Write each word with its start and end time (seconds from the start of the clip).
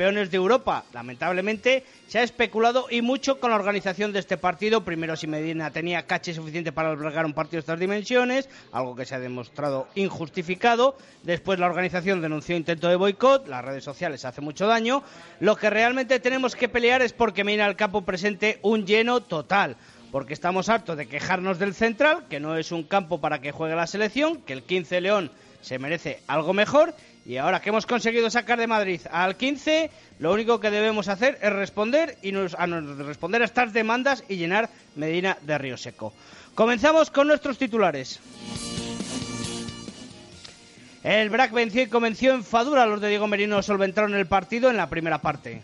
de 0.00 0.36
Europa. 0.36 0.84
Lamentablemente 0.94 1.84
se 2.08 2.18
ha 2.18 2.22
especulado 2.22 2.86
y 2.90 3.02
mucho 3.02 3.38
con 3.38 3.50
la 3.50 3.56
organización 3.56 4.14
de 4.14 4.18
este 4.18 4.38
partido. 4.38 4.82
Primero 4.82 5.14
si 5.14 5.26
Medina 5.26 5.70
tenía 5.70 6.06
caché 6.06 6.32
suficiente 6.32 6.72
para 6.72 6.88
albergar 6.88 7.26
un 7.26 7.34
partido 7.34 7.58
de 7.58 7.60
estas 7.60 7.78
dimensiones, 7.78 8.48
algo 8.72 8.96
que 8.96 9.04
se 9.04 9.14
ha 9.14 9.18
demostrado 9.18 9.88
injustificado. 9.96 10.96
Después 11.22 11.58
la 11.58 11.66
organización 11.66 12.22
denunció 12.22 12.56
intento 12.56 12.88
de 12.88 12.96
boicot, 12.96 13.46
las 13.46 13.62
redes 13.62 13.84
sociales 13.84 14.24
hace 14.24 14.40
mucho 14.40 14.66
daño. 14.66 15.02
Lo 15.38 15.54
que 15.56 15.68
realmente 15.68 16.18
tenemos 16.18 16.56
que 16.56 16.70
pelear 16.70 17.02
es 17.02 17.12
porque 17.12 17.44
Medina 17.44 17.66
al 17.66 17.76
campo 17.76 18.00
presente 18.00 18.58
un 18.62 18.86
lleno 18.86 19.20
total 19.20 19.76
porque 20.10 20.34
estamos 20.34 20.68
hartos 20.68 20.96
de 20.96 21.06
quejarnos 21.06 21.60
del 21.60 21.72
central, 21.72 22.26
que 22.28 22.40
no 22.40 22.56
es 22.56 22.72
un 22.72 22.82
campo 22.82 23.20
para 23.20 23.40
que 23.40 23.52
juegue 23.52 23.76
la 23.76 23.86
selección, 23.86 24.38
que 24.42 24.54
el 24.54 24.64
15 24.64 25.00
León 25.02 25.30
se 25.60 25.78
merece 25.78 26.20
algo 26.26 26.52
mejor. 26.52 26.94
Y 27.26 27.36
ahora 27.36 27.60
que 27.60 27.68
hemos 27.68 27.86
conseguido 27.86 28.30
sacar 28.30 28.58
de 28.58 28.66
Madrid 28.66 29.00
al 29.10 29.36
15, 29.36 29.90
lo 30.18 30.32
único 30.32 30.58
que 30.58 30.70
debemos 30.70 31.08
hacer 31.08 31.38
es 31.42 31.52
responder 31.52 32.16
y 32.22 32.32
nos, 32.32 32.54
a 32.54 32.66
responder 32.66 33.42
a 33.42 33.44
estas 33.44 33.72
demandas 33.72 34.24
y 34.28 34.36
llenar 34.36 34.70
Medina 34.96 35.36
de 35.42 35.58
Río 35.58 35.76
Seco. 35.76 36.12
Comenzamos 36.54 37.10
con 37.10 37.26
nuestros 37.26 37.58
titulares. 37.58 38.20
El 41.02 41.30
BRAC 41.30 41.52
venció 41.52 41.82
y 41.82 41.88
convenció 41.88 42.34
en 42.34 42.44
Fadura. 42.44 42.86
Los 42.86 43.00
de 43.00 43.08
Diego 43.08 43.26
Merino 43.26 43.62
solventaron 43.62 44.14
el 44.14 44.26
partido 44.26 44.68
en 44.70 44.76
la 44.76 44.88
primera 44.88 45.18
parte. 45.18 45.62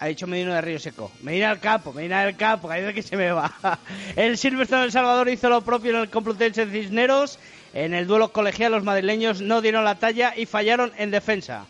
Ha 0.00 0.06
dicho 0.06 0.26
Medina 0.28 0.54
de 0.54 0.60
Río 0.60 0.78
Seco. 0.78 1.10
Medina 1.22 1.48
del 1.48 1.58
campo, 1.58 1.92
Medina 1.92 2.24
del 2.24 2.36
campo, 2.36 2.68
que 2.68 2.74
hay 2.74 2.94
que 2.94 3.02
se 3.02 3.16
me 3.16 3.32
va. 3.32 3.52
El 4.16 4.38
Silverstone 4.38 4.84
El 4.84 4.92
Salvador 4.92 5.28
hizo 5.28 5.48
lo 5.48 5.62
propio 5.62 5.90
en 5.90 5.96
el 6.02 6.10
Complutense 6.10 6.66
Cisneros. 6.66 7.40
En 7.74 7.94
el 7.94 8.06
duelo 8.06 8.32
colegial 8.32 8.72
los 8.72 8.84
madrileños 8.84 9.40
no 9.40 9.60
dieron 9.60 9.84
la 9.84 9.96
talla 9.96 10.34
y 10.36 10.46
fallaron 10.46 10.92
en 10.96 11.10
defensa. 11.10 11.66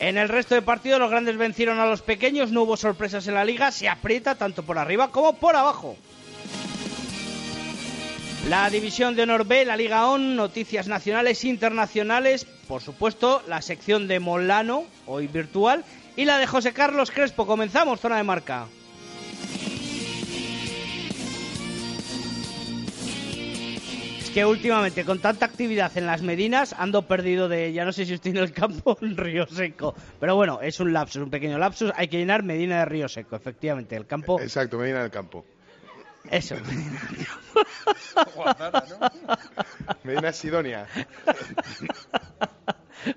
En 0.00 0.16
el 0.16 0.28
resto 0.30 0.54
de 0.54 0.62
partidos 0.62 0.98
los 0.98 1.10
grandes 1.10 1.36
vencieron 1.36 1.78
a 1.78 1.86
los 1.86 2.00
pequeños, 2.00 2.50
no 2.50 2.62
hubo 2.62 2.76
sorpresas 2.76 3.28
en 3.28 3.34
la 3.34 3.44
liga, 3.44 3.70
se 3.70 3.88
aprieta 3.88 4.34
tanto 4.34 4.62
por 4.62 4.78
arriba 4.78 5.10
como 5.10 5.34
por 5.34 5.56
abajo. 5.56 5.96
La 8.48 8.70
división 8.70 9.14
de 9.14 9.22
honor 9.22 9.46
B, 9.46 9.66
la 9.66 9.76
Liga 9.76 10.08
ON, 10.08 10.34
noticias 10.34 10.88
nacionales 10.88 11.44
internacionales, 11.44 12.46
por 12.66 12.80
supuesto, 12.80 13.42
la 13.46 13.60
sección 13.60 14.08
de 14.08 14.18
Molano, 14.18 14.84
hoy 15.06 15.26
virtual, 15.26 15.84
y 16.16 16.24
la 16.24 16.38
de 16.38 16.46
José 16.46 16.72
Carlos 16.72 17.10
Crespo. 17.10 17.46
Comenzamos, 17.46 18.00
zona 18.00 18.16
de 18.16 18.22
marca. 18.22 18.66
Es 24.30 24.34
que 24.34 24.44
últimamente, 24.44 25.04
con 25.04 25.18
tanta 25.18 25.44
actividad 25.44 25.90
en 25.98 26.06
las 26.06 26.22
Medinas, 26.22 26.72
ando 26.78 27.02
perdido 27.02 27.48
de, 27.48 27.72
ya 27.72 27.84
no 27.84 27.90
sé 27.90 28.06
si 28.06 28.14
estoy 28.14 28.30
en 28.30 28.36
el 28.36 28.52
campo 28.52 28.92
o 28.92 29.04
en 29.04 29.16
Río 29.16 29.44
Seco. 29.48 29.92
Pero 30.20 30.36
bueno, 30.36 30.60
es 30.62 30.78
un 30.78 30.92
lapsus, 30.92 31.20
un 31.20 31.30
pequeño 31.30 31.58
lapsus. 31.58 31.90
Hay 31.96 32.06
que 32.06 32.18
llenar 32.18 32.44
Medina 32.44 32.78
de 32.78 32.84
Río 32.84 33.08
Seco, 33.08 33.34
efectivamente, 33.34 33.96
el 33.96 34.06
campo. 34.06 34.40
Exacto, 34.40 34.78
Medina 34.78 35.02
del 35.02 35.10
campo. 35.10 35.44
Eso. 36.30 36.54
Medina 40.04 40.32
Sidonia. 40.32 40.86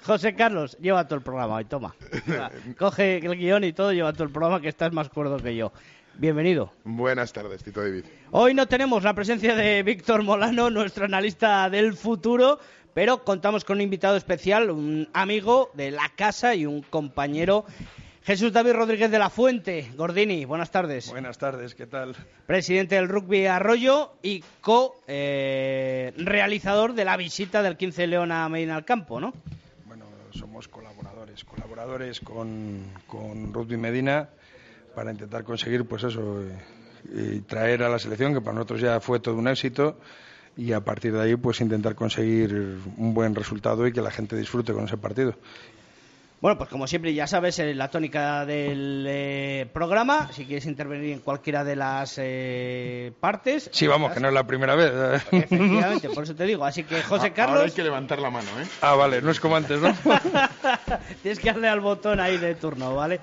José 0.03 0.33
Carlos, 0.33 0.75
lleva 0.79 1.05
todo 1.05 1.17
el 1.17 1.23
programa 1.23 1.57
hoy, 1.57 1.65
toma. 1.65 1.93
Coge 2.79 3.17
el 3.17 3.37
guion 3.37 3.63
y 3.65 3.73
todo, 3.73 3.93
lleva 3.93 4.13
todo 4.13 4.23
el 4.23 4.31
programa 4.31 4.59
que 4.59 4.69
estás 4.69 4.91
más 4.91 5.09
cuerdo 5.09 5.37
que 5.37 5.55
yo. 5.55 5.71
Bienvenido. 6.17 6.71
Buenas 6.83 7.33
tardes, 7.33 7.63
Tito 7.63 7.81
David. 7.81 8.05
Hoy 8.31 8.53
no 8.53 8.67
tenemos 8.67 9.03
la 9.03 9.13
presencia 9.13 9.55
de 9.55 9.83
Víctor 9.83 10.23
Molano, 10.23 10.69
nuestro 10.69 11.05
analista 11.05 11.69
del 11.69 11.93
futuro, 11.93 12.59
pero 12.93 13.23
contamos 13.23 13.65
con 13.65 13.77
un 13.77 13.81
invitado 13.81 14.15
especial, 14.15 14.69
un 14.69 15.09
amigo 15.13 15.71
de 15.73 15.91
la 15.91 16.09
casa 16.15 16.55
y 16.55 16.65
un 16.65 16.81
compañero 16.83 17.65
Jesús 18.25 18.53
David 18.53 18.73
Rodríguez 18.73 19.11
de 19.11 19.19
la 19.19 19.29
Fuente, 19.29 19.91
Gordini, 19.97 20.45
buenas 20.45 20.71
tardes. 20.71 21.09
Buenas 21.09 21.37
tardes, 21.37 21.75
¿qué 21.75 21.87
tal? 21.87 22.15
Presidente 22.45 22.95
del 22.95 23.09
Rugby 23.09 23.47
Arroyo 23.47 24.13
y 24.21 24.41
co-realizador 24.61 26.91
eh, 26.91 26.93
de 26.93 27.03
la 27.03 27.17
visita 27.17 27.61
del 27.61 27.75
15 27.75 28.07
León 28.07 28.31
a 28.31 28.47
Medina 28.47 28.77
al 28.77 28.85
Campo, 28.85 29.19
¿no? 29.19 29.33
Bueno, 29.85 30.05
somos 30.31 30.69
colaboradores, 30.69 31.43
colaboradores 31.43 32.21
con, 32.21 32.93
Rugby 33.51 33.75
Medina 33.75 34.29
para 34.93 35.11
intentar 35.11 35.43
conseguir, 35.43 35.85
pues 35.85 36.03
eso, 36.03 36.41
eh, 37.13 37.41
traer 37.47 37.83
a 37.83 37.89
la 37.89 37.99
selección, 37.99 38.33
que 38.33 38.41
para 38.41 38.55
nosotros 38.55 38.81
ya 38.81 38.99
fue 38.99 39.19
todo 39.19 39.35
un 39.35 39.47
éxito, 39.47 39.97
y 40.55 40.73
a 40.73 40.81
partir 40.81 41.13
de 41.13 41.21
ahí, 41.21 41.35
pues 41.35 41.61
intentar 41.61 41.95
conseguir 41.95 42.77
un 42.97 43.13
buen 43.13 43.35
resultado 43.35 43.87
y 43.87 43.93
que 43.93 44.01
la 44.01 44.11
gente 44.11 44.35
disfrute 44.35 44.73
con 44.73 44.85
ese 44.85 44.97
partido. 44.97 45.35
Bueno, 46.43 46.57
pues 46.57 46.69
como 46.69 46.87
siempre 46.87 47.13
ya 47.13 47.25
sabes 47.25 47.57
eh, 47.59 47.73
la 47.73 47.87
tónica 47.87 48.45
del 48.45 49.05
eh, 49.07 49.65
programa, 49.71 50.29
si 50.33 50.43
quieres 50.43 50.65
intervenir 50.65 51.13
en 51.13 51.19
cualquiera 51.19 51.63
de 51.63 51.77
las 51.77 52.15
eh, 52.17 53.13
partes. 53.17 53.69
Sí, 53.71 53.87
vamos, 53.87 54.11
que 54.11 54.19
no 54.19 54.27
es 54.27 54.33
la 54.33 54.45
primera 54.45 54.75
vez. 54.75 54.91
Efectivamente, 55.31 56.09
por 56.09 56.25
eso 56.25 56.35
te 56.35 56.43
digo. 56.43 56.65
Así 56.65 56.83
que 56.83 57.01
José 57.01 57.31
Carlos... 57.31 57.59
Ahora 57.59 57.69
hay 57.69 57.73
que 57.73 57.83
levantar 57.83 58.19
la 58.19 58.29
mano, 58.29 58.49
¿eh? 58.61 58.67
Ah, 58.81 58.93
vale, 58.95 59.21
no 59.21 59.31
es 59.31 59.39
como 59.39 59.55
antes, 59.55 59.79
¿no? 59.79 59.95
Tienes 61.21 61.39
que 61.39 61.47
darle 61.47 61.69
al 61.69 61.79
botón 61.79 62.19
ahí 62.19 62.37
de 62.37 62.55
turno, 62.55 62.93
¿vale? 62.93 63.21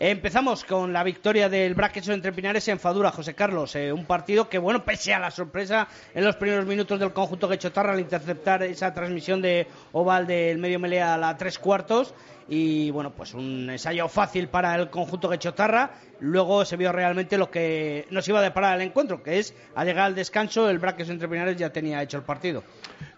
Empezamos 0.00 0.62
con 0.62 0.92
la 0.92 1.02
victoria 1.02 1.48
del 1.48 1.74
Braqueso 1.74 2.12
entre 2.12 2.32
Pinares 2.32 2.68
en 2.68 2.78
Fadura, 2.78 3.10
José 3.10 3.34
Carlos. 3.34 3.74
un 3.74 4.04
partido 4.04 4.48
que, 4.48 4.58
bueno, 4.58 4.84
pese 4.84 5.12
a 5.12 5.18
la 5.18 5.32
sorpresa 5.32 5.88
en 6.14 6.24
los 6.24 6.36
primeros 6.36 6.66
minutos 6.66 7.00
del 7.00 7.12
conjunto 7.12 7.48
que 7.48 7.58
Tarra 7.58 7.94
al 7.94 7.98
interceptar 7.98 8.62
esa 8.62 8.94
transmisión 8.94 9.42
de 9.42 9.66
Oval 9.90 10.28
del 10.28 10.58
medio 10.58 10.78
melea 10.78 11.14
a 11.14 11.18
la 11.18 11.36
tres 11.36 11.58
cuartos, 11.58 12.14
y 12.48 12.90
bueno, 12.90 13.12
pues 13.14 13.34
un 13.34 13.68
ensayo 13.70 14.08
fácil 14.08 14.48
para 14.48 14.74
el 14.74 14.88
conjunto 14.88 15.28
que 15.28 15.38
chotarra. 15.38 15.90
Luego 16.20 16.64
se 16.64 16.76
vio 16.76 16.90
realmente 16.90 17.38
lo 17.38 17.50
que 17.50 18.06
nos 18.10 18.26
iba 18.26 18.40
a 18.40 18.42
deparar 18.42 18.80
el 18.80 18.88
encuentro, 18.88 19.22
que 19.22 19.38
es 19.38 19.54
al 19.74 19.86
llegar 19.86 20.06
al 20.06 20.14
descanso 20.14 20.68
el 20.68 20.78
Braques 20.78 21.08
entre 21.10 21.28
Pinares 21.28 21.56
ya 21.56 21.70
tenía 21.70 22.02
hecho 22.02 22.16
el 22.16 22.24
partido. 22.24 22.64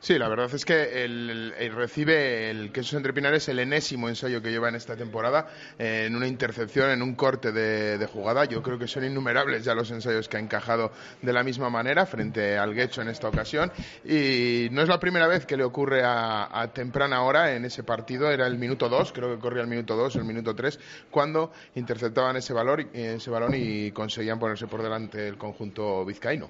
Sí, 0.00 0.18
la 0.18 0.28
verdad 0.28 0.52
es 0.52 0.64
que 0.64 1.04
el, 1.04 1.54
recibe 1.74 2.50
el 2.50 2.72
Quesos 2.72 2.94
entre 2.94 3.12
Pinares 3.12 3.48
el 3.48 3.58
enésimo 3.58 4.08
ensayo 4.08 4.42
que 4.42 4.50
lleva 4.50 4.68
en 4.68 4.74
esta 4.74 4.96
temporada 4.96 5.48
en 5.78 6.16
una 6.16 6.26
intercepción, 6.26 6.90
en 6.90 7.02
un 7.02 7.14
corte 7.14 7.52
de, 7.52 8.06
jugada. 8.06 8.46
Yo 8.46 8.62
creo 8.62 8.78
que 8.78 8.88
son 8.88 9.04
innumerables 9.04 9.64
ya 9.64 9.74
los 9.74 9.90
ensayos 9.90 10.28
que 10.28 10.38
ha 10.38 10.40
encajado 10.40 10.90
de 11.22 11.32
la 11.32 11.42
misma 11.42 11.70
manera 11.70 12.06
frente 12.06 12.58
al 12.58 12.74
Guecho 12.74 13.02
en 13.02 13.08
esta 13.08 13.28
ocasión. 13.28 13.70
Y 14.04 14.68
no 14.72 14.82
es 14.82 14.88
la 14.88 14.98
primera 14.98 15.26
vez 15.26 15.46
que 15.46 15.56
le 15.56 15.64
ocurre 15.64 16.02
a, 16.02 16.48
a 16.60 16.68
temprana 16.72 17.22
hora 17.22 17.54
en 17.54 17.64
ese 17.64 17.82
partido, 17.82 18.30
era 18.30 18.46
el 18.46 18.58
minuto 18.58 18.88
2, 18.88 19.12
creo 19.20 19.34
que 19.34 19.40
corría 19.40 19.62
el 19.62 19.68
minuto 19.68 19.96
2, 19.96 20.16
el 20.16 20.24
minuto 20.24 20.54
3, 20.54 20.78
cuando 21.10 21.52
interceptaban 21.74 22.36
ese, 22.36 22.52
valor, 22.52 22.86
ese 22.92 23.30
balón 23.30 23.52
y 23.54 23.90
conseguían 23.92 24.38
ponerse 24.38 24.66
por 24.66 24.82
delante 24.82 25.28
el 25.28 25.36
conjunto 25.36 26.04
vizcaíno. 26.04 26.48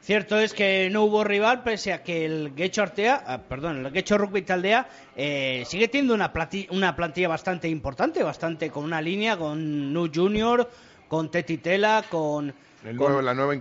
Cierto 0.00 0.36
es 0.36 0.52
que 0.52 0.88
no 0.90 1.04
hubo 1.04 1.22
rival, 1.22 1.62
pese 1.62 1.92
a 1.92 2.02
que 2.02 2.24
el 2.24 2.56
Guecho 2.56 2.82
Artea, 2.82 3.22
ah, 3.24 3.38
perdón, 3.48 3.86
el 3.86 3.92
Guecho 3.92 4.18
Rugby 4.18 4.42
Taldea 4.42 4.88
eh, 5.14 5.62
sigue 5.64 5.86
teniendo 5.86 6.14
una, 6.14 6.32
una 6.70 6.96
plantilla 6.96 7.28
bastante 7.28 7.68
importante, 7.68 8.20
bastante 8.24 8.68
con 8.70 8.82
una 8.82 9.00
línea, 9.00 9.36
con 9.36 9.92
Nu 9.92 10.10
Junior, 10.12 10.68
con 11.06 11.30
Tetitela, 11.30 12.04
con 12.10 12.52
la 12.84 13.34
nueva 13.34 13.54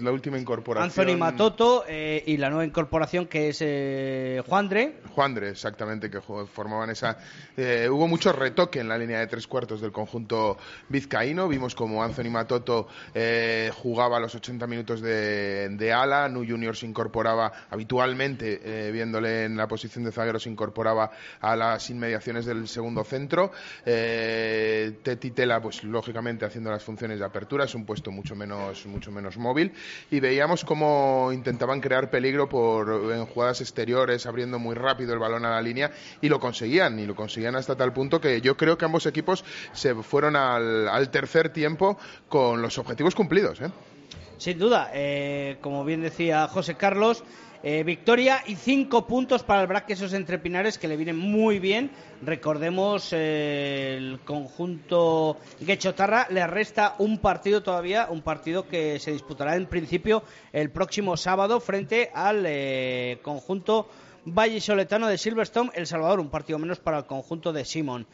la 0.00 0.12
última 0.12 0.38
incorporación. 0.38 0.90
Anthony 0.90 1.18
Matoto 1.18 1.84
eh, 1.88 2.22
y 2.26 2.36
la 2.36 2.50
nueva 2.50 2.64
incorporación 2.64 3.26
que 3.26 3.48
es 3.48 3.58
eh, 3.62 4.42
Juandre. 4.46 5.00
Juandre, 5.12 5.50
exactamente, 5.50 6.08
que 6.08 6.20
formaban 6.20 6.90
esa. 6.90 7.18
Eh, 7.56 7.88
hubo 7.90 8.06
mucho 8.06 8.32
retoque 8.32 8.78
en 8.78 8.88
la 8.88 8.96
línea 8.96 9.18
de 9.18 9.26
tres 9.26 9.48
cuartos 9.48 9.80
del 9.80 9.90
conjunto 9.90 10.56
vizcaíno. 10.88 11.48
Vimos 11.48 11.74
como 11.74 12.04
Anthony 12.04 12.30
Matoto 12.30 12.86
eh, 13.12 13.72
jugaba 13.74 14.20
los 14.20 14.34
80 14.36 14.66
minutos 14.68 15.00
de, 15.00 15.92
ala. 15.92 16.28
Nu 16.28 16.44
Junior 16.46 16.76
se 16.76 16.86
incorporaba 16.86 17.52
habitualmente, 17.70 18.90
viéndole 18.92 19.44
en 19.44 19.56
la 19.56 19.66
posición 19.66 20.04
de 20.04 20.12
zaguero, 20.12 20.38
se 20.38 20.48
incorporaba 20.48 21.10
a 21.40 21.56
las 21.56 21.90
inmediaciones 21.90 22.46
del 22.46 22.68
segundo 22.68 23.02
centro. 23.02 23.50
Tetitela, 23.84 25.60
pues 25.60 25.82
lógicamente 25.82 26.44
haciendo 26.44 26.70
las 26.70 26.84
funciones 26.84 27.18
de 27.18 27.24
apertura, 27.24 27.64
es 27.64 27.74
un 27.74 27.84
puesto 27.84 28.12
mucho 28.12 28.36
menos 28.36 28.59
mucho 28.86 29.10
menos 29.10 29.36
móvil 29.36 29.72
y 30.10 30.20
veíamos 30.20 30.64
cómo 30.64 31.30
intentaban 31.32 31.80
crear 31.80 32.10
peligro 32.10 32.48
por 32.48 33.12
en 33.12 33.26
jugadas 33.26 33.60
exteriores, 33.60 34.26
abriendo 34.26 34.58
muy 34.58 34.74
rápido 34.74 35.12
el 35.12 35.18
balón 35.18 35.44
a 35.44 35.50
la 35.50 35.62
línea 35.62 35.90
y 36.20 36.28
lo 36.28 36.40
conseguían 36.40 36.98
y 36.98 37.06
lo 37.06 37.14
conseguían 37.14 37.56
hasta 37.56 37.76
tal 37.76 37.92
punto 37.92 38.20
que 38.20 38.40
yo 38.40 38.56
creo 38.56 38.76
que 38.76 38.84
ambos 38.84 39.06
equipos 39.06 39.44
se 39.72 39.94
fueron 39.94 40.36
al, 40.36 41.10
tercer 41.10 41.52
tiempo 41.52 41.98
con 42.28 42.62
los 42.62 42.78
objetivos 42.78 43.14
cumplidos. 43.14 43.60
¿eh? 43.60 43.70
Sin 44.38 44.58
duda, 44.58 44.90
eh, 44.94 45.58
como 45.60 45.84
bien 45.84 46.02
decía 46.02 46.48
José 46.48 46.74
Carlos, 46.74 47.24
eh, 47.62 47.84
victoria 47.84 48.42
y 48.46 48.54
cinco 48.54 49.06
puntos 49.06 49.42
para 49.42 49.60
el 49.60 49.66
Braquesos 49.66 50.14
entre 50.14 50.38
Pinares 50.38 50.78
que 50.78 50.88
le 50.88 50.96
vienen 50.96 51.18
muy 51.18 51.58
bien. 51.58 51.90
Recordemos 52.22 53.12
eh, 53.12 53.96
el 53.98 54.20
conjunto 54.20 55.36
Guechotarra 55.60 56.26
le 56.30 56.46
resta 56.46 56.94
un 56.98 57.18
partido 57.18 57.62
todavía, 57.62 58.08
un 58.10 58.22
partido 58.22 58.66
que 58.66 58.98
se 58.98 59.12
disputará 59.12 59.56
en 59.56 59.66
principio 59.66 60.22
el 60.52 60.70
próximo 60.70 61.16
sábado 61.16 61.60
frente 61.60 62.10
al 62.14 62.44
eh, 62.46 63.18
conjunto 63.22 63.88
Vallisoletano 64.24 65.08
de 65.08 65.18
Silverstone, 65.18 65.70
El 65.74 65.86
Salvador, 65.86 66.20
un 66.20 66.30
partido 66.30 66.58
menos 66.58 66.78
para 66.78 66.98
el 66.98 67.06
conjunto 67.06 67.52
de 67.52 67.64
Simon. 67.64 68.06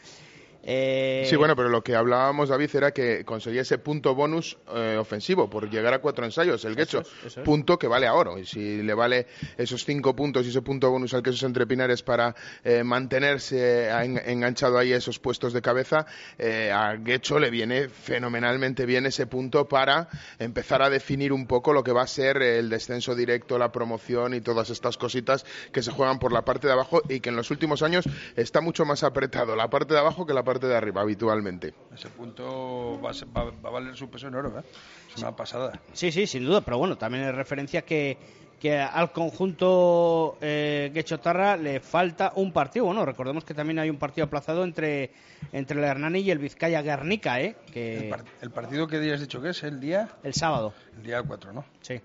Eh, 0.68 1.24
sí, 1.30 1.36
bueno, 1.36 1.54
pero 1.54 1.68
lo 1.68 1.82
que 1.82 1.94
hablábamos, 1.94 2.48
David, 2.48 2.74
era 2.74 2.90
que 2.90 3.24
conseguía 3.24 3.62
ese 3.62 3.78
punto 3.78 4.16
bonus 4.16 4.58
eh, 4.74 4.96
ofensivo 4.98 5.48
por 5.48 5.70
llegar 5.70 5.94
a 5.94 6.00
cuatro 6.00 6.24
ensayos, 6.24 6.64
el 6.64 6.74
Guecho, 6.74 7.04
punto 7.44 7.78
que 7.78 7.86
vale 7.86 8.08
a 8.08 8.14
oro. 8.14 8.36
Y 8.36 8.44
si 8.44 8.82
le 8.82 8.92
vale 8.92 9.28
esos 9.56 9.84
cinco 9.84 10.16
puntos 10.16 10.44
y 10.44 10.48
ese 10.48 10.62
punto 10.62 10.90
bonus 10.90 11.14
al 11.14 11.22
Quesos 11.22 11.44
Entre 11.44 11.68
Pinares 11.68 12.02
para 12.02 12.34
eh, 12.64 12.82
mantenerse 12.82 13.88
enganchado 14.26 14.76
ahí 14.76 14.92
a 14.92 14.96
esos 14.96 15.20
puestos 15.20 15.52
de 15.52 15.62
cabeza, 15.62 16.04
a 16.72 16.96
Guecho 16.96 17.38
le 17.38 17.50
viene 17.50 17.88
fenomenalmente 17.88 18.86
bien 18.86 19.06
ese 19.06 19.26
punto 19.26 19.68
para 19.68 20.08
empezar 20.40 20.82
a 20.82 20.90
definir 20.90 21.32
un 21.32 21.46
poco 21.46 21.72
lo 21.72 21.84
que 21.84 21.92
va 21.92 22.02
a 22.02 22.06
ser 22.08 22.42
el 22.42 22.68
descenso 22.70 23.14
directo, 23.14 23.56
la 23.56 23.70
promoción 23.70 24.34
y 24.34 24.40
todas 24.40 24.70
estas 24.70 24.96
cositas 24.96 25.46
que 25.70 25.82
se 25.82 25.92
juegan 25.92 26.18
por 26.18 26.32
la 26.32 26.44
parte 26.44 26.66
de 26.66 26.72
abajo 26.72 27.02
y 27.08 27.20
que 27.20 27.28
en 27.28 27.36
los 27.36 27.52
últimos 27.52 27.82
años 27.82 28.04
está 28.34 28.60
mucho 28.60 28.84
más 28.84 29.04
apretado 29.04 29.54
la 29.54 29.70
parte 29.70 29.94
de 29.94 30.00
abajo 30.00 30.26
que 30.26 30.34
la 30.34 30.42
parte 30.42 30.55
de 30.58 30.76
arriba 30.76 31.02
habitualmente. 31.02 31.74
Ese 31.94 32.08
punto 32.08 33.00
va 33.00 33.10
a, 33.10 33.70
valer 33.70 33.96
su 33.96 34.08
peso 34.08 34.28
en 34.28 34.34
oro, 34.34 34.58
¿eh? 34.58 34.62
Es 35.14 35.22
una 35.22 35.34
pasada. 35.34 35.80
Sí, 35.92 36.12
sí, 36.12 36.26
sin 36.26 36.44
duda, 36.44 36.60
pero 36.60 36.78
bueno, 36.78 36.96
también 36.96 37.24
es 37.24 37.34
referencia 37.34 37.82
que, 37.82 38.16
que 38.60 38.78
al 38.78 39.12
conjunto 39.12 40.38
eh, 40.40 40.90
Guechotarra 40.92 41.56
le 41.56 41.80
falta 41.80 42.32
un 42.36 42.52
partido. 42.52 42.86
Bueno, 42.86 43.04
recordemos 43.04 43.44
que 43.44 43.54
también 43.54 43.78
hay 43.78 43.90
un 43.90 43.98
partido 43.98 44.26
aplazado 44.26 44.64
entre, 44.64 45.10
entre 45.52 45.78
el 45.78 45.84
Hernani 45.84 46.20
y 46.20 46.30
el 46.30 46.38
Vizcaya 46.38 46.82
Guernica, 46.82 47.40
¿eh? 47.40 47.56
Que... 47.72 48.14
El, 48.40 48.50
partido 48.50 48.86
que 48.86 48.98
día 48.98 49.14
has 49.14 49.20
dicho 49.20 49.40
que 49.40 49.50
es? 49.50 49.62
¿El 49.62 49.80
día? 49.80 50.08
El 50.22 50.34
sábado. 50.34 50.72
El 50.96 51.02
día 51.02 51.22
4, 51.22 51.52
¿no? 51.52 51.64
Sí. 51.82 52.00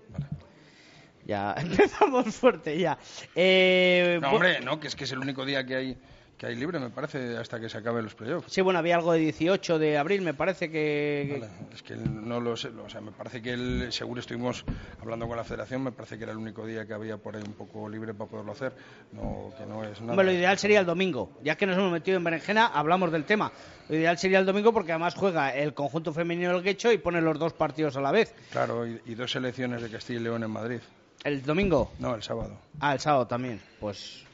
Ya 1.24 1.54
empezamos 1.58 2.34
fuerte 2.34 2.78
ya. 2.78 2.98
Eh, 3.34 4.18
no, 4.20 4.32
hombre, 4.32 4.60
no, 4.60 4.80
que 4.80 4.88
es 4.88 4.96
que 4.96 5.04
es 5.04 5.12
el 5.12 5.18
único 5.18 5.44
día 5.44 5.64
que 5.64 5.76
hay 5.76 5.98
que 6.36 6.46
hay 6.46 6.56
libre, 6.56 6.80
me 6.80 6.90
parece, 6.90 7.36
hasta 7.36 7.60
que 7.60 7.68
se 7.68 7.78
acaben 7.78 8.02
los 8.02 8.14
playoffs. 8.14 8.52
Sí, 8.52 8.60
bueno, 8.62 8.80
había 8.80 8.96
algo 8.96 9.12
de 9.12 9.20
18 9.20 9.78
de 9.78 9.96
abril, 9.96 10.22
me 10.22 10.34
parece 10.34 10.70
que... 10.70 11.40
es 11.72 11.82
que 11.82 11.94
no 11.94 12.40
lo 12.40 12.56
sé, 12.56 12.68
o 12.68 12.88
sea, 12.88 13.00
me 13.00 13.12
parece 13.12 13.40
que 13.40 13.52
él, 13.52 13.92
seguro 13.92 14.20
estuvimos 14.20 14.64
hablando 15.00 15.28
con 15.28 15.36
la 15.36 15.44
federación, 15.44 15.84
me 15.84 15.92
parece 15.92 16.18
que 16.18 16.24
era 16.24 16.32
el 16.32 16.38
único 16.38 16.66
día 16.66 16.84
que 16.84 16.94
había 16.94 17.16
por 17.16 17.36
ahí 17.36 17.42
un 17.46 17.52
poco 17.52 17.88
libre 17.88 18.12
para 18.12 18.28
poderlo 18.28 18.52
hacer, 18.52 18.72
no, 19.12 19.52
que 19.56 19.64
no 19.66 19.84
es 19.84 20.00
nada. 20.00 20.12
Hombre, 20.12 20.26
lo 20.26 20.32
ideal 20.32 20.58
sería 20.58 20.80
el 20.80 20.86
domingo, 20.86 21.38
ya 21.44 21.56
que 21.56 21.66
nos 21.66 21.76
hemos 21.76 21.92
metido 21.92 22.16
en 22.16 22.24
berenjena, 22.24 22.66
hablamos 22.66 23.12
del 23.12 23.24
tema. 23.24 23.52
Lo 23.88 23.96
ideal 23.96 24.18
sería 24.18 24.38
el 24.38 24.46
domingo 24.46 24.72
porque 24.72 24.92
además 24.92 25.14
juega 25.14 25.54
el 25.54 25.74
conjunto 25.74 26.12
femenino 26.12 26.52
del 26.52 26.62
Guecho 26.62 26.90
y 26.90 26.98
pone 26.98 27.20
los 27.20 27.38
dos 27.38 27.52
partidos 27.52 27.96
a 27.96 28.00
la 28.00 28.10
vez. 28.10 28.34
Claro, 28.50 28.86
y, 28.86 29.00
y 29.06 29.14
dos 29.14 29.30
selecciones 29.30 29.82
de 29.82 29.90
Castilla 29.90 30.18
y 30.20 30.22
León 30.24 30.42
en 30.42 30.50
Madrid. 30.50 30.80
¿El 31.24 31.42
domingo? 31.44 31.92
No, 32.00 32.14
el 32.16 32.22
sábado. 32.22 32.58
Ah, 32.80 32.94
el 32.94 33.00
sábado 33.00 33.26
también. 33.28 33.60
Pues 33.78 34.24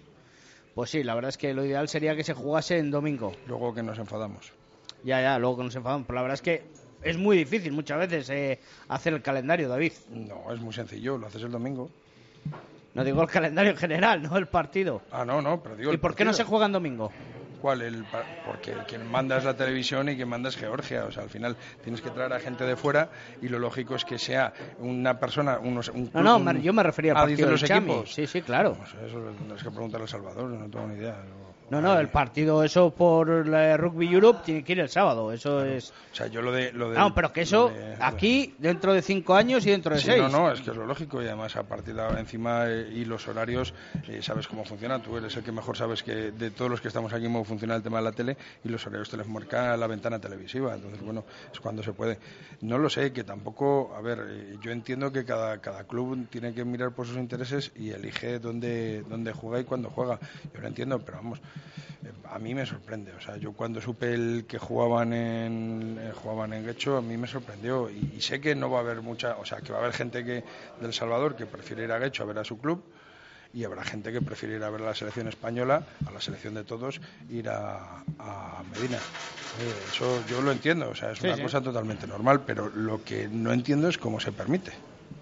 pues 0.79 0.91
sí, 0.91 1.03
la 1.03 1.17
verdad 1.17 1.31
es 1.31 1.37
que 1.37 1.53
lo 1.55 1.65
ideal 1.65 1.89
sería 1.89 2.15
que 2.15 2.23
se 2.23 2.35
jugase 2.35 2.79
en 2.79 2.93
domingo. 2.93 3.33
Luego 3.49 3.75
que 3.75 3.83
nos 3.83 3.99
enfadamos. 3.99 4.53
Ya, 5.03 5.21
ya, 5.21 5.37
luego 5.37 5.57
que 5.57 5.65
nos 5.65 5.75
enfadamos. 5.75 6.07
Pero 6.07 6.15
la 6.15 6.23
verdad 6.23 6.35
es 6.35 6.41
que 6.41 6.63
es 7.03 7.19
muy 7.19 7.37
difícil 7.37 7.73
muchas 7.73 7.99
veces 7.99 8.31
eh, 8.31 8.61
hacer 8.87 9.13
el 9.13 9.21
calendario, 9.21 9.69
David. 9.69 9.91
No, 10.09 10.53
es 10.53 10.61
muy 10.61 10.73
sencillo, 10.73 11.19
lo 11.19 11.27
haces 11.27 11.43
el 11.43 11.51
domingo. 11.51 11.91
No 12.95 13.03
digo 13.03 13.21
el 13.23 13.29
calendario 13.29 13.73
en 13.73 13.77
general, 13.77 14.23
no 14.23 14.37
el 14.37 14.47
partido. 14.47 15.03
Ah, 15.11 15.25
no, 15.25 15.43
no, 15.43 15.61
pero 15.61 15.75
digo. 15.75 15.93
¿Y 15.93 15.97
por 15.97 16.15
qué 16.15 16.25
no 16.25 16.33
se 16.33 16.45
juega 16.45 16.67
en 16.67 16.73
domingo? 16.73 17.11
¿Cuál? 17.61 17.83
El, 17.83 18.05
porque 18.47 18.75
quien 18.87 19.11
manda 19.11 19.37
es 19.37 19.45
la 19.45 19.57
televisión 19.57 20.09
y 20.09 20.17
quien 20.17 20.29
manda 20.29 20.49
es 20.49 20.57
Georgia. 20.57 21.05
O 21.05 21.13
sea, 21.13 21.25
al 21.25 21.31
final 21.31 21.57
tienes 21.83 22.01
que 22.01 22.11
traer 22.11 22.33
a 22.33 22.41
gente 22.41 22.65
de 22.65 22.77
fuera 22.77 23.11
y 23.43 23.49
lo 23.49 23.59
lógico 23.59 23.95
es 23.95 24.05
que 24.05 24.19
sea 24.19 24.53
una 24.79 25.19
persona. 25.19 25.59
Unos, 25.59 25.89
un, 25.89 26.11
no, 26.15 26.39
no, 26.39 26.53
yo 26.53 26.73
me 26.73 26.83
refería 26.83 27.13
al 27.13 27.33
ah, 27.33 27.47
los 27.47 27.63
equipos. 27.63 28.13
Sí, 28.13 28.27
sí, 28.27 28.43
claro. 28.43 28.77
eso 29.05 29.21
tienes 29.39 29.63
que 29.63 29.71
preguntarle 29.71 30.05
al 30.05 30.09
Salvador, 30.09 30.45
no 30.45 30.69
tengo 30.71 30.87
ni 30.87 30.97
idea. 30.97 31.17
No, 31.71 31.83
no, 31.83 31.99
el 31.99 32.09
partido 32.09 32.65
eso 32.65 32.91
por 32.91 33.47
la 33.47 33.77
Rugby 33.77 34.13
Europe 34.13 34.41
tiene 34.45 34.65
que 34.65 34.73
ir 34.73 34.81
el 34.81 34.89
sábado, 34.89 35.33
eso 35.33 35.65
es... 35.65 35.93
O 36.13 36.15
sea, 36.15 36.27
yo 36.27 36.41
lo 36.41 36.51
de... 36.51 36.73
Lo 36.73 36.93
no, 36.93 37.15
pero 37.15 37.31
que 37.33 37.43
eso 37.43 37.71
aquí 38.01 38.55
dentro 38.59 38.95
de 38.95 39.03
cinco 39.03 39.35
años 39.35 39.67
y 39.67 39.71
dentro 39.71 39.95
de 39.95 40.01
seis. 40.01 40.23
No, 40.23 40.29
no, 40.29 40.51
es 40.51 40.63
que 40.63 40.71
es 40.71 40.77
lo 40.77 40.87
lógico 40.87 41.23
y 41.23 41.27
además 41.27 41.57
a 41.57 41.65
partir 41.65 41.95
de 41.95 42.03
ahora 42.03 42.21
encima 42.21 42.65
eh, 42.67 42.91
y 42.91 43.05
los 43.05 43.29
horarios, 43.29 43.75
eh, 44.09 44.23
sabes 44.23 44.49
cómo 44.49 44.65
funciona, 44.65 45.03
tú 45.03 45.17
eres 45.19 45.37
el 45.37 45.45
que 45.45 45.53
mejor 45.53 45.77
sabes 45.77 46.03
que 46.03 46.31
de 46.31 46.51
todos 46.51 46.71
los 46.71 46.81
que 46.81 46.89
estamos 46.89 47.13
aquí 47.13 47.25
cómo 47.25 47.45
funciona 47.45 47.77
el 47.77 47.83
tema 47.83 47.99
de 47.99 48.05
la 48.05 48.13
tele 48.13 48.37
y 48.65 48.69
los 48.71 48.87
horarios 48.87 49.11
te 49.11 49.19
les 49.19 49.29
marca 49.29 49.77
la 49.77 49.87
ventana 49.87 50.19
televisiva, 50.19 50.75
entonces 50.75 51.03
bueno, 51.03 51.25
es 51.53 51.61
cuando 51.61 51.83
se 51.83 51.93
puede. 51.93 52.19
No 52.63 52.79
lo 52.79 52.89
sé, 52.89 53.13
que 53.13 53.25
tampoco, 53.25 53.95
a 53.95 54.01
ver, 54.01 54.25
eh, 54.27 54.57
yo 54.63 54.71
entiendo 54.71 55.13
que 55.13 55.25
cada, 55.25 55.59
cada 55.59 55.85
club 55.85 56.29
tiene 56.31 56.55
que 56.55 56.65
mirar 56.65 56.93
por 56.93 57.07
sus 57.07 57.19
intereses 57.19 57.73
y 57.77 57.91
elige 57.91 58.39
dónde, 58.39 59.03
dónde 59.03 59.33
juega 59.33 59.61
y 59.61 59.65
cuándo 59.65 59.91
juega, 59.91 60.19
yo 60.55 60.61
lo 60.61 60.69
entiendo, 60.69 60.99
pero 60.99 61.19
vamos 61.19 61.41
a 62.31 62.39
mí 62.39 62.55
me 62.55 62.67
sorprende. 62.67 63.13
O 63.13 63.21
sea, 63.21 63.37
yo 63.37 63.53
cuando 63.53 63.81
supe 63.81 64.13
el 64.13 64.45
que 64.47 64.59
jugaban 64.59 65.13
en, 65.13 65.99
eh, 66.01 66.13
jugaban 66.15 66.53
en 66.53 66.65
Guecho, 66.65 66.97
a 66.97 67.03
mí 67.03 67.17
me 67.17 67.27
sorprendió. 67.27 67.91
Y, 67.91 68.21
sé 68.21 68.41
que 68.41 68.55
no 68.55 68.71
va 68.71 68.79
a 68.79 68.81
haber 68.83 69.03
mucha, 69.03 69.37
o 69.37 69.45
sea, 69.45 69.61
que 69.61 69.73
va 69.73 69.79
a 69.79 69.83
haber 69.83 69.95
gente 69.95 70.25
que 70.25 70.45
del 70.81 70.93
Salvador 70.93 71.37
que 71.37 71.47
prefiere 71.47 71.85
ir 71.85 71.93
a 71.93 71.99
Guecho 71.99 72.23
a 72.23 72.27
ver 72.27 72.39
a 72.39 72.45
su 72.45 72.59
club 72.59 72.83
y 73.55 73.65
habrá 73.65 73.83
gente 73.83 74.13
que 74.13 74.21
prefiere 74.21 74.57
ir 74.57 74.63
a 74.63 74.71
ver 74.71 74.83
a 74.83 74.87
la 74.87 74.95
selección 74.95 75.27
española, 75.29 75.83
a 76.07 76.11
la 76.11 76.21
selección 76.21 76.55
de 76.55 76.65
todos, 76.65 77.01
ir 77.31 77.49
a, 77.49 78.03
Medina. 78.75 78.99
eso 79.91 80.23
yo 80.29 80.43
lo 80.43 80.53
entiendo, 80.53 80.91
o 80.91 80.95
sea, 80.95 81.13
es 81.13 81.23
una 81.23 81.41
cosa 81.41 81.63
totalmente 81.63 82.07
normal, 82.07 82.43
pero 82.45 82.69
lo 82.69 83.03
que 83.03 83.27
no 83.29 83.53
entiendo 83.53 83.89
es 83.89 83.97
cómo 83.97 84.21
se 84.21 84.33
permite. 84.33 84.73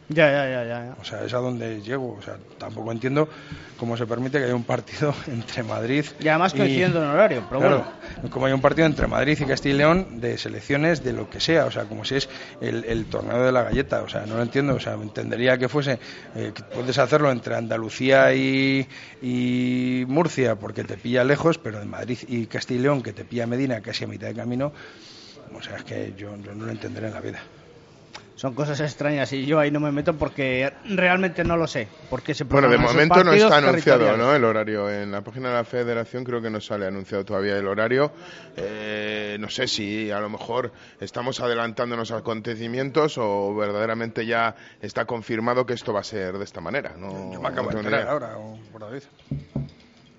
Ya, 0.08 0.30
ya, 0.30 0.48
ya, 0.48 0.64
ya, 0.64 0.96
O 1.00 1.04
sea, 1.04 1.24
es 1.24 1.34
a 1.34 1.38
donde 1.38 1.82
llego. 1.82 2.16
O 2.16 2.22
sea, 2.22 2.36
tampoco 2.58 2.92
entiendo 2.92 3.28
cómo 3.76 3.96
se 3.96 4.06
permite 4.06 4.38
que 4.38 4.44
haya 4.44 4.54
un 4.54 4.62
partido 4.62 5.12
entre 5.26 5.64
Madrid. 5.64 6.04
Y 6.20 6.28
además 6.28 6.54
coincidiendo 6.54 7.02
en 7.02 7.08
horario, 7.08 7.44
pero 7.48 7.60
bueno. 7.60 7.84
Como 8.30 8.46
hay 8.46 8.52
un 8.52 8.60
partido 8.60 8.86
entre 8.86 9.08
Madrid 9.08 9.36
y 9.40 9.44
Castilla 9.44 9.74
y 9.74 9.78
León 9.78 10.20
de 10.20 10.38
selecciones 10.38 11.02
de 11.02 11.12
lo 11.12 11.28
que 11.28 11.40
sea. 11.40 11.64
O 11.64 11.72
sea, 11.72 11.84
como 11.84 12.04
si 12.04 12.16
es 12.16 12.28
el, 12.60 13.06
torneo 13.06 13.42
de 13.42 13.50
la 13.50 13.64
galleta. 13.64 14.02
O 14.02 14.08
sea, 14.08 14.26
no 14.26 14.36
lo 14.36 14.42
entiendo. 14.42 14.74
O 14.74 14.80
sea, 14.80 14.94
entendería 14.94 15.58
que 15.58 15.68
fuese. 15.68 15.98
Eh, 16.36 16.52
que 16.54 16.62
puedes 16.62 16.98
hacerlo 16.98 17.32
entre 17.32 17.56
Andalucía 17.56 18.32
y, 18.32 18.86
y 19.20 20.04
Murcia 20.06 20.54
porque 20.54 20.84
te 20.84 20.96
pilla 20.96 21.24
lejos, 21.24 21.58
pero 21.58 21.80
de 21.80 21.86
Madrid 21.86 22.18
y 22.28 22.46
Castilla 22.46 22.78
y 22.78 22.82
León 22.84 23.02
que 23.02 23.12
te 23.12 23.24
pilla 23.24 23.46
Medina 23.46 23.80
casi 23.80 24.04
a 24.04 24.06
mitad 24.06 24.28
de 24.28 24.34
camino. 24.34 24.72
O 25.52 25.62
sea, 25.62 25.76
es 25.76 25.84
que 25.84 26.14
yo 26.16 26.36
no 26.36 26.64
lo 26.64 26.70
entenderé 26.70 27.08
en 27.08 27.14
la 27.14 27.20
vida 27.20 27.40
son 28.36 28.54
cosas 28.54 28.78
extrañas 28.80 29.32
y 29.32 29.46
yo 29.46 29.58
ahí 29.58 29.70
no 29.70 29.80
me 29.80 29.90
meto 29.90 30.14
porque 30.14 30.70
realmente 30.84 31.42
no 31.42 31.56
lo 31.56 31.66
sé. 31.66 31.88
Porque 32.10 32.34
se 32.34 32.44
bueno, 32.44 32.68
de 32.68 32.76
momento 32.76 33.24
no 33.24 33.32
está 33.32 33.56
anunciado 33.56 34.16
¿no? 34.16 34.34
el 34.34 34.44
horario. 34.44 34.90
En 34.90 35.10
la 35.10 35.22
página 35.22 35.48
de 35.48 35.54
la 35.54 35.64
Federación 35.64 36.22
creo 36.22 36.42
que 36.42 36.50
no 36.50 36.60
sale 36.60 36.86
anunciado 36.86 37.24
todavía 37.24 37.56
el 37.56 37.66
horario. 37.66 38.12
Eh, 38.56 39.38
no 39.40 39.48
sé 39.48 39.66
si 39.66 40.10
a 40.10 40.20
lo 40.20 40.28
mejor 40.28 40.70
estamos 41.00 41.40
adelantándonos 41.40 42.10
a 42.12 42.18
acontecimientos 42.18 43.16
o 43.16 43.54
verdaderamente 43.54 44.26
ya 44.26 44.54
está 44.82 45.06
confirmado 45.06 45.64
que 45.64 45.72
esto 45.72 45.94
va 45.94 46.00
a 46.00 46.04
ser 46.04 46.36
de 46.36 46.44
esta 46.44 46.60
manera. 46.60 46.94
No, 46.96 47.32
yo 47.32 47.40
me 47.40 47.48
acabo 47.48 47.70
de 47.70 47.78
enterar 47.78 48.08
ahora, 48.08 48.36
por 48.70 48.84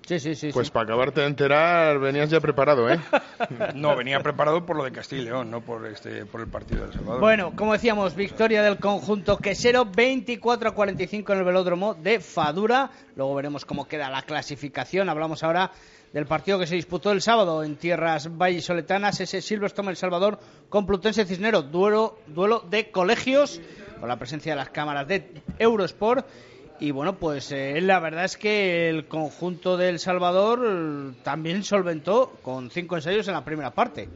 Sí, 0.08 0.18
sí, 0.18 0.34
sí. 0.34 0.50
Pues 0.54 0.70
para 0.70 0.84
acabarte 0.84 1.20
de 1.20 1.26
enterar, 1.26 1.98
venías 1.98 2.30
ya 2.30 2.40
preparado, 2.40 2.88
¿eh? 2.88 2.98
no, 3.74 3.94
venía 3.94 4.18
preparado 4.20 4.64
por 4.64 4.74
lo 4.74 4.84
de 4.84 4.90
Castilla 4.90 5.20
y 5.20 5.24
León, 5.26 5.50
no 5.50 5.60
por, 5.60 5.84
este, 5.86 6.24
por 6.24 6.40
el 6.40 6.46
partido 6.46 6.84
del 6.84 6.94
Salvador. 6.94 7.20
Bueno, 7.20 7.52
como 7.54 7.74
decíamos, 7.74 8.14
victoria 8.16 8.62
del 8.62 8.78
conjunto 8.78 9.36
quesero, 9.36 9.84
24 9.84 10.70
a 10.70 10.72
45 10.72 11.30
en 11.30 11.38
el 11.40 11.44
velódromo 11.44 11.92
de 11.92 12.20
Fadura. 12.20 12.90
Luego 13.16 13.34
veremos 13.34 13.66
cómo 13.66 13.86
queda 13.86 14.08
la 14.08 14.22
clasificación. 14.22 15.10
Hablamos 15.10 15.42
ahora 15.42 15.72
del 16.14 16.24
partido 16.24 16.58
que 16.58 16.66
se 16.66 16.76
disputó 16.76 17.12
el 17.12 17.20
sábado 17.20 17.62
en 17.62 17.76
tierras 17.76 18.34
vallisoletanas, 18.34 19.20
ese 19.20 19.42
Silverstone 19.42 19.90
El 19.90 19.96
Salvador 19.96 20.38
con 20.70 20.86
Plutense 20.86 21.26
Cisnero, 21.26 21.60
duelo, 21.60 22.18
duelo 22.28 22.60
de 22.60 22.90
colegios, 22.90 23.60
con 24.00 24.08
la 24.08 24.18
presencia 24.18 24.52
de 24.52 24.56
las 24.56 24.70
cámaras 24.70 25.06
de 25.06 25.30
Eurosport 25.58 26.26
y 26.80 26.90
bueno, 26.92 27.16
pues 27.16 27.50
eh, 27.52 27.80
la 27.80 27.98
verdad 27.98 28.24
es 28.24 28.36
que 28.36 28.88
el 28.88 29.06
conjunto 29.06 29.76
del 29.76 29.98
Salvador 29.98 30.64
eh, 30.64 31.18
también 31.22 31.64
solventó 31.64 32.32
con 32.42 32.70
cinco 32.70 32.96
ensayos 32.96 33.26
en 33.28 33.34
la 33.34 33.44
primera 33.44 33.72
parte. 33.72 34.08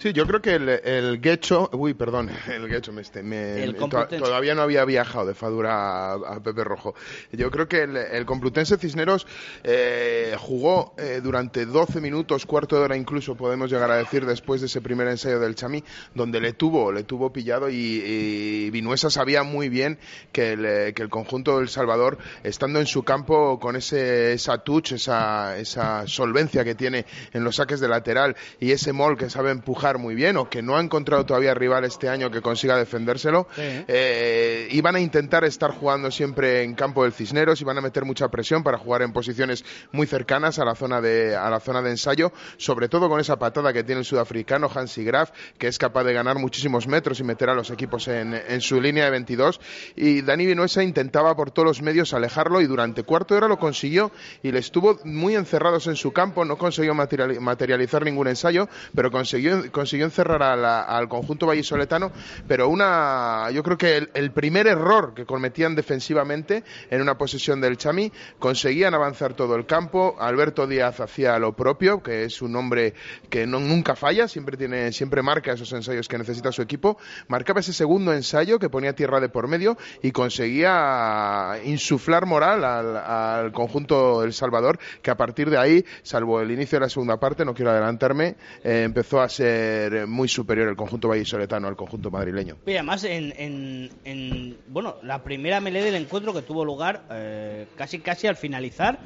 Sí, 0.00 0.14
yo 0.14 0.26
creo 0.26 0.40
que 0.40 0.54
el, 0.54 0.66
el 0.66 1.20
Guecho, 1.20 1.68
uy, 1.74 1.92
perdón, 1.92 2.30
el 2.50 2.66
Guecho, 2.68 2.90
me, 2.90 3.02
este, 3.02 3.22
me, 3.22 3.70
todavía 3.74 4.54
no 4.54 4.62
había 4.62 4.82
viajado 4.86 5.26
de 5.26 5.34
Fadura 5.34 6.12
a, 6.14 6.40
Pepe 6.42 6.64
Rojo. 6.64 6.94
Yo 7.32 7.50
creo 7.50 7.68
que 7.68 7.82
el, 7.82 8.24
Complutense 8.24 8.78
Cisneros 8.78 9.26
eh, 9.62 10.34
jugó 10.38 10.94
eh, 10.96 11.20
durante 11.22 11.66
12 11.66 12.00
minutos, 12.00 12.46
cuarto 12.46 12.76
de 12.76 12.82
hora 12.84 12.96
incluso, 12.96 13.34
podemos 13.34 13.70
llegar 13.70 13.90
a 13.90 13.96
decir, 13.96 14.24
después 14.24 14.62
de 14.62 14.68
ese 14.68 14.80
primer 14.80 15.06
ensayo 15.06 15.38
del 15.38 15.54
Chamí, 15.54 15.84
donde 16.14 16.40
le 16.40 16.54
tuvo, 16.54 16.92
le 16.92 17.02
tuvo 17.02 17.30
pillado 17.30 17.68
y, 17.68 18.70
Vinuesa 18.70 19.10
sabía 19.10 19.42
muy 19.42 19.68
bien 19.68 19.98
que 20.32 20.52
el, 20.52 20.64
eh, 20.64 20.92
que 20.94 21.02
el 21.02 21.10
conjunto 21.10 21.58
del 21.58 21.68
Salvador, 21.68 22.16
estando 22.42 22.80
en 22.80 22.86
su 22.86 23.02
campo 23.02 23.60
con 23.60 23.76
ese, 23.76 24.32
esa 24.32 24.56
touch, 24.64 24.92
esa, 24.92 25.58
esa 25.58 26.06
solvencia 26.06 26.64
que 26.64 26.74
tiene 26.74 27.04
en 27.34 27.44
los 27.44 27.56
saques 27.56 27.80
de 27.80 27.88
lateral 27.88 28.34
y 28.60 28.70
ese 28.70 28.94
mol 28.94 29.18
que 29.18 29.28
sabe 29.28 29.50
empujar 29.50 29.89
muy 29.98 30.14
bien 30.14 30.36
o 30.36 30.48
que 30.48 30.62
no 30.62 30.76
ha 30.76 30.80
encontrado 30.80 31.24
todavía 31.24 31.54
rival 31.54 31.84
este 31.84 32.08
año 32.08 32.30
que 32.30 32.40
consiga 32.40 32.76
defendérselo, 32.76 33.46
eh, 33.56 34.68
iban 34.70 34.96
a 34.96 35.00
intentar 35.00 35.44
estar 35.44 35.70
jugando 35.72 36.10
siempre 36.10 36.62
en 36.62 36.74
campo 36.74 37.04
del 37.04 37.12
Cisneros, 37.12 37.60
iban 37.60 37.78
a 37.78 37.80
meter 37.80 38.04
mucha 38.04 38.28
presión 38.28 38.62
para 38.62 38.78
jugar 38.78 39.02
en 39.02 39.12
posiciones 39.12 39.64
muy 39.92 40.06
cercanas 40.06 40.58
a 40.58 40.64
la 40.64 40.74
zona 40.74 41.00
de, 41.00 41.36
a 41.36 41.48
la 41.50 41.60
zona 41.60 41.82
de 41.82 41.90
ensayo, 41.90 42.32
sobre 42.56 42.88
todo 42.88 43.08
con 43.08 43.20
esa 43.20 43.38
patada 43.38 43.72
que 43.72 43.84
tiene 43.84 44.00
el 44.00 44.04
sudafricano 44.04 44.70
Hansi 44.72 45.04
Graf, 45.04 45.30
que 45.58 45.68
es 45.68 45.78
capaz 45.78 46.04
de 46.04 46.12
ganar 46.12 46.38
muchísimos 46.38 46.86
metros 46.86 47.20
y 47.20 47.24
meter 47.24 47.50
a 47.50 47.54
los 47.54 47.70
equipos 47.70 48.08
en, 48.08 48.34
en 48.34 48.60
su 48.60 48.80
línea 48.80 49.04
de 49.04 49.10
22. 49.10 49.60
Y 49.96 50.22
Dani 50.22 50.46
Vinuesa 50.46 50.82
intentaba 50.82 51.34
por 51.36 51.50
todos 51.50 51.66
los 51.66 51.82
medios 51.82 52.14
alejarlo 52.14 52.60
y 52.60 52.66
durante 52.66 53.02
cuarto 53.02 53.34
de 53.34 53.38
hora 53.38 53.48
lo 53.48 53.58
consiguió 53.58 54.10
y 54.42 54.52
le 54.52 54.58
estuvo 54.58 54.98
muy 55.04 55.36
encerrados 55.36 55.86
en 55.86 55.96
su 55.96 56.12
campo, 56.12 56.44
no 56.44 56.56
consiguió 56.56 56.94
materializar 56.94 58.04
ningún 58.04 58.28
ensayo, 58.28 58.68
pero 58.94 59.10
consiguió, 59.10 59.70
consiguió 59.80 60.04
encerrar 60.04 60.42
al 60.42 61.08
conjunto 61.08 61.46
vallisoletano. 61.46 62.12
Pero 62.46 62.68
una, 62.68 63.48
yo 63.50 63.62
creo 63.62 63.78
que 63.78 64.08
el, 64.12 64.30
primer 64.30 64.66
error 64.66 65.14
que 65.14 65.24
cometían 65.24 65.74
defensivamente 65.74 66.64
en 66.90 67.00
una 67.00 67.16
posesión 67.16 67.62
del 67.62 67.78
Chami, 67.78 68.12
conseguían 68.38 68.94
avanzar 68.94 69.32
todo 69.32 69.54
el 69.56 69.64
campo. 69.64 70.16
Alberto 70.18 70.66
Díaz 70.66 71.00
hacía 71.00 71.38
lo 71.38 71.54
propio, 71.54 72.02
que 72.02 72.24
es 72.24 72.42
un 72.42 72.56
hombre 72.56 72.92
que 73.30 73.46
no, 73.46 73.58
nunca 73.58 73.96
falla, 73.96 74.28
siempre, 74.28 74.58
tiene, 74.58 74.92
siempre 74.92 75.22
marca 75.22 75.52
esos 75.52 75.72
ensayos 75.72 76.08
que 76.08 76.18
necesita 76.18 76.52
su 76.52 76.60
equipo. 76.60 76.98
Marcaba 77.28 77.60
ese 77.60 77.72
segundo 77.72 78.12
ensayo 78.12 78.58
que 78.58 78.68
ponía 78.68 78.94
tierra 78.94 79.18
de 79.18 79.30
por 79.30 79.48
medio 79.48 79.78
y 80.02 80.12
conseguía 80.12 81.58
insuflar 81.64 82.26
moral 82.26 82.64
al, 82.64 83.52
conjunto 83.52 84.24
El 84.24 84.34
Salvador, 84.34 84.78
que 85.00 85.10
a 85.10 85.16
partir 85.16 85.48
de 85.48 85.56
ahí, 85.56 85.84
salvo 86.02 86.42
el 86.42 86.50
inicio 86.50 86.78
de 86.78 86.84
la 86.84 86.90
segunda 86.90 87.18
parte, 87.18 87.46
no 87.46 87.54
quiero 87.54 87.70
adelantarme, 87.70 88.36
eh, 88.62 88.82
empezó 88.84 89.22
a 89.22 89.28
ser 89.28 89.69
muy 90.06 90.28
superior 90.28 90.68
el 90.68 90.76
conjunto 90.76 91.08
vallisoletano 91.08 91.68
al 91.68 91.76
conjunto 91.76 92.10
madrileño. 92.10 92.56
Y 92.66 92.72
además, 92.72 93.04
en, 93.04 94.58
bueno, 94.68 94.96
la 95.02 95.22
primera 95.22 95.60
melee 95.60 95.82
del 95.82 95.94
encuentro 95.94 96.32
que 96.32 96.42
tuvo 96.42 96.64
lugar 96.64 97.04
eh, 97.10 97.66
casi 97.76 98.00
casi 98.00 98.26
al 98.26 98.36
finalizar, 98.36 98.98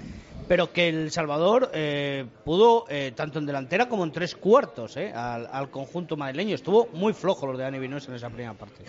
pero 0.48 0.72
que 0.72 0.88
El 0.88 1.10
Salvador 1.10 1.70
eh, 1.72 2.26
pudo, 2.44 2.84
eh, 2.88 3.12
tanto 3.14 3.38
en 3.38 3.46
delantera 3.46 3.88
como 3.88 4.04
en 4.04 4.12
tres 4.12 4.34
cuartos, 4.34 4.96
eh, 4.96 5.12
al, 5.12 5.70
conjunto 5.70 6.16
madrileño. 6.16 6.54
Estuvo 6.54 6.88
muy 6.92 7.12
flojo 7.12 7.46
los 7.46 7.58
de 7.58 7.64
Dani 7.64 7.78
Vinoes 7.78 8.06
en 8.08 8.14
esa 8.14 8.28
primera 8.28 8.54
parte. 8.54 8.84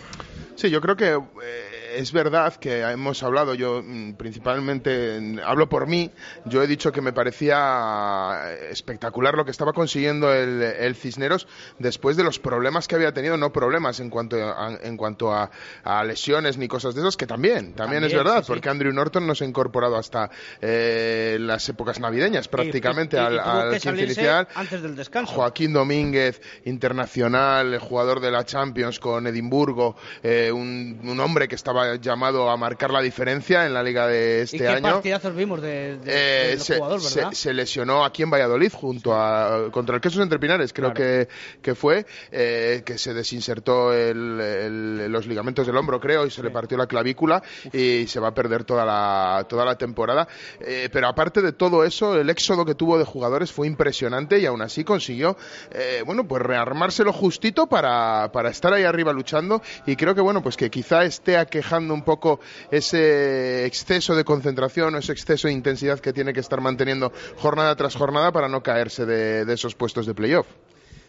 Sí, 0.54 0.70
yo 0.70 0.80
creo 0.80 0.96
que 0.96 1.18
es 1.96 2.12
verdad 2.12 2.54
que 2.56 2.82
hemos 2.82 3.22
hablado, 3.22 3.54
yo 3.54 3.82
mm, 3.82 4.14
principalmente 4.14 5.40
hablo 5.44 5.68
por 5.68 5.86
mí, 5.86 6.10
yo 6.44 6.62
he 6.62 6.66
dicho 6.66 6.92
que 6.92 7.00
me 7.00 7.12
parecía 7.12 8.54
espectacular 8.70 9.34
lo 9.34 9.44
que 9.44 9.50
estaba 9.50 9.72
consiguiendo 9.72 10.32
el, 10.32 10.94
Cisneros 10.96 11.46
después 11.78 12.16
de 12.16 12.24
los 12.24 12.38
problemas 12.38 12.88
que 12.88 12.94
había 12.94 13.12
tenido, 13.12 13.36
no 13.36 13.52
problemas 13.52 14.00
en 14.00 14.10
cuanto 14.10 14.36
a, 14.36 14.78
en 14.82 14.96
cuanto 14.96 15.32
a, 15.32 15.50
lesiones 16.04 16.58
ni 16.58 16.68
cosas 16.68 16.94
de 16.94 17.00
esas, 17.00 17.16
que 17.16 17.26
también, 17.26 17.72
también, 17.74 18.04
es 18.04 18.12
verdad, 18.12 18.44
porque 18.46 18.68
Andrew 18.68 18.92
Norton 18.92 19.26
no 19.26 19.34
se 19.34 19.44
ha 19.44 19.46
incorporado 19.46 19.96
hasta 19.96 20.30
las 20.60 21.68
épocas 21.68 22.00
navideñas 22.00 22.48
prácticamente 22.48 23.18
al, 23.18 23.38
al 23.38 23.74
inicial. 23.98 24.48
Antes 24.54 24.82
del 24.82 24.96
descanso. 24.96 25.32
Joaquín 25.32 25.72
Domínguez, 25.72 26.40
internacional, 26.64 27.78
jugador 27.78 28.20
de 28.20 28.30
la 28.30 28.44
Champions 28.44 28.98
con 28.98 29.26
Edimburgo, 29.26 29.96
eh, 30.22 30.50
un, 30.52 31.16
hombre 31.20 31.48
que 31.48 31.54
estaba 31.54 31.85
llamado 32.00 32.50
a 32.50 32.56
marcar 32.56 32.90
la 32.90 33.00
diferencia 33.00 33.66
en 33.66 33.74
la 33.74 33.82
liga 33.82 34.06
de 34.06 34.42
este 34.42 34.56
¿Y 34.56 34.60
qué 34.60 34.68
año. 34.68 34.82
partidazos 34.82 35.34
vimos 35.34 35.62
de, 35.62 35.98
eh, 36.04 36.56
se, 36.58 36.76
jugador, 36.76 37.00
¿verdad? 37.02 37.32
Se, 37.32 37.54
lesionó 37.54 38.04
aquí 38.04 38.22
en 38.22 38.30
Valladolid 38.30 38.72
junto 38.72 39.14
a 39.14 39.70
contra 39.70 39.96
el 39.96 40.00
Quesos 40.00 40.22
Entre 40.22 40.38
Pinares, 40.38 40.72
creo 40.72 40.92
que, 40.92 41.28
que 41.62 41.74
fue, 41.74 42.06
eh, 42.30 42.82
que 42.84 42.98
se 42.98 43.14
desinsertó 43.14 43.92
los 43.92 45.26
ligamentos 45.26 45.66
del 45.66 45.76
hombro, 45.76 46.00
creo, 46.00 46.26
y 46.26 46.30
se 46.30 46.42
le 46.42 46.50
partió 46.50 46.76
la 46.76 46.86
clavícula 46.86 47.42
y 47.72 48.06
se 48.06 48.20
va 48.20 48.28
a 48.28 48.34
perder 48.34 48.64
toda 48.64 48.84
la, 48.84 49.46
toda 49.48 49.64
la 49.64 49.76
temporada. 49.76 50.28
pero 50.92 51.08
aparte 51.08 51.40
de 51.42 51.52
todo 51.52 51.84
eso, 51.84 52.18
el 52.20 52.30
éxodo 52.30 52.64
que 52.64 52.74
tuvo 52.74 52.98
de 52.98 53.04
jugadores 53.04 53.52
fue 53.52 53.66
impresionante 53.66 54.38
y 54.38 54.46
aún 54.46 54.62
así 54.62 54.84
consiguió, 54.84 55.36
eh, 55.70 56.02
bueno, 56.04 56.26
pues 56.26 56.42
rearmárselo 56.42 57.12
justito 57.12 57.66
para, 57.66 58.30
para 58.32 58.50
estar 58.50 58.72
ahí 58.72 58.84
arriba 58.84 59.12
luchando 59.12 59.62
y 59.86 59.96
creo 59.96 60.14
que, 60.14 60.20
bueno, 60.20 60.42
pues 60.42 60.56
que 60.56 60.70
quizá 60.70 61.04
esté 61.04 61.36
aquejando 61.76 61.94
un 61.94 62.02
poco 62.02 62.40
ese 62.70 63.66
exceso 63.66 64.14
de 64.14 64.24
concentración 64.24 64.94
o 64.94 64.98
ese 64.98 65.12
exceso 65.12 65.48
de 65.48 65.54
intensidad 65.54 66.00
que 66.00 66.12
tiene 66.12 66.32
que 66.32 66.40
estar 66.40 66.60
manteniendo 66.60 67.12
jornada 67.36 67.76
tras 67.76 67.94
jornada 67.94 68.32
para 68.32 68.48
no 68.48 68.62
caerse 68.62 69.04
de, 69.04 69.44
de 69.44 69.54
esos 69.54 69.74
puestos 69.74 70.06
de 70.06 70.14
playoff. 70.14 70.46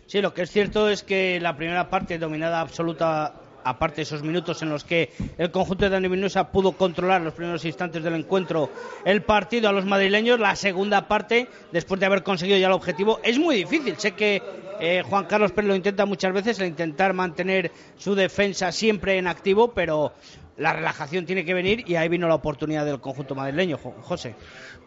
Sí, 0.07 0.21
lo 0.21 0.33
que 0.33 0.43
es 0.43 0.51
cierto 0.51 0.89
es 0.89 1.03
que 1.03 1.39
la 1.39 1.55
primera 1.55 1.89
parte 1.89 2.17
dominada 2.17 2.61
absoluta 2.61 3.41
aparte 3.63 3.97
de 3.97 4.03
esos 4.03 4.23
minutos 4.23 4.61
en 4.61 4.69
los 4.69 4.83
que 4.83 5.11
el 5.37 5.51
conjunto 5.51 5.85
de 5.85 5.91
Dani 5.91 6.07
Vinosa 6.07 6.51
pudo 6.51 6.71
controlar 6.71 7.21
los 7.21 7.33
primeros 7.33 7.65
instantes 7.65 8.01
del 8.01 8.15
encuentro 8.15 8.69
el 9.03 9.23
partido 9.23 9.67
a 9.67 9.73
los 9.73 9.85
madrileños, 9.85 10.39
la 10.39 10.55
segunda 10.55 11.07
parte, 11.07 11.47
después 11.71 11.99
de 11.99 12.05
haber 12.05 12.23
conseguido 12.23 12.57
ya 12.57 12.67
el 12.67 12.73
objetivo, 12.73 13.19
es 13.23 13.37
muy 13.37 13.57
difícil. 13.57 13.97
Sé 13.97 14.13
que 14.13 14.41
eh, 14.79 15.03
Juan 15.07 15.25
Carlos 15.25 15.51
Pérez 15.51 15.67
lo 15.67 15.75
intenta 15.75 16.05
muchas 16.05 16.33
veces, 16.33 16.59
el 16.59 16.67
intentar 16.67 17.13
mantener 17.13 17.71
su 17.97 18.15
defensa 18.15 18.71
siempre 18.71 19.17
en 19.17 19.27
activo, 19.27 19.73
pero 19.73 20.13
la 20.57 20.73
relajación 20.73 21.25
tiene 21.25 21.45
que 21.45 21.53
venir 21.53 21.83
y 21.87 21.95
ahí 21.95 22.09
vino 22.09 22.27
la 22.27 22.35
oportunidad 22.35 22.85
del 22.85 22.99
conjunto 22.99 23.35
madrileño, 23.35 23.77
José. 23.77 24.35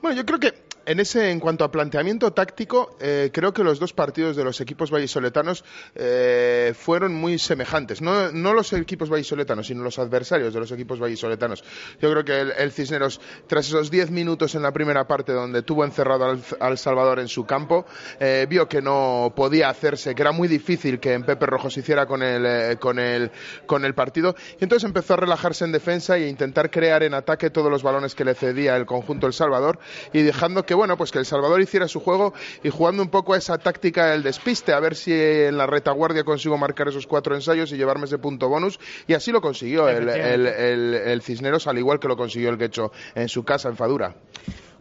Bueno, 0.03 0.17
yo 0.17 0.27
creo 0.27 0.41
que 0.41 0.70
en 0.91 0.99
ese, 0.99 1.31
en 1.31 1.39
cuanto 1.39 1.63
a 1.63 1.71
planteamiento 1.71 2.33
táctico, 2.33 2.97
eh, 3.01 3.31
creo 3.33 3.55
que 3.55 3.63
los 3.63 3.79
dos 3.79 3.93
partidos 3.93 4.35
de 4.35 4.43
los 4.43 4.61
equipos 4.61 4.91
vallisoletanos 4.91 5.65
eh, 5.95 6.75
fueron 6.77 7.15
muy 7.15 7.39
semejantes. 7.39 8.03
No, 8.03 8.33
los 8.33 8.73
equipos 8.73 9.09
vallisoletanos, 9.09 9.69
sino 9.69 9.85
los 9.85 10.01
adversarios 10.01 10.53
de 10.53 10.59
los 10.59 10.73
equipos 10.73 10.99
vallisoletanos. 10.99 11.63
Yo 12.03 12.11
creo 12.11 12.25
que 12.25 12.61
el, 12.61 12.73
Cisneros, 12.73 13.21
tras 13.47 13.69
esos 13.69 13.89
diez 13.89 14.11
minutos 14.11 14.57
en 14.57 14.63
la 14.63 14.73
primera 14.73 15.07
parte 15.07 15.33
donde 15.33 15.63
tuvo 15.63 15.85
encerrado 15.85 16.37
al, 16.59 16.77
Salvador 16.77 17.21
en 17.21 17.29
su 17.29 17.47
campo, 17.47 17.87
eh, 18.19 18.49
vio 18.51 18.67
que 18.69 18.83
no 18.83 19.33
podía 19.37 19.69
hacerse, 19.69 20.17
que 20.17 20.23
era 20.23 20.33
muy 20.33 20.49
difícil 20.49 20.99
que 20.99 21.13
en 21.13 21.23
Pepe 21.23 21.47
Rojo 21.47 21.71
se 21.71 21.81
hiciera 21.81 22.07
con 22.07 22.21
el, 22.21 22.81
con 22.81 22.99
el, 22.99 23.31
con 23.65 23.85
el 23.85 23.95
partido. 23.95 24.35
Y 24.59 24.65
entonces 24.65 24.89
empezó 24.89 25.15
a 25.15 25.19
relajarse 25.19 25.65
en 25.65 25.71
defensa 25.71 26.17
e 26.17 26.27
intentar 26.27 26.69
crear 26.69 27.05
en 27.05 27.15
ataque 27.15 27.51
todos 27.51 27.71
los 27.71 27.85
balones 27.85 28.17
que 28.17 28.25
le 28.25 28.35
cedía 28.35 28.75
el 28.75 28.87
conjunto 28.87 29.29
El 29.29 29.35
Salvador 29.35 29.79
y 30.13 30.23
dejando 30.23 30.65
que 30.67 30.80
bueno, 30.81 30.97
pues 30.97 31.13
que 31.13 31.19
El 31.19 31.27
Salvador 31.27 31.61
hiciera 31.61 31.87
su 31.89 32.01
juego 32.01 32.33
y 32.63 32.71
jugando 32.71 33.03
un 33.03 33.11
poco 33.11 33.35
a 33.35 33.37
esa 33.37 33.59
táctica 33.59 34.13
del 34.13 34.23
despiste, 34.23 34.73
a 34.73 34.81
ver 34.81 34.97
si 34.97 35.13
en 35.13 35.59
la 35.59 35.67
retaguardia 35.67 36.25
consigo 36.25 36.57
marcar 36.57 36.89
esos 36.89 37.07
cuatro 37.07 37.35
ensayos 37.35 37.71
y 37.71 37.77
llevarme 37.77 38.07
ese 38.07 38.17
punto 38.17 38.49
bonus. 38.49 38.81
Y 39.07 39.13
así 39.13 39.31
lo 39.31 39.43
consiguió 39.43 39.91
el, 39.91 40.09
el, 40.09 41.21
Cisneros, 41.21 41.67
al 41.67 41.77
igual 41.77 42.01
que 42.01 42.09
lo 42.09 42.17
consiguió 42.17 42.49
el 42.49 42.57
Quecho 42.57 42.93
en 43.15 43.29
su 43.29 43.45
casa, 43.45 43.69
en 43.69 43.77
Fadura. 43.77 44.17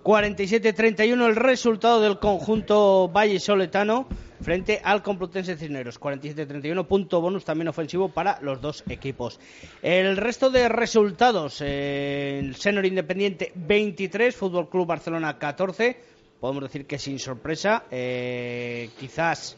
47-31 0.09 1.23
el 1.27 1.35
resultado 1.35 2.01
del 2.01 2.17
conjunto 2.17 3.09
Valle 3.09 3.39
Soletano 3.39 4.07
frente 4.41 4.81
al 4.83 5.03
Complutense 5.03 5.55
Cisneros. 5.55 5.99
47-31, 5.99 6.87
punto 6.87 7.21
bonus 7.21 7.45
también 7.45 7.67
ofensivo 7.67 8.09
para 8.09 8.39
los 8.41 8.59
dos 8.59 8.83
equipos. 8.89 9.39
El 9.83 10.17
resto 10.17 10.49
de 10.49 10.67
resultados, 10.67 11.61
eh, 11.61 12.39
el 12.39 12.55
Senor 12.55 12.87
Independiente 12.87 13.51
23, 13.53 14.35
Fútbol 14.35 14.67
Club 14.67 14.87
Barcelona 14.87 15.37
14. 15.37 16.01
Podemos 16.39 16.63
decir 16.63 16.87
que 16.87 16.97
sin 16.97 17.19
sorpresa, 17.19 17.83
eh, 17.91 18.89
quizás 18.99 19.57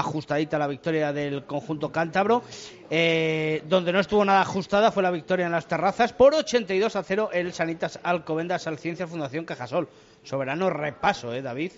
ajustadita 0.00 0.58
la 0.58 0.66
victoria 0.66 1.12
del 1.12 1.44
conjunto 1.44 1.90
cántabro. 1.92 2.42
Eh, 2.90 3.62
donde 3.68 3.92
no 3.92 4.00
estuvo 4.00 4.24
nada 4.24 4.40
ajustada 4.42 4.90
fue 4.90 5.02
la 5.02 5.10
victoria 5.10 5.46
en 5.46 5.52
las 5.52 5.66
terrazas 5.66 6.12
por 6.12 6.34
82 6.34 6.96
a 6.96 7.02
0 7.04 7.30
el 7.32 7.52
Sanitas 7.52 8.00
Alcobendas 8.02 8.66
al 8.66 8.78
Ciencia 8.78 9.06
Fundación 9.06 9.44
Cajasol. 9.44 9.88
Soberano 10.24 10.68
repaso, 10.70 11.32
¿eh, 11.32 11.40
David? 11.40 11.72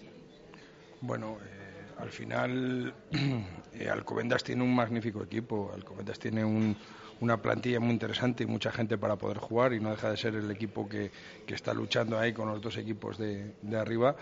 Bueno, 1.01 1.37
al 2.03 2.11
final, 2.11 2.95
eh, 3.75 3.89
Alcobendas 3.89 4.43
tiene 4.43 4.63
un 4.63 4.75
magnífico 4.75 5.23
equipo. 5.23 5.71
Alcobendas 5.73 6.19
tiene 6.19 6.45
una 6.45 7.37
plantilla 7.37 7.79
muy 7.79 7.91
interesante 7.91 8.43
y 8.43 8.47
mucha 8.47 8.73
gente 8.73 8.99
para 8.99 9.17
poder 9.17 9.39
jugar 9.39 9.73
y 9.73 9.81
no 9.81 9.91
deja 9.91 10.11
de 10.11 10.17
ser 10.17 10.35
el 10.35 10.51
equipo 10.51 10.89
que, 10.89 11.11
está 11.47 11.73
luchando 11.75 12.19
ahí 12.19 12.33
con 12.33 12.49
los 12.49 12.61
dos 12.61 12.77
equipos 12.77 13.19
de, 13.19 13.53
arriba 13.79 14.17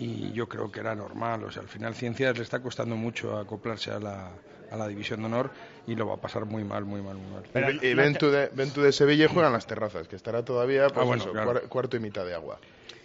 y 0.00 0.32
yo 0.32 0.48
creo 0.48 0.72
que 0.72 0.80
era 0.80 0.94
normal. 0.94 1.44
O 1.44 1.50
sea, 1.50 1.62
al 1.62 1.68
final 1.68 1.94
Ciencias 1.94 2.36
le 2.36 2.42
está 2.42 2.60
costando 2.60 2.96
mucho 2.96 3.36
acoplarse 3.36 3.90
a 3.90 4.00
la, 4.00 4.30
a 4.70 4.76
la 4.76 4.88
división 4.88 5.20
de 5.20 5.26
honor 5.26 5.50
y 5.86 5.94
lo 5.94 6.06
va 6.06 6.14
a 6.14 6.16
pasar 6.16 6.46
muy 6.46 6.64
mal, 6.64 6.86
muy 6.86 7.02
mal, 7.02 7.16
muy 7.16 7.30
mal. 7.30 7.78
y, 7.82 7.94
Ventu, 7.94 8.30
de, 8.30 8.48
Ventu 8.48 8.80
de 8.80 8.92
Sevilla 8.92 9.28
juegan 9.28 9.52
las 9.52 9.66
terrazas, 9.66 10.08
que 10.08 10.16
estará 10.16 10.42
todavía 10.42 10.88
pues 10.88 11.26
ah, 11.36 11.60
cuarto 11.68 11.98
y 11.98 12.00
mitad 12.00 12.24
de 12.24 12.34
agua. 12.34 12.58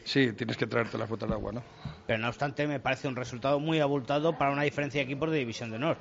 Sí, 0.06 0.32
tienes 0.34 0.56
que 0.56 0.68
traerte 0.68 0.98
la 0.98 1.08
foto 1.08 1.26
al 1.26 1.34
agua, 1.34 1.52
¿no? 1.52 1.64
Pero 2.08 2.20
no 2.20 2.30
obstante, 2.30 2.66
me 2.66 2.80
parece 2.80 3.08
un 3.08 3.16
resultado 3.16 3.60
muy 3.60 3.80
abultado 3.80 4.38
para 4.38 4.52
una 4.52 4.64
diferencia 4.64 5.00
de 5.00 5.06
equipos 5.06 5.32
de 5.32 5.40
División 5.40 5.72
de 5.72 5.78
Honor. 5.78 5.98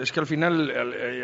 Es 0.00 0.12
que 0.12 0.20
al 0.20 0.26
final, 0.26 0.70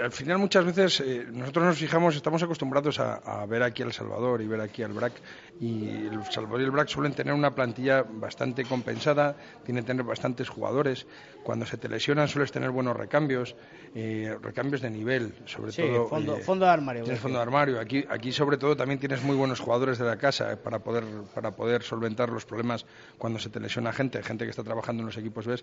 al, 0.03 0.13
final 0.13 0.39
muchas 0.39 0.65
veces 0.65 1.01
eh, 1.01 1.27
nosotros 1.31 1.65
nos 1.67 1.79
fijamos, 1.79 2.17
estamos 2.17 2.43
acostumbrados 2.43 2.99
a, 3.01 3.45
ver 3.47 3.63
aquí 3.63 3.83
al 3.83 3.93
Salvador 3.93 4.43
y 4.43 4.47
ver 4.47 4.61
aquí 4.61 4.83
al 4.83 4.93
BRAC 4.93 5.13
y 5.61 6.07
el 6.07 6.25
Salvador 6.31 6.61
y 6.61 6.65
el 6.65 6.71
BRAC 6.71 6.89
suelen 6.89 7.13
tener 7.13 7.35
una 7.35 7.55
plantilla 7.55 8.05
bastante 8.09 8.65
compensada, 8.65 9.37
tienen 9.65 9.85
que 9.85 9.89
tener 9.89 10.05
bastantes 10.05 10.49
jugadores. 10.49 11.07
Cuando 11.43 11.65
se 11.65 11.77
te 11.77 11.89
lesionan 11.89 12.27
sueles 12.27 12.51
tener 12.51 12.71
buenos 12.71 12.97
recambios, 12.97 13.55
eh, 13.95 14.37
recambios 14.43 14.83
de 14.83 14.91
nivel, 14.91 15.33
sobre 15.45 15.73
todo. 15.73 16.09
Fondo, 16.09 16.37
fondo 16.39 16.65
de 16.65 16.73
armario. 16.73 17.05
Tienes 17.05 17.21
fondo 17.21 17.39
de 17.39 17.43
armario. 17.43 17.81
Aquí, 17.81 18.05
aquí 18.11 18.33
sobre 18.33 18.59
todo 18.59 18.77
también 18.77 18.99
tienes 18.99 19.23
muy 19.23 19.37
buenos 19.37 19.61
jugadores 19.61 19.99
de 19.99 20.05
la 20.05 20.17
casa 20.17 20.59
para 20.63 20.81
poder 20.81 21.05
para 21.35 21.53
poder 21.53 21.83
solventar 21.83 22.31
los 22.31 22.45
problemas 22.45 22.85
cuando 23.17 23.39
se 23.39 23.49
te 23.49 23.61
lesiona 23.61 23.93
gente, 23.93 24.23
gente 24.23 24.45
que 24.45 24.51
está 24.51 24.65
trabajando 24.65 25.03
en 25.03 25.07
los 25.07 25.17
equipos 25.17 25.47
B. 25.47 25.57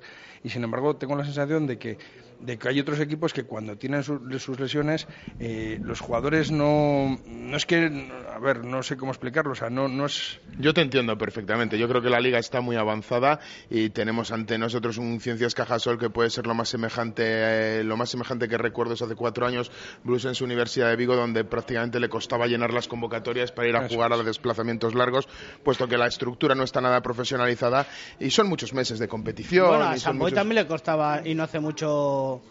Y 0.43 0.49
sin 0.49 0.63
embargo 0.63 0.95
tengo 0.95 1.15
la 1.15 1.25
sensación 1.25 1.67
de 1.67 1.77
que 1.77 1.97
de 2.39 2.57
que 2.63 2.69
hay 2.69 2.79
otros 2.79 3.01
equipos 3.01 3.33
que 3.33 3.43
cuando 3.43 3.75
tienen 3.75 4.03
sus 4.03 4.57
lesiones, 4.57 5.05
eh, 5.37 5.79
los 5.83 5.99
jugadores 5.99 6.49
no, 6.49 7.19
no 7.27 7.57
es 7.57 7.65
que, 7.65 8.09
a 8.33 8.39
ver, 8.39 8.63
no 8.63 8.81
sé 8.83 8.95
cómo 8.95 9.11
explicarlo, 9.11 9.51
o 9.51 9.55
sea, 9.55 9.69
no, 9.69 9.89
no 9.89 10.05
es... 10.05 10.39
Yo 10.59 10.73
te 10.73 10.79
entiendo 10.79 11.17
perfectamente, 11.17 11.77
yo 11.77 11.89
creo 11.89 12.01
que 12.01 12.09
la 12.09 12.21
liga 12.21 12.39
está 12.39 12.61
muy 12.61 12.77
avanzada 12.77 13.41
y 13.69 13.89
tenemos 13.89 14.31
ante 14.31 14.57
nosotros 14.57 14.97
un 14.97 15.19
Ciencias 15.19 15.55
Cajasol 15.55 15.99
que 15.99 16.09
puede 16.09 16.29
ser 16.29 16.47
lo 16.47 16.53
más 16.53 16.69
semejante, 16.69 17.23
eh, 17.25 17.83
lo 17.83 17.97
más 17.97 18.11
semejante 18.11 18.47
que 18.47 18.57
recuerdo 18.57 18.93
es 18.93 19.01
hace 19.01 19.15
cuatro 19.15 19.45
años, 19.45 19.69
Bruce 20.05 20.29
en 20.29 20.35
su 20.35 20.45
Universidad 20.45 20.87
de 20.87 20.95
Vigo, 20.95 21.17
donde 21.17 21.43
prácticamente 21.43 21.99
le 21.99 22.07
costaba 22.07 22.47
llenar 22.47 22.71
las 22.71 22.87
convocatorias 22.87 23.51
para 23.51 23.67
ir 23.67 23.75
a 23.75 23.89
jugar 23.89 24.13
a 24.13 24.15
los 24.15 24.25
desplazamientos 24.25 24.95
largos, 24.95 25.27
puesto 25.65 25.85
que 25.89 25.97
la 25.97 26.07
estructura 26.07 26.55
no 26.55 26.63
está 26.63 26.79
nada 26.79 27.01
profesionalizada 27.01 27.85
y 28.21 28.29
son 28.29 28.47
muchos 28.47 28.73
meses 28.73 28.99
de 28.99 29.09
competición. 29.09 29.67
Bueno, 29.67 29.83
a 29.83 29.97
Samboy 29.97 30.31
también 30.31 30.61
le 30.61 30.67
costaba 30.67 31.27
y 31.27 31.35
no 31.35 31.43
hace 31.43 31.59
mucho 31.59 32.41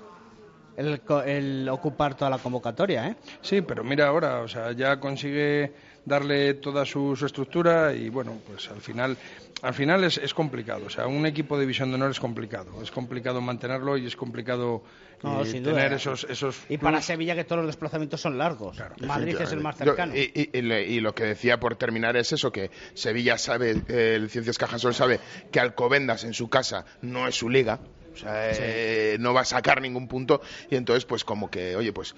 el, 0.77 1.69
ocupar 1.69 2.15
toda 2.15 2.31
la 2.31 2.39
convocatoria, 2.39 3.09
¿eh? 3.09 3.17
Sí, 3.41 3.61
pero 3.63 3.85
mira 3.85 4.09
ahora, 4.09 4.41
o 4.41 4.49
sea, 4.49 4.73
ya 4.73 4.99
consigue 4.99 5.73
darle 6.05 6.55
toda 6.55 6.85
su, 6.85 7.13
estructura 7.15 7.95
y 7.95 8.09
bueno, 8.09 8.39
pues 8.47 8.69
al 8.69 8.81
final, 8.81 9.17
al 9.63 9.75
final 9.75 10.03
es, 10.05 10.19
es, 10.19 10.35
complicado. 10.35 10.87
O 10.87 10.91
sea, 10.91 11.07
un 11.07 11.27
equipo 11.27 11.57
de 11.57 11.63
división 11.63 11.91
de 11.91 11.97
honor 11.97 12.11
es 12.11 12.21
complicado. 12.21 12.83
Es 12.83 12.91
complicado 12.91 13.41
mantenerlo 13.41 13.97
y 13.97 14.07
es 14.07 14.17
complicado 14.17 14.83
eh, 15.23 15.61
tener 15.63 15.93
esos, 15.93 16.25
esos. 16.29 16.61
Y 16.69 16.79
para 16.79 17.01
Sevilla 17.01 17.35
que 17.35 17.45
todos 17.45 17.59
los 17.59 17.67
desplazamientos 17.67 18.21
son 18.21 18.39
largos. 18.39 18.79
Madrid 19.01 19.37
es 19.41 19.53
el 19.53 19.61
más 19.61 19.77
cercano. 19.77 20.15
y, 20.17 21.01
lo 21.01 21.15
que 21.15 21.25
decía 21.25 21.59
por 21.59 21.77
terminar 21.77 22.17
es 22.17 22.33
eso 22.33 22.51
que 22.51 22.71
Sevilla 22.95 23.39
sabe, 23.39 23.83
el 23.89 24.31
Ciencias 24.31 24.59
Cajasol 24.59 24.95
sabe 24.95 25.21
que 25.51 25.61
Alcobendas 25.61 26.25
en 26.25 26.35
su 26.35 26.49
casa 26.49 26.85
no 27.01 27.27
es 27.29 27.37
su 27.37 27.49
liga 27.49 27.79
o 28.13 28.17
sea, 28.17 28.51
eh, 28.53 29.17
no 29.21 29.35
va 29.35 29.43
a 29.43 29.45
sacar 29.45 29.81
ningún 29.81 30.09
punto 30.09 30.41
y 30.71 30.77
entonces 30.77 31.05
pues 31.05 31.25
como 31.25 31.51
que, 31.51 31.77
oye, 31.77 31.93
pues 31.93 32.15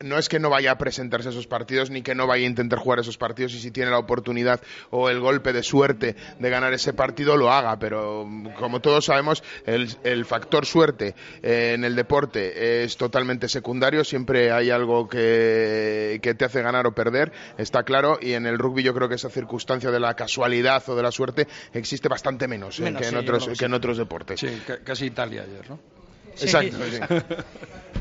no 0.00 0.18
es 0.18 0.28
que 0.28 0.38
no 0.38 0.50
vaya 0.50 0.72
a 0.72 0.78
presentarse 0.78 1.28
a 1.28 1.30
esos 1.30 1.46
partidos 1.46 1.90
ni 1.90 2.02
que 2.02 2.14
no 2.14 2.26
vaya 2.26 2.44
a 2.44 2.48
intentar 2.48 2.78
jugar 2.78 3.00
esos 3.00 3.18
partidos 3.18 3.54
y 3.54 3.60
si 3.60 3.70
tiene 3.70 3.90
la 3.90 3.98
oportunidad 3.98 4.60
o 4.90 5.10
el 5.10 5.20
golpe 5.20 5.52
de 5.52 5.62
suerte 5.62 6.16
de 6.38 6.50
ganar 6.50 6.72
ese 6.72 6.92
partido 6.92 7.36
lo 7.36 7.52
haga, 7.52 7.78
pero 7.78 8.26
como 8.58 8.80
todos 8.80 9.04
sabemos 9.04 9.42
el, 9.66 10.24
factor 10.24 10.66
suerte 10.66 11.14
eh, 11.42 11.72
en 11.74 11.84
el 11.84 11.94
deporte 11.94 12.84
es 12.84 12.96
totalmente 12.96 13.48
secundario, 13.48 14.04
siempre 14.04 14.52
hay 14.52 14.70
algo 14.70 15.08
que, 15.08 16.20
te 16.20 16.44
hace 16.44 16.62
ganar 16.62 16.86
o 16.86 16.92
perder, 16.92 17.32
está 17.58 17.82
claro, 17.82 18.18
y 18.20 18.32
en 18.32 18.46
el 18.46 18.58
rugby 18.58 18.82
yo 18.82 18.94
creo 18.94 19.08
que 19.08 19.16
esa 19.16 19.30
circunstancia 19.30 19.90
de 19.90 20.00
la 20.00 20.14
casualidad 20.14 20.82
o 20.88 20.94
de 20.94 21.02
la 21.02 21.10
suerte 21.10 21.46
existe 21.72 22.08
bastante 22.08 22.46
menos, 22.48 22.78
eh, 22.80 22.94
que, 22.96 23.08
en 23.08 23.16
otros, 23.16 23.48
que 23.58 23.64
en 23.64 23.74
otros 23.74 23.98
deportes. 23.98 24.40
Sí, 24.40 24.62
casi 24.84 25.06
Italia 25.06 25.42
ayer, 25.42 25.68
¿no? 25.68 25.99
Exacto. 26.40 26.76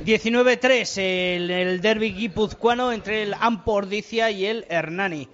19-3 0.05 0.98
el, 1.01 1.51
el 1.51 1.81
derby 1.81 2.12
guipuzcoano 2.13 2.91
entre 2.91 3.24
el 3.24 3.33
Ampordicia 3.33 4.31
y 4.31 4.45
el 4.45 4.65
Hernani. 4.69 5.27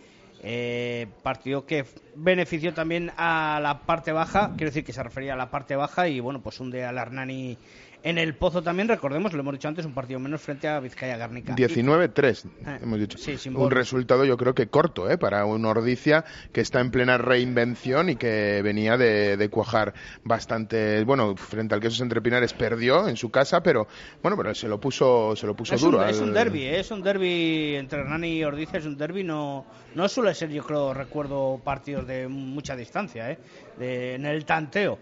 Eh, 0.47 1.07
partido 1.23 1.65
que 1.65 1.85
benefició 2.13 2.71
también 2.71 3.11
a 3.17 3.59
la 3.63 3.79
parte 3.79 4.11
baja, 4.11 4.53
quiero 4.55 4.69
decir 4.69 4.83
que 4.85 4.93
se 4.93 5.01
refería 5.01 5.33
a 5.33 5.35
la 5.35 5.49
parte 5.49 5.75
baja 5.75 6.07
y 6.07 6.19
bueno, 6.19 6.39
pues 6.43 6.59
hunde 6.59 6.85
al 6.85 6.99
Hernani 6.99 7.57
en 8.05 8.19
el 8.19 8.35
Pozo 8.35 8.61
también, 8.61 8.87
recordemos, 8.87 9.33
lo 9.33 9.39
hemos 9.39 9.53
dicho 9.53 9.67
antes, 9.67 9.83
un 9.83 9.95
partido 9.95 10.19
menos 10.19 10.39
frente 10.39 10.67
a 10.67 10.79
Vizcaya 10.79 11.17
Garnica. 11.17 11.55
19-3, 11.55 12.45
eh, 12.45 12.79
hemos 12.83 12.99
dicho. 12.99 13.17
un 13.55 13.71
resultado 13.71 14.23
yo 14.25 14.37
creo 14.37 14.53
que 14.53 14.67
corto, 14.67 15.09
¿eh? 15.09 15.17
Para 15.17 15.43
un 15.45 15.65
Ordicia 15.65 16.23
que 16.53 16.61
está 16.61 16.81
en 16.81 16.91
plena 16.91 17.17
reinvención 17.17 18.09
y 18.09 18.15
que 18.15 18.61
venía 18.63 18.95
de, 18.95 19.49
cuajar 19.49 19.95
bastante. 20.23 21.03
Bueno, 21.03 21.35
frente 21.35 21.73
al 21.73 21.81
Quesos 21.81 21.99
Entre 22.01 22.21
Pinares 22.21 22.53
perdió 22.53 23.07
en 23.07 23.17
su 23.17 23.31
casa, 23.31 23.63
pero 23.63 23.87
bueno, 24.21 24.37
pero 24.37 24.53
se 24.53 24.67
lo 24.67 24.79
puso, 24.79 25.35
se 25.35 25.47
lo 25.47 25.55
puso 25.55 25.75
duro. 25.75 26.05
Es 26.05 26.19
un 26.19 26.31
derby, 26.31 26.61
¿eh? 26.61 26.81
es 26.81 26.91
un 26.91 27.01
derby 27.01 27.73
entre 27.75 28.01
Hernani 28.01 28.37
y 28.37 28.43
Ordicia, 28.43 28.77
es 28.77 28.85
un 28.85 28.97
derby, 28.97 29.23
no, 29.23 29.65
no 29.95 30.07
suele 30.07 30.35
ser, 30.35 30.51
yo 30.51 30.63
creo, 30.63 30.93
recuerdo 30.93 31.59
partidos 31.63 32.05
de 32.05 32.27
mucha 32.27 32.75
distancia, 32.75 33.31
¿eh? 33.31 33.39
en 33.79 34.27
el 34.27 34.45
tanteo. 34.45 34.99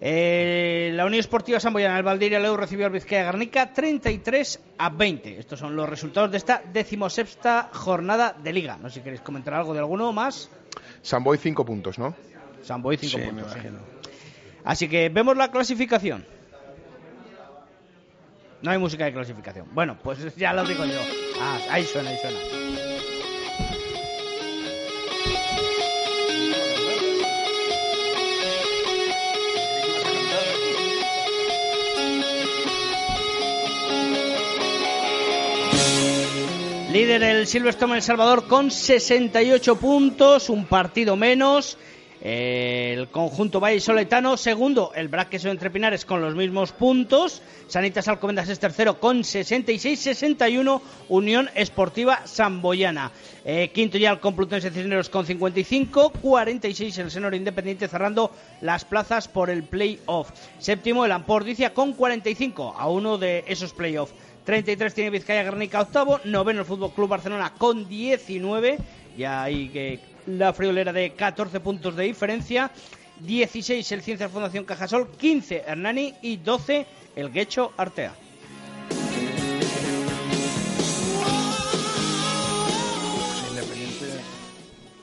Eh, 0.00 0.90
la 0.94 1.06
Unión 1.06 1.20
Esportiva 1.20 1.58
Samboyana, 1.58 1.96
el 1.96 2.02
Valdiria 2.02 2.38
Leu 2.38 2.56
recibió 2.56 2.86
al 2.86 2.92
Vizcaya 2.92 3.24
Garnica 3.24 3.72
33 3.72 4.60
a 4.78 4.90
20. 4.90 5.38
Estos 5.38 5.58
son 5.58 5.74
los 5.74 5.88
resultados 5.88 6.30
de 6.30 6.36
esta 6.36 6.62
decimosexta 6.72 7.70
jornada 7.72 8.36
de 8.42 8.52
Liga. 8.52 8.76
No 8.76 8.88
sé 8.88 8.96
si 8.96 9.00
queréis 9.00 9.22
comentar 9.22 9.54
algo 9.54 9.72
de 9.72 9.80
alguno 9.80 10.12
más. 10.12 10.50
Samboy 11.02 11.38
5 11.38 11.64
puntos, 11.64 11.98
¿no? 11.98 12.14
Samboy 12.62 12.96
5 12.96 13.24
puntos. 13.24 13.52
Así 14.64 14.88
que 14.88 15.08
vemos 15.08 15.36
la 15.36 15.50
clasificación. 15.50 16.26
No 18.62 18.70
hay 18.70 18.78
música 18.78 19.04
de 19.04 19.12
clasificación. 19.12 19.68
Bueno, 19.72 19.96
pues 20.02 20.34
ya 20.36 20.52
lo 20.52 20.64
digo 20.64 20.84
yo. 20.84 21.00
Ah, 21.40 21.58
ahí 21.70 21.84
suena, 21.84 22.10
ahí 22.10 22.18
suena. 22.18 22.85
Líder 36.96 37.22
el 37.24 37.46
Silverstone 37.46 37.96
El 37.96 38.02
Salvador 38.02 38.48
con 38.48 38.70
68 38.70 39.76
puntos, 39.76 40.48
un 40.48 40.64
partido 40.64 41.14
menos. 41.14 41.76
El 42.22 43.08
conjunto 43.08 43.60
Valle 43.60 43.80
Soletano, 43.80 44.38
segundo, 44.38 44.92
el 44.94 45.08
Braqueso 45.08 45.50
Entre 45.50 45.68
Pinares 45.68 46.06
con 46.06 46.22
los 46.22 46.34
mismos 46.34 46.72
puntos. 46.72 47.42
Sanitas 47.68 48.08
Alcobendas 48.08 48.48
es 48.48 48.58
tercero 48.58 48.98
con 48.98 49.18
66-61. 49.18 50.80
Unión 51.10 51.50
Esportiva 51.54 52.26
Samboyana. 52.26 53.12
Eh, 53.44 53.70
quinto 53.74 53.98
ya 53.98 54.10
el 54.12 54.20
Complutense 54.20 54.70
Cisneros 54.70 55.10
con 55.10 55.26
55. 55.26 56.12
46 56.22 56.96
el 56.96 57.10
Senor 57.10 57.34
Independiente 57.34 57.88
cerrando 57.88 58.30
las 58.62 58.86
plazas 58.86 59.28
por 59.28 59.50
el 59.50 59.64
playoff. 59.64 60.30
Séptimo 60.58 61.04
el 61.04 61.12
Ampordicia 61.12 61.74
con 61.74 61.92
45 61.92 62.74
a 62.78 62.88
uno 62.88 63.18
de 63.18 63.44
esos 63.46 63.74
playoffs. 63.74 64.14
33 64.46 64.94
tiene 64.94 65.10
Vizcaya 65.10 65.42
Guernica 65.42 65.80
octavo, 65.80 66.20
noveno 66.22 66.60
el 66.60 66.66
Fútbol 66.66 66.92
Club 66.94 67.08
Barcelona 67.08 67.52
con 67.58 67.88
19, 67.88 68.78
ya 69.18 69.42
hay 69.42 69.68
que 69.70 69.98
la 70.26 70.52
friolera 70.52 70.92
de 70.92 71.14
14 71.14 71.58
puntos 71.58 71.96
de 71.96 72.04
diferencia, 72.04 72.70
16 73.18 73.90
el 73.90 74.02
Ciencias 74.02 74.30
Fundación 74.30 74.64
Cajasol, 74.64 75.10
15 75.16 75.64
Hernani 75.66 76.14
y 76.22 76.36
12 76.36 76.86
el 77.16 77.32
Guecho 77.32 77.72
Artea. 77.76 78.14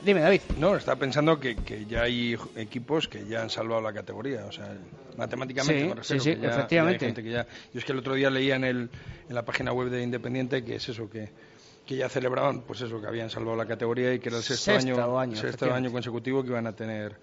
Dime, 0.04 0.20
David. 0.20 0.42
No, 0.58 0.76
estaba 0.76 1.00
pensando 1.00 1.40
que, 1.40 1.56
ya 1.88 2.04
hay 2.04 2.38
equipos 2.56 3.08
que 3.08 3.26
ya 3.26 3.42
han 3.42 3.50
salvado 3.50 3.82
la 3.82 3.94
categoría, 3.94 4.46
o 4.46 4.52
sea, 4.52 4.76
matemáticamente 5.18 6.04
sí, 6.04 6.20
sí, 6.20 6.32
efectivamente. 6.32 7.14
Yo 7.24 7.80
es 7.80 7.86
que 7.86 7.92
el 7.92 8.00
otro 8.00 8.14
día 8.14 8.30
leía 8.30 8.56
en, 8.56 8.64
el, 8.66 8.90
en 9.30 9.36
la 9.36 9.44
página 9.44 9.72
web 9.72 9.90
de 9.90 10.04
Independiente 10.04 10.64
que 10.64 10.76
es 10.76 10.90
eso, 10.90 11.10
que, 11.10 11.30
que 11.86 11.96
ya 11.96 12.10
celebraban, 12.10 12.62
pues 12.62 12.82
eso, 12.82 13.00
que 13.00 13.08
habían 13.08 13.30
salvado 13.30 13.56
la 13.56 13.66
categoría 13.66 14.14
y 14.14 14.20
que 14.20 14.30
era 14.30 14.38
el 14.38 14.44
sexto, 14.44 14.72
año, 15.18 15.36
sexto 15.36 15.74
año 15.74 15.92
consecutivo 15.92 16.44
que 16.44 16.50
iban 16.50 16.68
a 16.68 16.74
tener 16.74 17.16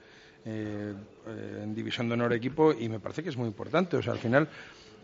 eh, 0.44 0.94
eh, 1.26 1.60
en 1.62 1.74
división 1.74 2.08
de 2.08 2.14
honor 2.14 2.32
equipo 2.32 2.72
y 2.72 2.88
me 2.88 2.98
parece 2.98 3.22
que 3.22 3.28
es 3.28 3.36
muy 3.36 3.46
importante, 3.46 3.96
o 3.96 4.02
sea, 4.02 4.14
al 4.14 4.18
final 4.18 4.48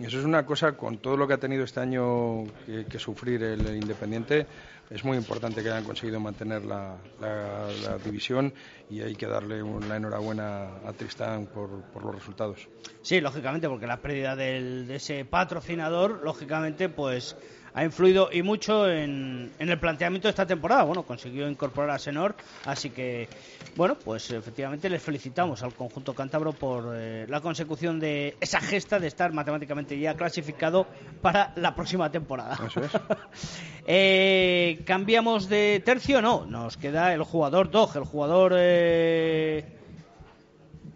eso 0.00 0.18
es 0.18 0.24
una 0.24 0.44
cosa 0.44 0.72
con 0.72 0.98
todo 0.98 1.16
lo 1.16 1.26
que 1.26 1.34
ha 1.34 1.38
tenido 1.38 1.64
este 1.64 1.80
año 1.80 2.44
que, 2.66 2.98
sufrir 2.98 3.42
el 3.42 3.76
Independiente 3.76 4.46
es 4.90 5.04
muy 5.04 5.16
importante 5.16 5.62
que 5.62 5.70
hayan 5.70 5.84
conseguido 5.84 6.20
mantener 6.20 6.64
la, 6.64 6.96
división 8.04 8.52
y 8.88 9.00
hay 9.00 9.14
que 9.14 9.26
darle 9.26 9.62
la 9.88 9.96
enhorabuena 9.96 10.68
a 10.86 10.92
Tristán 10.92 11.46
por, 11.46 11.70
los 12.02 12.14
resultados. 12.14 12.68
Sí, 13.02 13.20
lógicamente, 13.20 13.68
porque 13.68 13.86
la 13.86 14.00
pérdida 14.00 14.36
de 14.36 14.94
ese 14.94 15.24
patrocinador, 15.24 16.20
lógicamente, 16.22 16.88
pues 16.88 17.36
ha 17.76 17.84
influido 17.84 18.30
y 18.32 18.42
mucho 18.42 18.90
en, 18.90 19.52
el 19.58 19.78
planteamiento 19.78 20.28
de 20.28 20.30
esta 20.30 20.46
temporada. 20.46 20.84
Bueno, 20.84 21.02
consiguió 21.02 21.46
incorporar 21.46 21.90
a 21.90 21.98
Senor, 21.98 22.34
así 22.64 22.88
que, 22.88 23.28
bueno, 23.76 23.98
pues 24.02 24.30
efectivamente 24.30 24.88
les 24.88 25.02
felicitamos 25.02 25.62
al 25.62 25.74
conjunto 25.74 26.14
cántabro 26.14 26.54
por 26.54 26.94
eh, 26.96 27.26
la 27.28 27.42
consecución 27.42 28.00
de 28.00 28.34
esa 28.40 28.62
gesta 28.62 28.98
de 28.98 29.08
estar 29.08 29.30
matemáticamente 29.34 29.98
ya 29.98 30.14
clasificado 30.14 30.86
para 31.20 31.52
la 31.56 31.74
próxima 31.74 32.10
temporada. 32.10 32.58
Eh, 33.88 34.82
cambiamos 34.84 35.48
de 35.48 35.80
tercio, 35.84 36.20
no, 36.20 36.44
nos 36.44 36.76
queda 36.76 37.14
el 37.14 37.22
jugador 37.22 37.70
Dog, 37.70 37.96
el 37.96 38.02
jugador. 38.02 38.52
Eh, 38.56 39.64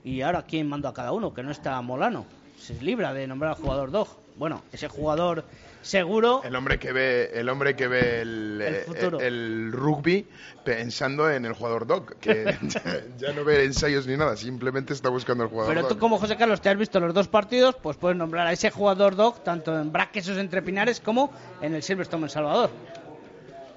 y 0.02 0.22
ahora, 0.22 0.42
¿quién 0.42 0.68
manda 0.68 0.88
a 0.88 0.92
cada 0.92 1.12
uno? 1.12 1.32
Que 1.32 1.44
no 1.44 1.52
está 1.52 1.80
Molano. 1.82 2.26
Se 2.58 2.74
libra 2.82 3.14
de 3.14 3.28
nombrar 3.28 3.52
al 3.52 3.62
jugador 3.62 3.92
Dog. 3.92 4.08
Bueno, 4.36 4.62
ese 4.72 4.88
jugador 4.88 5.44
seguro. 5.82 6.42
El 6.44 6.54
hombre 6.56 6.78
que 6.78 6.92
ve, 6.92 7.30
el 7.34 7.48
hombre 7.48 7.76
que 7.76 7.88
ve 7.88 8.20
el, 8.20 8.84
el, 9.20 9.72
rugby 9.72 10.26
pensando 10.64 11.30
en 11.30 11.44
el 11.44 11.52
jugador 11.52 11.86
Dog, 11.86 12.16
que 12.16 12.56
ya, 13.18 13.32
no 13.32 13.44
ve 13.44 13.64
ensayos 13.64 14.06
ni 14.06 14.16
nada, 14.16 14.36
simplemente 14.36 14.92
está 14.92 15.08
buscando 15.08 15.44
el 15.44 15.50
jugador 15.50 15.74
Pero 15.74 15.88
tú, 15.88 15.98
como 15.98 16.18
José 16.18 16.36
Carlos, 16.36 16.60
te 16.60 16.68
has 16.68 16.76
visto 16.76 17.00
los 17.00 17.14
dos 17.14 17.28
partidos, 17.28 17.76
pues 17.76 17.96
puedes 17.96 18.16
nombrar 18.16 18.46
a 18.46 18.52
ese 18.52 18.70
jugador 18.70 19.16
Dog 19.16 19.42
tanto 19.42 19.78
en 19.78 19.92
Braquesos 19.92 20.38
entre 20.38 20.62
Pinares 20.62 21.00
como 21.00 21.32
en 21.60 21.74
el 21.74 21.82
Silverstone 21.82 22.24
en 22.24 22.30
Salvador. 22.30 22.70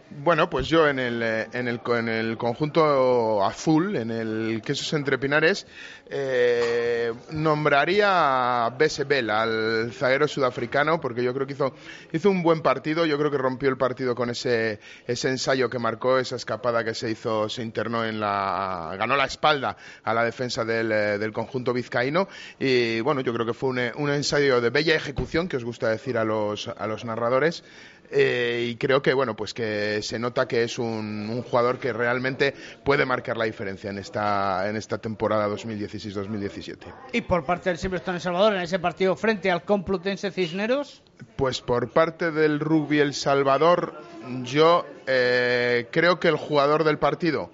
Bueno, 0.10 0.50
pues 0.50 0.68
yo 0.68 0.88
en 0.88 1.00
el, 1.00 1.24
eh, 1.24 1.48
en 1.54 1.68
el, 1.68 1.82
en 1.86 2.08
el 2.08 2.38
conjunto 2.38 3.44
azul, 3.44 3.96
en 3.96 4.12
el 4.12 4.62
Quesos 4.64 4.94
Entre 4.94 5.18
Pinares, 5.18 5.66
eh, 6.10 7.12
nombraría 7.32 8.66
a 8.66 8.70
Bessebel, 8.70 9.30
al 9.32 9.92
zaguero 9.92 10.28
sudafricano, 10.28 11.02
porque 11.02 11.24
yo 11.24 11.34
creo 11.34 11.48
que 11.48 11.54
hizo, 11.54 11.74
hizo 12.12 12.30
un 12.30 12.44
buen 12.44 12.62
partido, 12.62 13.06
yo 13.06 13.18
creo 13.18 13.32
que 13.32 13.38
rompió 13.40 13.70
el 13.70 13.78
partido 13.78 14.14
con 14.14 14.30
ese, 14.30 14.80
ese 15.08 15.30
ensayo 15.30 15.70
que 15.70 15.80
marcó, 15.80 16.20
esa 16.20 16.36
escapada 16.36 16.84
que 16.84 16.94
se 16.94 17.10
hizo, 17.10 17.50
se 17.50 17.64
internó 17.64 18.06
en 18.06 18.20
la, 18.20 18.96
ganó 19.00 19.16
la 19.16 19.26
espalda 19.26 19.78
a 20.04 20.14
la 20.14 20.24
defensa 20.24 20.64
del, 20.64 20.92
eh, 20.92 21.32
conjunto 21.34 21.74
vizcaíno, 21.74 22.28
y 22.60 23.00
bueno, 23.02 23.22
yo 23.22 23.34
creo 23.34 23.48
que 23.48 23.54
fue 23.54 23.70
un, 23.70 23.80
un 23.96 24.12
ensayo 24.12 24.62
de 24.62 24.70
bella 24.70 24.96
ejecución, 24.96 25.48
que 25.48 25.58
os 25.58 25.64
gusta 25.64 25.90
decir 25.90 26.20
a 26.20 26.24
los, 26.24 26.68
a 26.68 26.86
los 26.86 27.04
narradores, 27.04 27.64
eh, 28.12 28.68
y 28.70 28.76
creo 28.76 29.02
que 29.02 29.14
bueno 29.14 29.36
pues 29.36 29.54
que 29.54 30.02
se 30.02 30.20
nota 30.20 30.48
que 30.48 30.64
es 30.64 30.78
un, 30.80 31.44
jugador 31.44 31.80
que 31.80 31.94
realmente 31.94 32.54
puede 32.84 33.06
marcar 33.06 33.38
la 33.38 33.46
diferencia 33.46 33.90
en 33.90 33.98
esta 33.98 34.70
en 34.70 34.76
esta 34.76 34.98
temporada 34.98 35.48
2016-2017 35.50 36.78
y 37.12 37.22
por 37.22 37.46
parte 37.46 37.70
del 37.70 37.78
Silverstone 37.78 38.18
El 38.18 38.22
Salvador 38.22 38.56
en 38.56 38.62
ese 38.62 38.80
partido 38.80 39.16
frente 39.16 39.52
al 39.52 39.64
Complutense 39.64 40.32
Cisneros 40.32 41.02
pues 41.36 41.62
por 41.62 41.92
parte 41.92 42.32
del 42.32 42.60
Rugby 42.60 43.00
El 43.00 43.14
Salvador 43.14 44.02
yo 44.44 44.86
eh, 45.08 45.88
creo 45.92 46.20
que 46.20 46.28
el 46.28 46.38
jugador 46.38 46.84
del 46.84 46.98
partido 46.98 47.52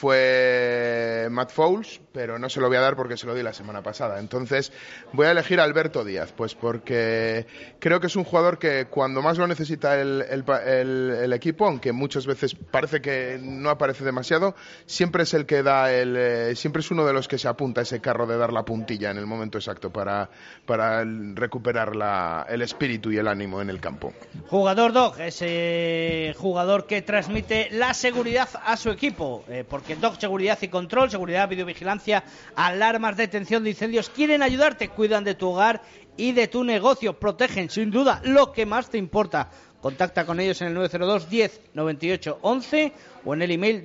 fue 0.00 1.28
Matt 1.30 1.50
Fowles, 1.50 2.00
pero 2.10 2.38
no 2.38 2.48
se 2.48 2.58
lo 2.58 2.68
voy 2.68 2.78
a 2.78 2.80
dar 2.80 2.96
porque 2.96 3.18
se 3.18 3.26
lo 3.26 3.34
di 3.34 3.42
la 3.42 3.52
semana 3.52 3.82
pasada. 3.82 4.18
Entonces 4.18 4.72
voy 5.12 5.26
a 5.26 5.32
elegir 5.32 5.60
a 5.60 5.64
Alberto 5.64 6.06
Díaz, 6.06 6.32
pues 6.34 6.54
porque 6.54 7.44
creo 7.80 8.00
que 8.00 8.06
es 8.06 8.16
un 8.16 8.24
jugador 8.24 8.58
que 8.58 8.86
cuando 8.86 9.20
más 9.20 9.36
lo 9.36 9.46
necesita 9.46 10.00
el, 10.00 10.24
el, 10.24 11.32
equipo, 11.34 11.66
aunque 11.66 11.92
muchas 11.92 12.26
veces 12.26 12.54
parece 12.54 13.02
que 13.02 13.38
no 13.42 13.68
aparece 13.68 14.02
demasiado, 14.02 14.54
siempre 14.86 15.24
es 15.24 15.34
el 15.34 15.44
que 15.44 15.62
da 15.62 15.92
el, 15.92 16.16
eh, 16.16 16.56
siempre 16.56 16.80
es 16.80 16.90
uno 16.90 17.04
de 17.04 17.12
los 17.12 17.28
que 17.28 17.36
se 17.36 17.48
apunta 17.48 17.82
a 17.82 17.84
ese 17.84 18.00
carro 18.00 18.26
de 18.26 18.38
dar 18.38 18.54
la 18.54 18.64
puntilla 18.64 19.10
en 19.10 19.18
el 19.18 19.26
momento 19.26 19.58
exacto 19.58 19.90
para, 19.90 20.30
para 20.64 21.04
recuperar 21.04 21.94
la, 21.94 22.46
el 22.48 22.62
espíritu 22.62 23.12
y 23.12 23.18
el 23.18 23.28
ánimo 23.28 23.60
en 23.60 23.68
el 23.68 23.80
campo. 23.80 24.14
Jugador 24.48 24.94
Dog, 24.94 25.20
ese 25.20 26.34
jugador 26.38 26.86
que 26.86 27.02
transmite 27.02 27.68
la 27.72 27.92
seguridad 27.92 28.48
a 28.64 28.78
su 28.78 28.88
equipo, 28.88 29.44
eh, 29.46 29.64
que 29.90 29.96
Dog 29.96 30.20
Seguridad 30.20 30.56
y 30.62 30.68
Control, 30.68 31.10
Seguridad, 31.10 31.48
Videovigilancia, 31.48 32.22
Alarmas, 32.54 33.16
Detención 33.16 33.64
de 33.64 33.70
Incendios 33.70 34.08
quieren 34.08 34.40
ayudarte, 34.40 34.90
cuidan 34.90 35.24
de 35.24 35.34
tu 35.34 35.48
hogar 35.48 35.82
y 36.16 36.30
de 36.30 36.46
tu 36.46 36.62
negocio, 36.62 37.18
protegen 37.18 37.68
sin 37.70 37.90
duda 37.90 38.20
lo 38.22 38.52
que 38.52 38.66
más 38.66 38.88
te 38.88 38.98
importa. 38.98 39.50
Contacta 39.80 40.24
con 40.24 40.38
ellos 40.38 40.60
en 40.62 40.68
el 40.68 40.74
902 40.74 41.28
10 41.28 41.60
98 41.74 42.38
11 42.40 42.92
o 43.24 43.34
en 43.34 43.42
el 43.42 43.50
email 43.50 43.84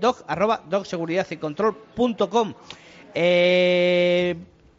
Eh, 3.16 4.36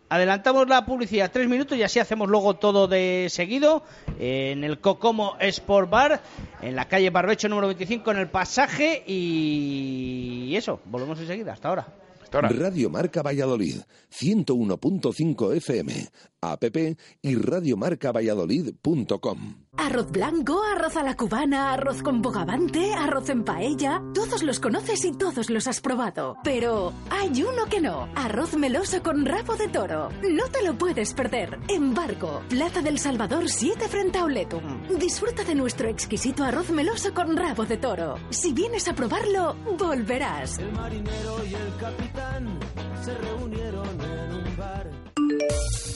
adelantamos 0.09 0.69
la 0.69 0.85
publicidad 0.85 1.31
tres 1.33 1.49
minutos 1.49 1.77
y 1.77 1.83
así 1.83 1.99
hacemos 1.99 2.29
luego 2.29 2.55
todo 2.55 2.87
de 2.89 3.27
seguido 3.31 3.83
en 4.19 4.65
el 4.65 4.81
Cocomo 4.81 5.37
Sport 5.41 5.91
Bar 5.91 6.21
en 6.63 6.77
la 6.77 6.87
calle 6.87 7.11
Barbecho 7.11 7.49
número 7.49 7.69
25 7.69 8.11
en 8.11 8.19
el 8.19 8.29
pasaje 8.29 9.03
y 9.07 10.55
eso, 10.57 10.81
volvemos 10.85 11.19
enseguida, 11.19 11.53
hasta 11.53 11.69
ahora. 11.69 11.87
Hasta 12.27 12.39
ahora. 12.39 12.49
Radio 12.49 12.91
Marca 12.91 13.23
Valladolid, 13.23 13.83
101.5 14.11 15.55
FM, 15.59 16.09
app 16.41 16.65
y 17.23 17.37
radiomarcavalladolid.com. 17.37 19.67
Arroz 19.79 20.11
blanco, 20.11 20.61
arroz 20.65 20.97
a 20.97 21.03
la 21.05 21.15
cubana, 21.17 21.73
arroz 21.75 22.03
con 22.03 22.21
bogavante, 22.23 22.95
arroz 22.95 23.29
en 23.29 23.45
paella. 23.45 24.03
Todos 24.13 24.43
los 24.43 24.59
conoces 24.59 25.05
y 25.05 25.13
todos 25.13 25.51
los 25.51 25.69
has 25.69 25.81
probado. 25.81 26.37
Pero 26.43 26.93
hay 27.11 27.43
uno 27.43 27.67
que 27.71 27.81
no. 27.81 28.09
Arroz 28.17 28.57
meloso 28.57 29.05
con 29.05 29.25
rabo 29.25 29.55
de 29.57 29.69
toro. 29.69 30.09
No 30.29 30.49
te 30.51 30.65
lo 30.65 30.77
puedes 30.77 31.15
perder. 31.15 31.61
Embargo, 31.69 32.43
Plaza 32.49 32.83
del 32.83 32.99
Salvador 32.99 33.49
7 33.49 33.87
frente 33.89 34.19
a 34.19 34.25
Oletum. 34.25 34.89
Disfruta 34.99 35.45
de 35.45 35.55
nuestro 35.55 35.89
exquisito 35.89 36.43
arroz 36.43 36.71
meloso 36.71 37.15
con 37.15 37.37
rabo 37.37 37.67
de 37.67 37.77
toro. 37.77 38.17
Si 38.31 38.53
vienes 38.53 38.89
a 38.89 38.95
probarlo, 38.95 39.55
volverás. 39.79 40.59
El 40.59 40.73
marinero 40.73 41.45
y 41.45 41.55
el 41.55 41.77
capitán 41.79 42.16
se 43.05 43.15
reunieron 43.19 44.01
en 44.01 44.33
un 44.35 44.57
bar. 44.57 45.96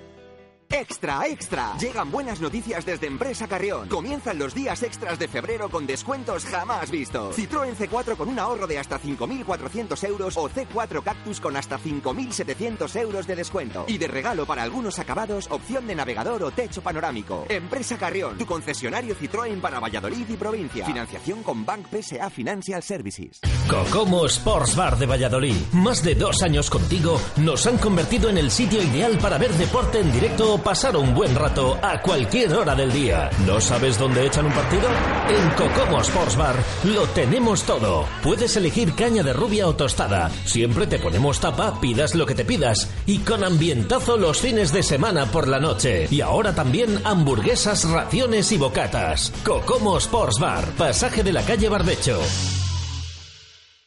Extra, 0.71 1.27
extra. 1.27 1.75
Llegan 1.77 2.11
buenas 2.11 2.39
noticias 2.39 2.85
desde 2.85 3.07
Empresa 3.07 3.45
Carrión. 3.45 3.89
Comienzan 3.89 4.39
los 4.39 4.55
días 4.55 4.81
extras 4.83 5.19
de 5.19 5.27
febrero 5.27 5.69
con 5.69 5.85
descuentos 5.85 6.45
jamás 6.45 6.89
vistos. 6.89 7.37
Citroën 7.37 7.75
C4 7.75 8.15
con 8.15 8.29
un 8.29 8.39
ahorro 8.39 8.67
de 8.67 8.79
hasta 8.79 8.97
5.400 8.97 10.07
euros 10.07 10.37
o 10.37 10.49
C4 10.49 11.03
Cactus 11.03 11.41
con 11.41 11.57
hasta 11.57 11.77
5.700 11.77 12.95
euros 13.01 13.27
de 13.27 13.35
descuento. 13.35 13.83
Y 13.87 13.97
de 13.97 14.07
regalo 14.07 14.45
para 14.45 14.63
algunos 14.63 14.97
acabados, 14.97 15.47
opción 15.49 15.87
de 15.87 15.95
navegador 15.95 16.41
o 16.43 16.51
techo 16.51 16.81
panorámico. 16.81 17.45
Empresa 17.49 17.97
Carrión, 17.97 18.37
tu 18.37 18.45
concesionario 18.45 19.13
Citroën 19.15 19.59
para 19.59 19.79
Valladolid 19.79 20.29
y 20.29 20.37
provincia. 20.37 20.85
Financiación 20.85 21.43
con 21.43 21.65
Bank 21.65 21.87
PSA 21.91 22.29
Financial 22.29 22.81
Services. 22.81 23.41
Cocomo 23.67 24.25
Sports 24.25 24.75
Bar 24.75 24.97
de 24.97 25.05
Valladolid. 25.05 25.55
Más 25.73 26.01
de 26.01 26.15
dos 26.15 26.41
años 26.43 26.69
contigo 26.69 27.19
nos 27.37 27.67
han 27.67 27.77
convertido 27.77 28.29
en 28.29 28.37
el 28.37 28.49
sitio 28.51 28.81
ideal 28.81 29.17
para 29.17 29.37
ver 29.37 29.51
deporte 29.51 29.99
en 29.99 30.11
directo 30.11 30.60
pasar 30.61 30.95
un 30.95 31.13
buen 31.13 31.35
rato 31.35 31.77
a 31.81 32.01
cualquier 32.01 32.53
hora 32.53 32.75
del 32.75 32.91
día. 32.91 33.29
¿No 33.45 33.59
sabes 33.59 33.97
dónde 33.97 34.25
echan 34.25 34.45
un 34.45 34.53
partido? 34.53 34.87
En 35.29 35.49
Cocomo 35.51 36.01
Sports 36.01 36.35
Bar 36.35 36.55
lo 36.83 37.07
tenemos 37.07 37.63
todo. 37.63 38.05
Puedes 38.23 38.55
elegir 38.55 38.93
caña 38.93 39.23
de 39.23 39.33
rubia 39.33 39.67
o 39.67 39.75
tostada. 39.75 40.29
Siempre 40.45 40.87
te 40.87 40.99
ponemos 40.99 41.39
tapa, 41.39 41.79
pidas 41.79 42.15
lo 42.15 42.25
que 42.25 42.35
te 42.35 42.45
pidas. 42.45 42.89
Y 43.05 43.19
con 43.19 43.43
ambientazo 43.43 44.17
los 44.17 44.39
fines 44.39 44.71
de 44.71 44.83
semana 44.83 45.25
por 45.25 45.47
la 45.47 45.59
noche. 45.59 46.07
Y 46.11 46.21
ahora 46.21 46.53
también 46.53 47.01
hamburguesas, 47.05 47.89
raciones 47.89 48.51
y 48.51 48.57
bocatas. 48.57 49.31
Cocomo 49.45 49.97
Sports 49.97 50.39
Bar, 50.39 50.65
pasaje 50.77 51.23
de 51.23 51.33
la 51.33 51.43
calle 51.43 51.69
Barbecho. 51.69 52.19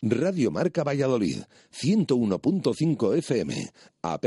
Radio 0.07 0.51
Marca 0.51 0.85
Valladolid, 0.85 1.45
101.5 1.73 3.17
FM, 3.17 3.73
app 4.03 4.27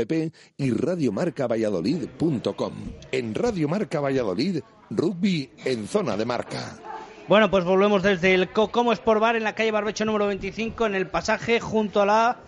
y 0.56 0.72
radiomarcavalladolid.com. 0.72 2.72
En 3.12 3.34
Radio 3.34 3.68
Marca 3.68 4.00
Valladolid, 4.00 4.60
rugby 4.90 5.48
en 5.64 5.86
zona 5.86 6.16
de 6.16 6.24
marca. 6.24 6.80
Bueno, 7.28 7.48
pues 7.48 7.64
volvemos 7.64 8.02
desde 8.02 8.34
el 8.34 8.52
Cocomo 8.52 8.92
Sport 8.92 9.20
Bar 9.20 9.36
en 9.36 9.44
la 9.44 9.54
calle 9.54 9.70
Barbecho 9.70 10.04
número 10.04 10.26
25, 10.26 10.86
en 10.86 10.96
el 10.96 11.06
pasaje 11.06 11.60
junto 11.60 12.02
a 12.02 12.06
la 12.06 12.40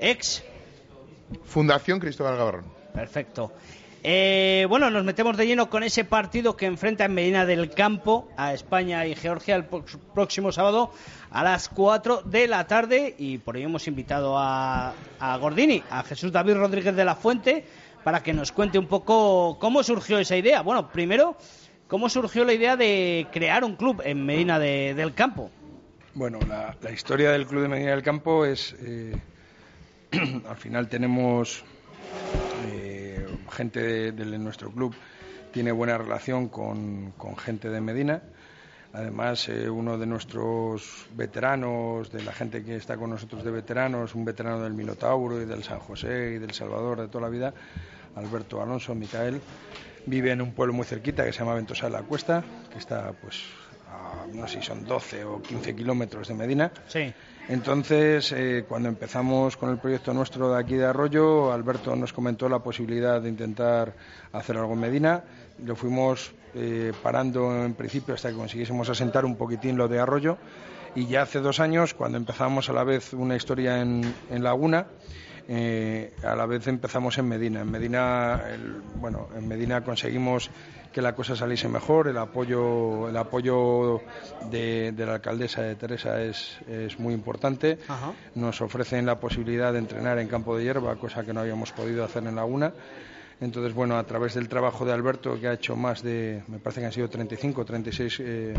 ex 0.00 0.42
Fundación 1.44 2.00
Cristóbal 2.00 2.36
Gavarrón. 2.36 2.64
Perfecto. 2.92 3.52
Eh, 4.06 4.66
bueno, 4.68 4.90
nos 4.90 5.02
metemos 5.02 5.34
de 5.38 5.46
lleno 5.46 5.70
con 5.70 5.82
ese 5.82 6.04
partido 6.04 6.58
que 6.58 6.66
enfrenta 6.66 7.06
en 7.06 7.14
Medina 7.14 7.46
del 7.46 7.70
Campo 7.70 8.28
a 8.36 8.52
España 8.52 9.06
y 9.06 9.14
Georgia 9.14 9.56
el 9.56 9.64
próximo 9.64 10.52
sábado 10.52 10.92
a 11.30 11.42
las 11.42 11.70
4 11.70 12.20
de 12.20 12.46
la 12.46 12.66
tarde 12.66 13.14
y 13.16 13.38
por 13.38 13.56
ello 13.56 13.64
hemos 13.64 13.88
invitado 13.88 14.36
a, 14.36 14.92
a 15.18 15.36
Gordini, 15.38 15.82
a 15.88 16.02
Jesús 16.02 16.30
David 16.30 16.56
Rodríguez 16.56 16.94
de 16.94 17.04
la 17.06 17.14
Fuente, 17.14 17.64
para 18.04 18.22
que 18.22 18.34
nos 18.34 18.52
cuente 18.52 18.78
un 18.78 18.88
poco 18.88 19.56
cómo 19.58 19.82
surgió 19.82 20.18
esa 20.18 20.36
idea. 20.36 20.60
Bueno, 20.60 20.92
primero, 20.92 21.38
¿cómo 21.88 22.10
surgió 22.10 22.44
la 22.44 22.52
idea 22.52 22.76
de 22.76 23.26
crear 23.32 23.64
un 23.64 23.74
club 23.74 24.02
en 24.04 24.26
Medina 24.26 24.58
del 24.58 25.14
Campo? 25.14 25.50
Bueno, 26.12 26.40
la, 26.46 26.90
historia 26.92 27.32
del 27.32 27.46
club 27.46 27.62
de 27.62 27.68
Medina 27.68 27.92
del 27.92 28.02
Campo 28.02 28.44
es, 28.44 28.76
eh, 28.80 29.16
al 30.46 30.56
final 30.56 30.88
tenemos 30.88 31.64
eh, 32.66 32.93
gente 33.54 34.12
de, 34.12 34.38
nuestro 34.38 34.70
club 34.70 34.94
tiene 35.52 35.72
buena 35.72 35.96
relación 35.96 36.48
con, 36.48 37.14
gente 37.38 37.70
de 37.70 37.80
Medina. 37.80 38.22
Además, 38.92 39.48
eh, 39.48 39.68
uno 39.68 39.98
de 39.98 40.06
nuestros 40.06 41.06
veteranos, 41.16 42.12
de 42.12 42.22
la 42.22 42.32
gente 42.32 42.62
que 42.62 42.76
está 42.76 42.96
con 42.96 43.10
nosotros 43.10 43.42
de 43.42 43.50
veteranos, 43.50 44.14
un 44.14 44.24
veterano 44.24 44.60
del 44.62 44.74
Minotauro 44.74 45.40
y 45.40 45.46
del 45.46 45.64
San 45.64 45.80
José 45.80 46.34
y 46.36 46.38
del 46.38 46.52
Salvador 46.52 47.00
de 47.00 47.08
toda 47.08 47.22
la 47.22 47.28
vida, 47.28 47.52
Alberto 48.14 48.62
Alonso 48.62 48.94
Micael, 48.94 49.40
vive 50.06 50.30
en 50.30 50.42
un 50.42 50.52
pueblo 50.52 50.74
muy 50.74 50.84
cerquita 50.84 51.24
que 51.24 51.32
se 51.32 51.40
llama 51.40 51.54
Ventosa 51.54 51.86
de 51.86 51.92
la 51.92 52.02
Cuesta, 52.02 52.44
que 52.70 52.78
está 52.78 53.12
pues 53.12 53.42
no 54.32 54.46
sé 54.48 54.60
si 54.60 54.66
son 54.66 54.84
12 54.84 55.24
o 55.24 55.42
15 55.42 55.74
kilómetros 55.74 56.28
de 56.28 56.34
Medina. 56.34 56.70
Sí. 56.88 57.12
Entonces, 57.48 58.32
eh, 58.32 58.64
cuando 58.66 58.88
empezamos 58.88 59.58
con 59.58 59.68
el 59.68 59.76
proyecto 59.76 60.14
nuestro 60.14 60.52
de 60.52 60.60
aquí 60.60 60.76
de 60.76 60.86
Arroyo, 60.86 61.52
Alberto 61.52 61.94
nos 61.94 62.14
comentó 62.14 62.48
la 62.48 62.60
posibilidad 62.60 63.20
de 63.20 63.28
intentar 63.28 63.92
hacer 64.32 64.56
algo 64.56 64.72
en 64.72 64.80
Medina. 64.80 65.24
Lo 65.62 65.76
fuimos 65.76 66.32
eh, 66.54 66.92
parando 67.02 67.64
en 67.64 67.74
principio 67.74 68.14
hasta 68.14 68.30
que 68.30 68.36
consiguiésemos 68.36 68.88
asentar 68.88 69.26
un 69.26 69.36
poquitín 69.36 69.76
lo 69.76 69.88
de 69.88 70.00
Arroyo. 70.00 70.38
Y 70.94 71.06
ya 71.06 71.22
hace 71.22 71.40
dos 71.40 71.60
años, 71.60 71.92
cuando 71.92 72.16
empezamos 72.16 72.70
a 72.70 72.72
la 72.72 72.84
vez 72.84 73.12
una 73.12 73.36
historia 73.36 73.82
en, 73.82 74.14
Laguna, 74.30 74.86
eh, 75.48 76.12
a 76.22 76.34
la 76.34 76.46
vez 76.46 76.66
empezamos 76.66 77.18
en 77.18 77.28
Medina. 77.28 77.60
En 77.60 77.70
Medina, 77.70 78.40
bueno, 78.96 79.28
en 79.36 79.46
Medina 79.46 79.82
conseguimos 79.82 80.50
que 80.92 81.02
la 81.02 81.14
cosa 81.14 81.34
saliese 81.34 81.68
mejor. 81.68 82.08
El 82.08 82.18
apoyo, 82.18 83.08
el 83.08 83.16
apoyo 83.16 84.00
de, 84.50 84.94
la 84.96 85.14
alcaldesa 85.14 85.62
de 85.62 85.74
Teresa 85.74 86.22
es, 86.22 86.58
es 86.68 86.98
muy 86.98 87.12
importante. 87.12 87.78
Nos 88.34 88.60
ofrecen 88.60 89.04
la 89.04 89.18
posibilidad 89.18 89.72
de 89.72 89.80
entrenar 89.80 90.18
en 90.18 90.28
campo 90.28 90.56
de 90.56 90.64
hierba, 90.64 90.96
cosa 90.96 91.24
que 91.24 91.32
no 91.32 91.40
habíamos 91.40 91.72
podido 91.72 92.04
hacer 92.04 92.24
en 92.24 92.36
Laguna. 92.36 92.72
Entonces, 93.44 93.74
bueno, 93.74 93.98
a 93.98 94.04
través 94.04 94.32
del 94.32 94.48
trabajo 94.48 94.86
de 94.86 94.92
Alberto, 94.92 95.38
que 95.38 95.48
ha 95.48 95.52
hecho 95.52 95.76
más 95.76 96.02
de, 96.02 96.42
me 96.48 96.58
parece 96.58 96.80
que 96.80 96.86
han 96.86 96.92
sido 96.92 97.10
35 97.10 97.60
o 97.60 97.64
36 97.66 98.20
eh, 98.20 98.54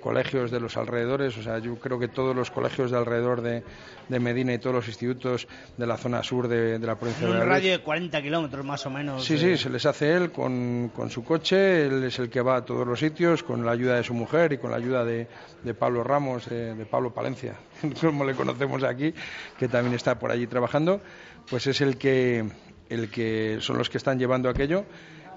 colegios 0.00 0.50
de 0.50 0.58
los 0.58 0.78
alrededores, 0.78 1.36
o 1.36 1.42
sea, 1.42 1.58
yo 1.58 1.74
creo 1.74 1.98
que 1.98 2.08
todos 2.08 2.34
los 2.34 2.50
colegios 2.50 2.90
de 2.90 2.96
alrededor 2.96 3.42
de, 3.42 3.62
Medina 4.18 4.54
y 4.54 4.58
todos 4.58 4.74
los 4.74 4.88
institutos 4.88 5.46
de 5.76 5.86
la 5.86 5.98
zona 5.98 6.22
sur 6.22 6.48
de, 6.48 6.78
la 6.78 6.96
provincia 6.96 7.26
de 7.26 7.32
Valladolid. 7.32 7.42
Un 7.42 7.48
radio 7.48 7.72
de 7.72 7.78
40 7.80 8.22
kilómetros 8.22 8.64
más 8.64 8.86
o 8.86 8.90
menos. 8.90 9.24
Sí, 9.24 9.36
sí, 9.36 9.58
se 9.58 9.68
les 9.68 9.84
hace 9.84 10.14
él 10.14 10.32
con, 10.32 10.90
con, 10.96 11.10
su 11.10 11.22
coche, 11.22 11.86
él 11.86 12.02
es 12.04 12.18
el 12.18 12.30
que 12.30 12.40
va 12.40 12.56
a 12.56 12.64
todos 12.64 12.86
los 12.86 12.98
sitios, 12.98 13.42
con 13.42 13.64
la 13.64 13.72
ayuda 13.72 13.96
de 13.96 14.04
su 14.04 14.14
mujer 14.14 14.54
y 14.54 14.58
con 14.58 14.70
la 14.70 14.78
ayuda 14.78 15.04
de, 15.04 15.28
Pablo 15.78 16.02
Ramos, 16.02 16.48
de 16.48 16.86
Pablo 16.90 17.12
Palencia, 17.12 17.56
como 18.00 18.24
le 18.24 18.34
conocemos 18.34 18.82
aquí, 18.84 19.12
que 19.58 19.68
también 19.68 19.94
está 19.94 20.18
por 20.18 20.30
allí 20.30 20.46
trabajando, 20.46 21.02
pues 21.48 21.66
es 21.66 21.82
el 21.82 21.98
que 21.98 22.46
el 22.90 23.10
que 23.10 23.58
son 23.60 23.78
los 23.78 23.88
que 23.88 23.96
están 23.96 24.18
llevando 24.18 24.50
aquello. 24.50 24.84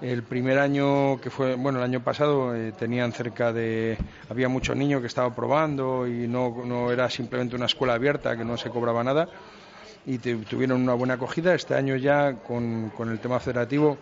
El 0.02 0.22
primer 0.22 0.58
año 0.58 1.18
que 1.20 1.30
fue, 1.30 1.54
bueno, 1.54 1.78
el 1.78 1.84
año 1.84 2.02
pasado 2.02 2.54
eh, 2.54 2.72
tenían 2.72 3.12
cerca 3.12 3.52
de, 3.52 3.96
había 4.28 4.48
muchos 4.48 4.76
niños 4.76 5.00
que 5.00 5.06
estaban 5.06 5.34
probando 5.34 6.06
y 6.06 6.28
no, 6.28 6.62
no 6.66 6.90
era 6.92 7.08
simplemente 7.08 7.56
una 7.56 7.66
escuela 7.66 7.94
abierta 7.94 8.36
que 8.36 8.44
no 8.44 8.56
se 8.56 8.68
cobraba 8.70 9.02
nada 9.02 9.28
y 10.04 10.18
tuvieron 10.18 10.82
una 10.82 10.94
buena 10.94 11.14
acogida. 11.14 11.54
Este 11.54 11.74
año 11.74 11.96
ya 11.96 12.34
con, 12.34 12.90
con 12.90 13.08
el 13.08 13.20
tema 13.20 13.40
federativo 13.40 13.96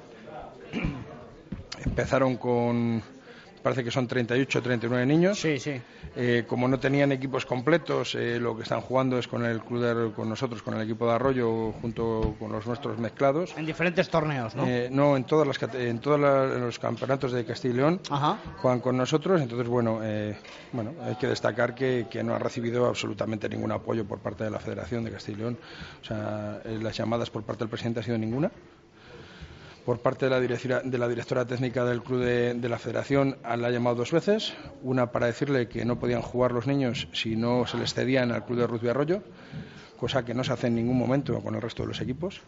empezaron 1.84 2.36
con 2.36 3.02
parece 3.62 3.84
que 3.84 3.90
son 3.90 4.06
38 4.06 4.58
o 4.58 4.62
39 4.62 5.06
niños. 5.06 5.38
Sí, 5.38 5.58
sí. 5.58 5.80
Eh, 6.16 6.44
como 6.46 6.68
no 6.68 6.78
tenían 6.78 7.12
equipos 7.12 7.46
completos, 7.46 8.14
eh, 8.14 8.38
lo 8.38 8.56
que 8.56 8.64
están 8.64 8.80
jugando 8.80 9.18
es 9.18 9.28
con 9.28 9.44
el 9.44 9.60
club 9.62 10.14
con 10.14 10.28
nosotros, 10.28 10.62
con 10.62 10.74
el 10.74 10.82
equipo 10.82 11.06
de 11.06 11.12
Arroyo, 11.12 11.72
junto 11.80 12.34
con 12.38 12.52
los 12.52 12.66
nuestros 12.66 12.98
mezclados. 12.98 13.54
En 13.56 13.64
diferentes 13.64 14.08
torneos, 14.10 14.54
¿no? 14.54 14.66
Eh, 14.66 14.88
no, 14.90 15.16
en 15.16 15.24
todas 15.24 15.46
las 15.46 15.74
en 15.74 16.00
todos 16.00 16.18
los 16.20 16.78
campeonatos 16.78 17.32
de 17.32 17.44
Castilla 17.44 17.74
y 17.74 17.76
León 17.76 18.00
juegan 18.58 18.80
con 18.80 18.96
nosotros. 18.96 19.40
Entonces, 19.40 19.68
bueno, 19.68 20.00
bueno, 20.72 20.92
hay 21.02 21.14
que 21.14 21.28
destacar 21.28 21.74
que, 21.74 22.06
que, 22.10 22.22
no 22.22 22.34
ha 22.34 22.38
recibido 22.38 22.86
absolutamente 22.86 23.48
ningún 23.48 23.72
apoyo 23.72 24.04
por 24.04 24.18
parte 24.18 24.44
de 24.44 24.50
la 24.50 24.58
Federación 24.58 25.04
de 25.04 25.12
Castilla 25.12 25.38
y 25.38 25.40
León. 25.40 25.58
O 26.02 26.04
sea, 26.04 26.60
las 26.64 26.96
llamadas 26.96 27.30
por 27.30 27.42
parte 27.44 27.60
del 27.60 27.68
presidente 27.68 28.00
ha 28.00 28.02
sido 28.02 28.18
ninguna 28.18 28.50
por 29.84 30.00
parte 30.00 30.28
de 30.28 30.30
la, 30.30 30.80
de 30.80 30.98
la 30.98 31.08
directora 31.08 31.44
técnica 31.44 31.84
del 31.84 32.02
club 32.02 32.20
de, 32.20 32.68
la 32.68 32.78
federación 32.78 33.36
la 33.42 33.68
ha 33.68 33.70
llamado 33.70 33.96
dos 33.96 34.12
veces, 34.12 34.54
una 34.82 35.10
para 35.10 35.26
decirle 35.26 35.68
que 35.68 35.84
no 35.84 35.98
podían 35.98 36.22
jugar 36.22 36.52
los 36.52 36.66
niños 36.66 37.08
si 37.12 37.36
no 37.36 37.66
se 37.66 37.78
les 37.78 37.94
cedían 37.94 38.30
al 38.32 38.44
club 38.44 38.60
de 38.60 38.66
rugby 38.66 38.88
Arroyo, 38.88 39.22
cosa 39.96 40.24
que 40.24 40.34
no 40.34 40.44
se 40.44 40.52
hace 40.52 40.68
en 40.68 40.76
ningún 40.76 40.98
momento 40.98 41.40
con 41.40 41.54
el 41.54 41.62
resto 41.62 41.82
de 41.82 41.88
los 41.88 42.00
equipos 42.00 42.42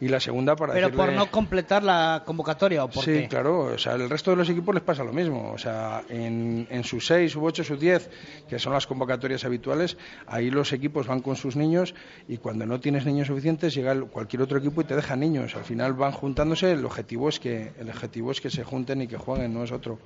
y 0.00 0.08
la 0.08 0.20
segunda 0.20 0.54
para 0.54 0.72
Pero 0.72 0.90
por 0.92 1.12
no 1.12 1.30
completar 1.30 1.82
la 1.82 2.22
convocatoria 2.24 2.84
o 2.84 2.88
por 2.88 3.04
Sí, 3.04 3.26
claro, 3.28 3.60
o 3.60 3.78
sea, 3.78 3.94
el 3.94 4.08
resto 4.08 4.30
de 4.30 4.36
los 4.36 4.48
equipos 4.48 4.74
les 4.74 4.84
pasa 4.84 5.02
lo 5.02 5.12
mismo, 5.12 5.52
o 5.52 5.58
sea, 5.58 6.02
en, 6.08 6.66
en 6.70 6.84
sus 6.84 7.06
seis, 7.06 7.34
u 7.34 7.44
ocho, 7.44 7.64
sus 7.64 7.80
diez, 7.80 8.10
que 8.48 8.58
son 8.58 8.72
las 8.72 8.86
convocatorias 8.86 9.44
habituales, 9.44 9.96
ahí 10.26 10.50
los 10.50 10.72
equipos 10.72 11.06
van 11.06 11.20
con 11.20 11.36
sus 11.36 11.56
niños 11.56 11.94
y 12.28 12.36
cuando 12.36 12.66
no 12.66 12.78
tienes 12.78 13.06
niños 13.06 13.26
suficientes 13.26 13.74
llega 13.74 13.98
cualquier 14.02 14.42
otro 14.42 14.58
equipo 14.58 14.80
y 14.82 14.84
te 14.84 14.94
deja 14.94 15.16
niños, 15.16 15.56
al 15.56 15.64
final 15.64 15.94
van 15.94 16.12
juntándose, 16.12 16.72
el 16.72 16.84
objetivo 16.84 17.28
es 17.28 17.40
que 17.40 17.72
el 17.78 17.88
objetivo 17.88 18.30
es 18.30 18.40
que 18.40 18.50
se 18.50 18.62
junten 18.62 19.02
y 19.02 19.08
que 19.08 19.16
jueguen, 19.16 19.52
no 19.52 19.64
es 19.64 19.72
otro. 19.72 19.98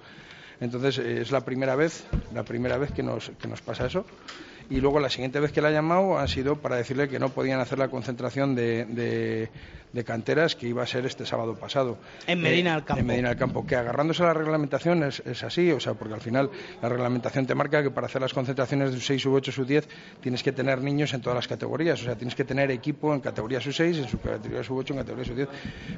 Entonces 0.60 0.98
es 0.98 1.32
la 1.32 1.40
primera 1.44 1.74
vez, 1.74 2.04
la 2.32 2.44
primera 2.44 2.78
vez 2.78 2.92
que 2.92 3.02
nos, 3.02 3.30
que 3.30 3.48
nos 3.48 3.60
pasa 3.60 3.86
eso 3.86 4.06
y 4.70 4.80
luego 4.80 5.00
la 5.00 5.08
siguiente 5.10 5.40
vez 5.40 5.52
que 5.52 5.60
la 5.60 5.68
ha 5.68 5.72
llamado 5.72 6.18
ha 6.18 6.26
sido 6.28 6.56
para 6.56 6.76
decirle 6.76 7.08
que 7.08 7.18
no 7.18 7.28
podían 7.30 7.60
hacer 7.60 7.78
la 7.78 7.88
concentración 7.88 8.54
de, 8.54 8.84
de, 8.86 9.50
de 9.92 10.04
canteras 10.04 10.56
que 10.56 10.66
iba 10.68 10.82
a 10.82 10.86
ser 10.86 11.04
este 11.06 11.26
sábado 11.26 11.54
pasado. 11.54 11.98
En 12.26 12.40
Medina 12.40 12.70
Eh, 12.70 12.74
del 12.74 12.84
Campo. 12.84 13.00
En 13.00 13.06
Medina 13.06 13.28
del 13.30 13.38
Campo, 13.38 13.66
que 13.66 13.76
agarrándose 13.76 14.22
a 14.22 14.26
la 14.26 14.34
reglamentación 14.34 15.02
es, 15.02 15.20
es 15.26 15.42
así, 15.42 15.70
o 15.72 15.80
sea, 15.80 15.94
porque 15.94 16.14
al 16.14 16.20
final 16.20 16.50
la 16.80 16.88
reglamentación 16.88 17.46
te 17.46 17.54
marca 17.54 17.82
que 17.82 17.90
para 17.90 18.06
hacer 18.06 18.22
las 18.22 18.32
concentraciones 18.32 18.92
de 18.92 19.00
sub-6, 19.00 19.18
sub-8, 19.20 19.52
sub-10 19.52 19.84
tienes 20.20 20.42
que 20.42 20.52
tener 20.52 20.80
niños 20.82 21.12
en 21.14 21.20
todas 21.20 21.36
las 21.36 21.48
categorías, 21.48 22.00
o 22.00 22.04
sea, 22.04 22.16
tienes 22.16 22.34
que 22.34 22.44
tener 22.44 22.70
equipo 22.70 23.12
en 23.14 23.20
categoría 23.20 23.60
sub-6, 23.60 23.98
en 23.98 24.08
su 24.08 24.20
categoría 24.20 24.62
sub-8, 24.62 24.90
en 24.90 24.96
categoría 24.98 25.24
sub-10. 25.24 25.48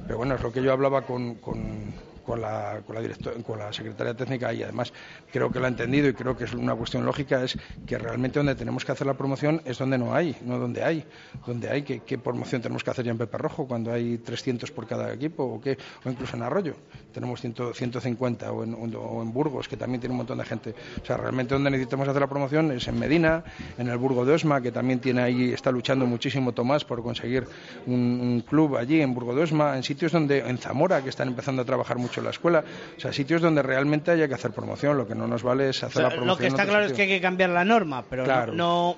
Pero 0.06 0.18
bueno, 0.18 0.34
es 0.34 0.42
lo 0.42 0.52
que 0.52 0.62
yo 0.62 0.72
hablaba 0.72 1.02
con, 1.02 1.36
con, 1.36 1.92
con 2.24 2.40
la, 2.40 2.80
con, 2.86 2.94
la 2.94 3.00
directo- 3.02 3.32
con 3.42 3.58
la 3.58 3.72
secretaria 3.72 4.14
técnica 4.14 4.52
y 4.52 4.62
además 4.62 4.92
creo 5.32 5.50
que 5.50 5.58
lo 5.60 5.66
ha 5.66 5.68
entendido 5.68 6.08
y 6.08 6.14
creo 6.14 6.36
que 6.36 6.44
es 6.44 6.54
una 6.54 6.74
cuestión 6.74 7.04
lógica, 7.04 7.42
es 7.44 7.56
que 7.86 7.98
realmente 7.98 8.38
donde 8.38 8.54
tenemos 8.54 8.84
que 8.84 8.92
hacer 8.92 9.06
la 9.06 9.14
promoción 9.14 9.60
es 9.64 9.78
donde 9.78 9.98
no 9.98 10.14
hay, 10.14 10.36
no 10.44 10.58
donde 10.58 10.82
hay. 10.82 11.04
Donde 11.46 11.68
hay, 11.70 11.82
¿qué, 11.82 12.18
promoción 12.18 12.62
tenemos 12.62 12.82
que 12.82 12.90
hacer 12.90 13.04
ya 13.04 13.10
en 13.12 13.18
Pepe 13.18 13.38
Rojo 13.38 13.66
cuando 13.66 13.92
hay 13.92 14.18
300 14.18 14.70
por 14.70 14.86
cada 14.86 15.12
equipo 15.12 15.44
o, 15.44 15.60
qué? 15.60 15.76
o 16.04 16.10
incluso 16.10 16.36
en 16.36 16.42
Arroyo? 16.42 16.74
Tenemos 17.12 17.40
100 17.40 17.54
150 17.74 18.50
o 18.52 18.64
en, 18.64 18.74
o 18.96 19.22
en 19.22 19.32
Burgos, 19.32 19.68
que 19.68 19.76
también 19.76 20.00
tiene 20.00 20.12
un 20.12 20.18
montón 20.18 20.38
de 20.38 20.44
gente. 20.44 20.74
O 21.02 21.04
sea, 21.06 21.16
realmente 21.16 21.54
donde 21.54 21.70
necesitamos 21.70 22.08
hacer 22.08 22.20
la 22.20 22.26
promoción 22.28 22.72
es 22.72 22.88
en 22.88 22.98
Medina, 22.98 23.44
en 23.78 23.88
el 23.88 23.98
Burgo 23.98 24.24
de 24.24 24.32
Osma, 24.32 24.60
que 24.60 24.72
también 24.72 25.00
tiene 25.00 25.22
ahí, 25.22 25.52
está 25.52 25.70
luchando 25.70 26.06
muchísimo 26.06 26.52
Tomás 26.52 26.84
por 26.84 27.02
conseguir 27.02 27.46
un, 27.86 27.94
un 28.22 28.40
club 28.40 28.76
allí 28.76 29.00
en 29.00 29.14
Burgo 29.14 29.34
de 29.34 29.42
Osma, 29.42 29.76
en 29.76 29.82
sitios 29.82 30.12
donde, 30.12 30.38
en 30.40 30.58
Zamora, 30.58 31.02
que 31.02 31.08
están 31.10 31.28
empezando 31.28 31.62
a 31.62 31.64
trabajar 31.64 31.98
mucho 31.98 32.13
la 32.22 32.30
escuela, 32.30 32.64
o 32.96 33.00
sea, 33.00 33.12
sitios 33.12 33.40
donde 33.42 33.62
realmente 33.62 34.10
haya 34.10 34.28
que 34.28 34.34
hacer 34.34 34.50
promoción, 34.52 34.96
lo 34.96 35.06
que 35.06 35.14
no 35.14 35.26
nos 35.26 35.42
vale 35.42 35.70
es 35.70 35.82
O 35.82 35.86
hacer 35.86 36.02
sea, 36.02 36.02
la 36.02 36.08
promoción. 36.16 36.28
lo 36.28 36.36
que 36.38 36.46
está 36.46 36.64
claro 36.66 36.84
es 36.84 36.92
que 36.92 37.02
hay 37.02 37.08
que 37.08 37.20
cambiar 37.20 37.50
la 37.50 37.64
norma, 37.64 38.04
pero 38.08 38.22
no- 38.22 38.26
Claro. 38.26 38.52
no, 38.52 38.96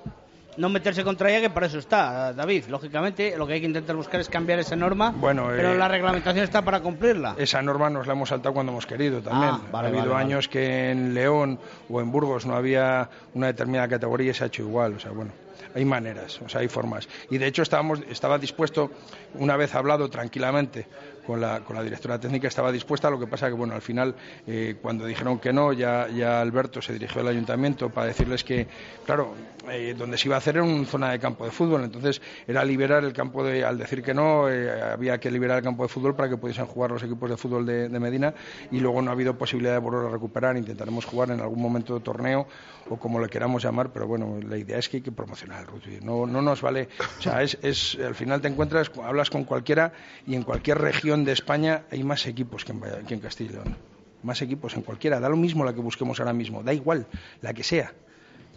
no 0.56 0.68
meterse 0.70 1.04
contra 1.04 1.28
ella, 1.30 1.42
que 1.42 1.50
para 1.50 1.66
eso 1.66 1.78
está, 1.78 2.32
David. 2.32 2.64
Lógicamente, 2.70 3.36
lo 3.36 3.46
que 3.46 3.52
hay 3.54 3.60
que 3.60 3.66
intentar 3.66 3.94
buscar 3.94 4.20
es 4.20 4.28
cambiar 4.30 4.58
esa 4.58 4.74
norma, 4.74 5.10
Bueno, 5.10 5.48
pero 5.54 5.72
eh, 5.74 5.76
la 5.76 5.86
reglamentación 5.86 6.44
está 6.44 6.62
para 6.62 6.80
cumplirla. 6.80 7.34
Esa 7.36 7.60
norma 7.60 7.90
nos 7.90 8.06
la 8.06 8.14
hemos 8.14 8.30
saltado 8.30 8.54
cuando 8.54 8.72
hemos 8.72 8.86
querido 8.86 9.20
también. 9.20 9.50
Ah, 9.52 9.60
vale, 9.70 9.88
ha 9.88 9.90
habido 9.90 10.02
vale, 10.04 10.14
vale. 10.14 10.24
años 10.24 10.48
que 10.48 10.90
en 10.90 11.12
León 11.12 11.58
o 11.90 12.00
en 12.00 12.10
Burgos 12.10 12.46
no 12.46 12.56
había 12.56 13.08
una 13.34 13.48
determinada 13.48 13.86
categoría 13.88 14.30
y 14.30 14.34
se 14.34 14.44
ha 14.44 14.46
hecho 14.46 14.62
igual. 14.62 14.94
O 14.94 14.98
sea, 14.98 15.10
bueno, 15.10 15.30
hay 15.74 15.84
maneras, 15.84 16.40
o 16.42 16.48
sea, 16.48 16.62
hay 16.62 16.68
formas. 16.68 17.06
Y 17.28 17.36
de 17.36 17.46
hecho 17.48 17.60
estábamos, 17.60 18.00
estaba 18.08 18.38
dispuesto, 18.38 18.90
una 19.34 19.58
vez 19.58 19.74
hablado 19.74 20.08
tranquilamente 20.08 20.86
con 21.26 21.40
la, 21.40 21.60
con 21.60 21.76
la 21.76 21.82
directora 21.82 22.18
técnica, 22.18 22.48
estaba 22.48 22.70
dispuesta. 22.70 23.10
Lo 23.10 23.18
que 23.18 23.26
pasa 23.26 23.48
que, 23.48 23.54
bueno, 23.54 23.74
al 23.74 23.82
final, 23.82 24.14
eh, 24.46 24.76
cuando 24.80 25.04
dijeron 25.04 25.38
que 25.38 25.52
no, 25.52 25.72
ya, 25.72 26.08
ya 26.08 26.40
Alberto 26.40 26.80
se 26.80 26.92
dirigió 26.92 27.20
al 27.20 27.28
ayuntamiento 27.28 27.90
para 27.90 28.06
decirles 28.06 28.44
que, 28.44 28.66
claro, 29.04 29.34
eh, 29.70 29.94
donde 29.96 30.16
se 30.16 30.28
iba 30.28 30.36
a 30.36 30.38
hacer 30.38 30.56
era 30.56 30.64
una 30.64 30.84
zona 30.84 31.10
de 31.10 31.18
campo 31.18 31.44
de 31.44 31.50
fútbol. 31.50 31.84
Entonces 31.84 32.20
era 32.46 32.64
liberar 32.64 33.04
el 33.04 33.12
campo 33.12 33.42
de, 33.42 33.64
al 33.64 33.78
decir 33.78 34.02
que 34.02 34.14
no, 34.14 34.48
eh, 34.48 34.80
había 34.92 35.18
que 35.18 35.30
liberar 35.30 35.58
el 35.58 35.64
campo 35.64 35.82
de 35.82 35.88
fútbol 35.88 36.14
para 36.14 36.28
que 36.28 36.36
pudiesen 36.36 36.66
jugar 36.66 36.92
los 36.92 37.02
equipos 37.02 37.28
de 37.28 37.36
fútbol 37.36 37.66
de, 37.66 37.96
Medina 37.96 38.34
y 38.70 38.78
luego 38.78 39.00
no 39.00 39.10
ha 39.10 39.14
habido 39.14 39.38
posibilidad 39.38 39.72
de 39.72 39.78
volver 39.78 40.06
a 40.06 40.10
recuperar. 40.10 40.56
Intentaremos 40.56 41.04
jugar 41.04 41.30
en 41.30 41.40
algún 41.40 41.60
momento 41.60 41.94
de 41.94 42.00
torneo 42.00 42.46
o 42.88 42.96
como 42.98 43.18
le 43.18 43.28
queramos 43.28 43.62
llamar, 43.62 43.90
pero 43.90 44.06
bueno, 44.06 44.38
la 44.46 44.56
idea 44.56 44.78
es 44.78 44.88
que 44.88 44.98
hay 44.98 45.02
que 45.02 45.12
promocionar 45.12 45.62
el 45.62 45.66
rugby. 45.66 45.98
No, 46.02 46.26
no 46.26 46.42
nos 46.42 46.60
vale, 46.60 46.88
o 47.18 47.22
sea, 47.22 47.42
es, 47.42 47.58
es, 47.62 47.98
al 48.04 48.14
final 48.14 48.40
te 48.40 48.48
encuentras, 48.48 48.92
hablas 49.02 49.30
con 49.30 49.44
cualquiera 49.44 49.92
y 50.26 50.34
en 50.34 50.42
cualquier 50.42 50.78
región 50.78 51.15
de 51.24 51.32
España 51.32 51.84
hay 51.90 52.02
más 52.04 52.26
equipos 52.26 52.64
que 52.64 52.72
en, 52.72 52.80
que 53.06 53.14
en 53.14 53.20
Castilla 53.20 53.50
y 53.50 53.52
León. 53.54 53.76
Más 54.22 54.42
equipos 54.42 54.74
en 54.74 54.82
cualquiera, 54.82 55.20
da 55.20 55.28
lo 55.28 55.36
mismo 55.36 55.64
la 55.64 55.72
que 55.72 55.80
busquemos 55.80 56.18
ahora 56.20 56.32
mismo, 56.32 56.62
da 56.62 56.72
igual, 56.72 57.06
la 57.42 57.54
que 57.54 57.62
sea. 57.62 57.92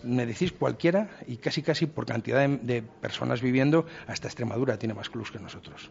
Me 0.04 0.26
decís 0.26 0.52
cualquiera 0.54 1.10
y 1.28 1.38
casi 1.38 1.62
casi 1.62 1.86
por 1.86 2.06
cantidad 2.06 2.40
de, 2.48 2.58
de 2.58 2.82
personas 2.82 3.42
viviendo, 3.42 3.86
hasta 4.08 4.28
Extremadura 4.28 4.78
tiene 4.80 4.94
más 4.94 5.10
clubs 5.10 5.30
que 5.32 5.40
nosotros. 5.40 5.90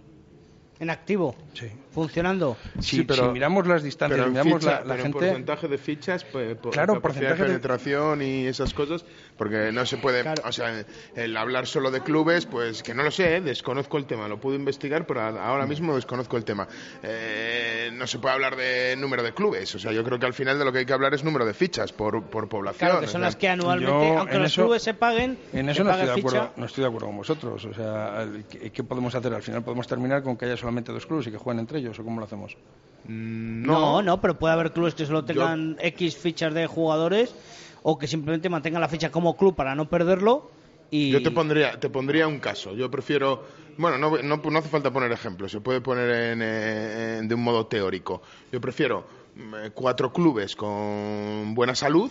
En 0.81 0.91
activo, 0.91 1.35
Sí. 1.55 1.67
funcionando. 1.91 2.57
Si, 2.79 3.05
si 3.05 3.23
miramos 3.33 3.67
las 3.67 3.83
distancias, 3.83 4.21
pero 4.21 4.31
miramos 4.31 4.63
ficha- 4.63 4.71
la, 4.71 4.77
la 4.79 4.83
pero 4.83 4.95
en 4.95 5.03
gente. 5.03 5.19
porcentaje 5.19 5.69
de 5.69 5.79
fichas, 5.79 6.25
pues, 6.25 6.57
por 6.57 6.73
Claro, 6.73 7.01
porcentaje 7.03 7.35
de 7.35 7.43
de- 7.43 7.47
penetración 7.49 8.23
y 8.23 8.47
esas 8.47 8.73
cosas, 8.73 9.05
porque 9.39 9.71
no 9.73 9.87
se 9.87 9.97
puede, 9.97 10.23
o 10.45 10.53
sea, 10.53 10.85
el 11.15 11.37
hablar 11.37 11.67
solo 11.67 11.91
de 11.91 12.03
clubes, 12.03 12.45
pues 12.45 12.83
que 12.83 12.93
no 12.93 13.03
lo 13.05 13.11
sé, 13.11 13.37
¿eh? 13.37 13.41
desconozco 13.41 13.97
el 13.97 14.05
tema, 14.05 14.29
lo 14.29 14.39
puedo 14.39 14.57
investigar, 14.57 15.07
pero 15.07 15.23
ahora 15.23 15.65
Mm. 15.65 15.69
mismo 15.69 15.95
desconozco 15.95 16.37
el 16.37 16.45
tema. 16.45 16.67
Eh, 17.03 17.91
no 17.95 18.07
se 18.07 18.19
puede 18.19 18.35
hablar 18.35 18.57
de 18.57 18.97
número 18.99 19.23
de 19.23 19.33
clubes, 19.33 19.75
o 19.75 19.79
sea, 19.79 19.93
yo 19.93 20.05
creo 20.05 20.19
que 20.19 20.27
al 20.27 20.35
final 20.35 20.59
de 20.59 20.65
lo 20.65 20.73
que 20.73 20.81
hay 20.81 20.87
que 20.87 20.93
hablar 20.93 21.15
es 21.15 21.25
número 21.25 21.47
de 21.47 21.55
fichas 21.55 21.93
por, 21.93 22.23
por 22.25 22.49
población. 22.49 22.89
Claro, 22.91 23.01
que 23.01 23.07
o 23.07 23.09
son 23.09 23.21
sea, 23.21 23.29
las 23.29 23.37
que 23.37 23.49
anualmente, 23.49 23.93
Yo 24.09 24.19
aunque 24.19 24.39
los 24.39 24.53
eso- 24.53 24.63
clubes 24.63 24.83
se 24.83 24.95
paguen, 24.95 25.39
En 25.53 25.67
se 25.67 25.71
eso 25.73 25.85
no 25.85 25.91
paga 25.91 26.03
estoy, 26.05 26.17
de 26.23 26.29
ficha. 26.29 26.39
acuerdo, 26.43 26.53
no 26.61 26.67
estoy 26.67 26.83
de 26.83 26.89
acuerdo 26.89 27.07
con 27.07 27.17
vosotros. 27.17 27.65
O 27.65 27.73
sea, 27.75 28.27
¿qué, 28.51 28.71
qué 28.73 28.83
podemos 28.85 29.15
hacer? 29.15 29.33
Al 29.33 29.43
final 29.43 29.63
podemos 29.63 29.87
terminar 29.87 30.23
con 30.25 30.37
que 30.37 30.47
haya 30.47 30.57
solamente 30.57 30.93
dos 30.93 31.07
clubes 31.07 31.27
y 31.29 31.31
que 31.31 31.39
jueguen 31.39 31.61
entre 31.61 31.79
ellos, 31.79 31.99
¿o 31.99 32.05
cómo 32.05 32.19
lo 32.19 32.27
hacemos? 32.27 32.57
No, 33.05 34.03
no, 34.03 34.21
pero 34.21 34.39
puede 34.39 34.55
haber 34.55 34.73
clubes 34.73 34.95
que 34.95 35.07
solo 35.07 35.25
tengan 35.25 35.77
X 35.81 36.17
fichas 36.17 36.53
de 36.53 36.67
jugadores 36.67 37.35
o 37.83 37.99
que 37.99 38.07
simplemente 38.07 38.49
mantengan 38.49 38.81
la 38.81 38.89
ficha 38.89 39.11
como 39.11 39.37
club 39.37 39.55
para 39.55 39.75
no 39.75 39.89
perderlo. 39.89 40.51
Y... 40.91 41.11
Yo 41.11 41.23
te 41.23 41.31
pondría, 41.31 41.79
te 41.79 41.91
pondría 41.91 42.27
un 42.27 42.39
caso. 42.39 42.75
Yo 42.75 42.91
prefiero, 42.91 43.45
bueno, 43.77 43.99
no, 43.99 44.23
no, 44.23 44.37
no 44.37 44.59
hace 44.59 44.69
falta 44.69 44.93
poner 44.93 45.13
ejemplos, 45.13 45.53
se 45.53 45.61
puede 45.61 45.81
poner 45.81 46.11
en, 46.11 47.29
de 47.29 47.35
un 47.35 47.43
modo 47.43 47.67
teórico. 47.67 48.23
Yo 48.51 48.61
prefiero 48.61 49.07
mm, 49.35 49.71
cuatro 49.75 50.13
clubes 50.13 50.57
con 50.57 51.55
buena 51.55 51.75
salud 51.75 52.11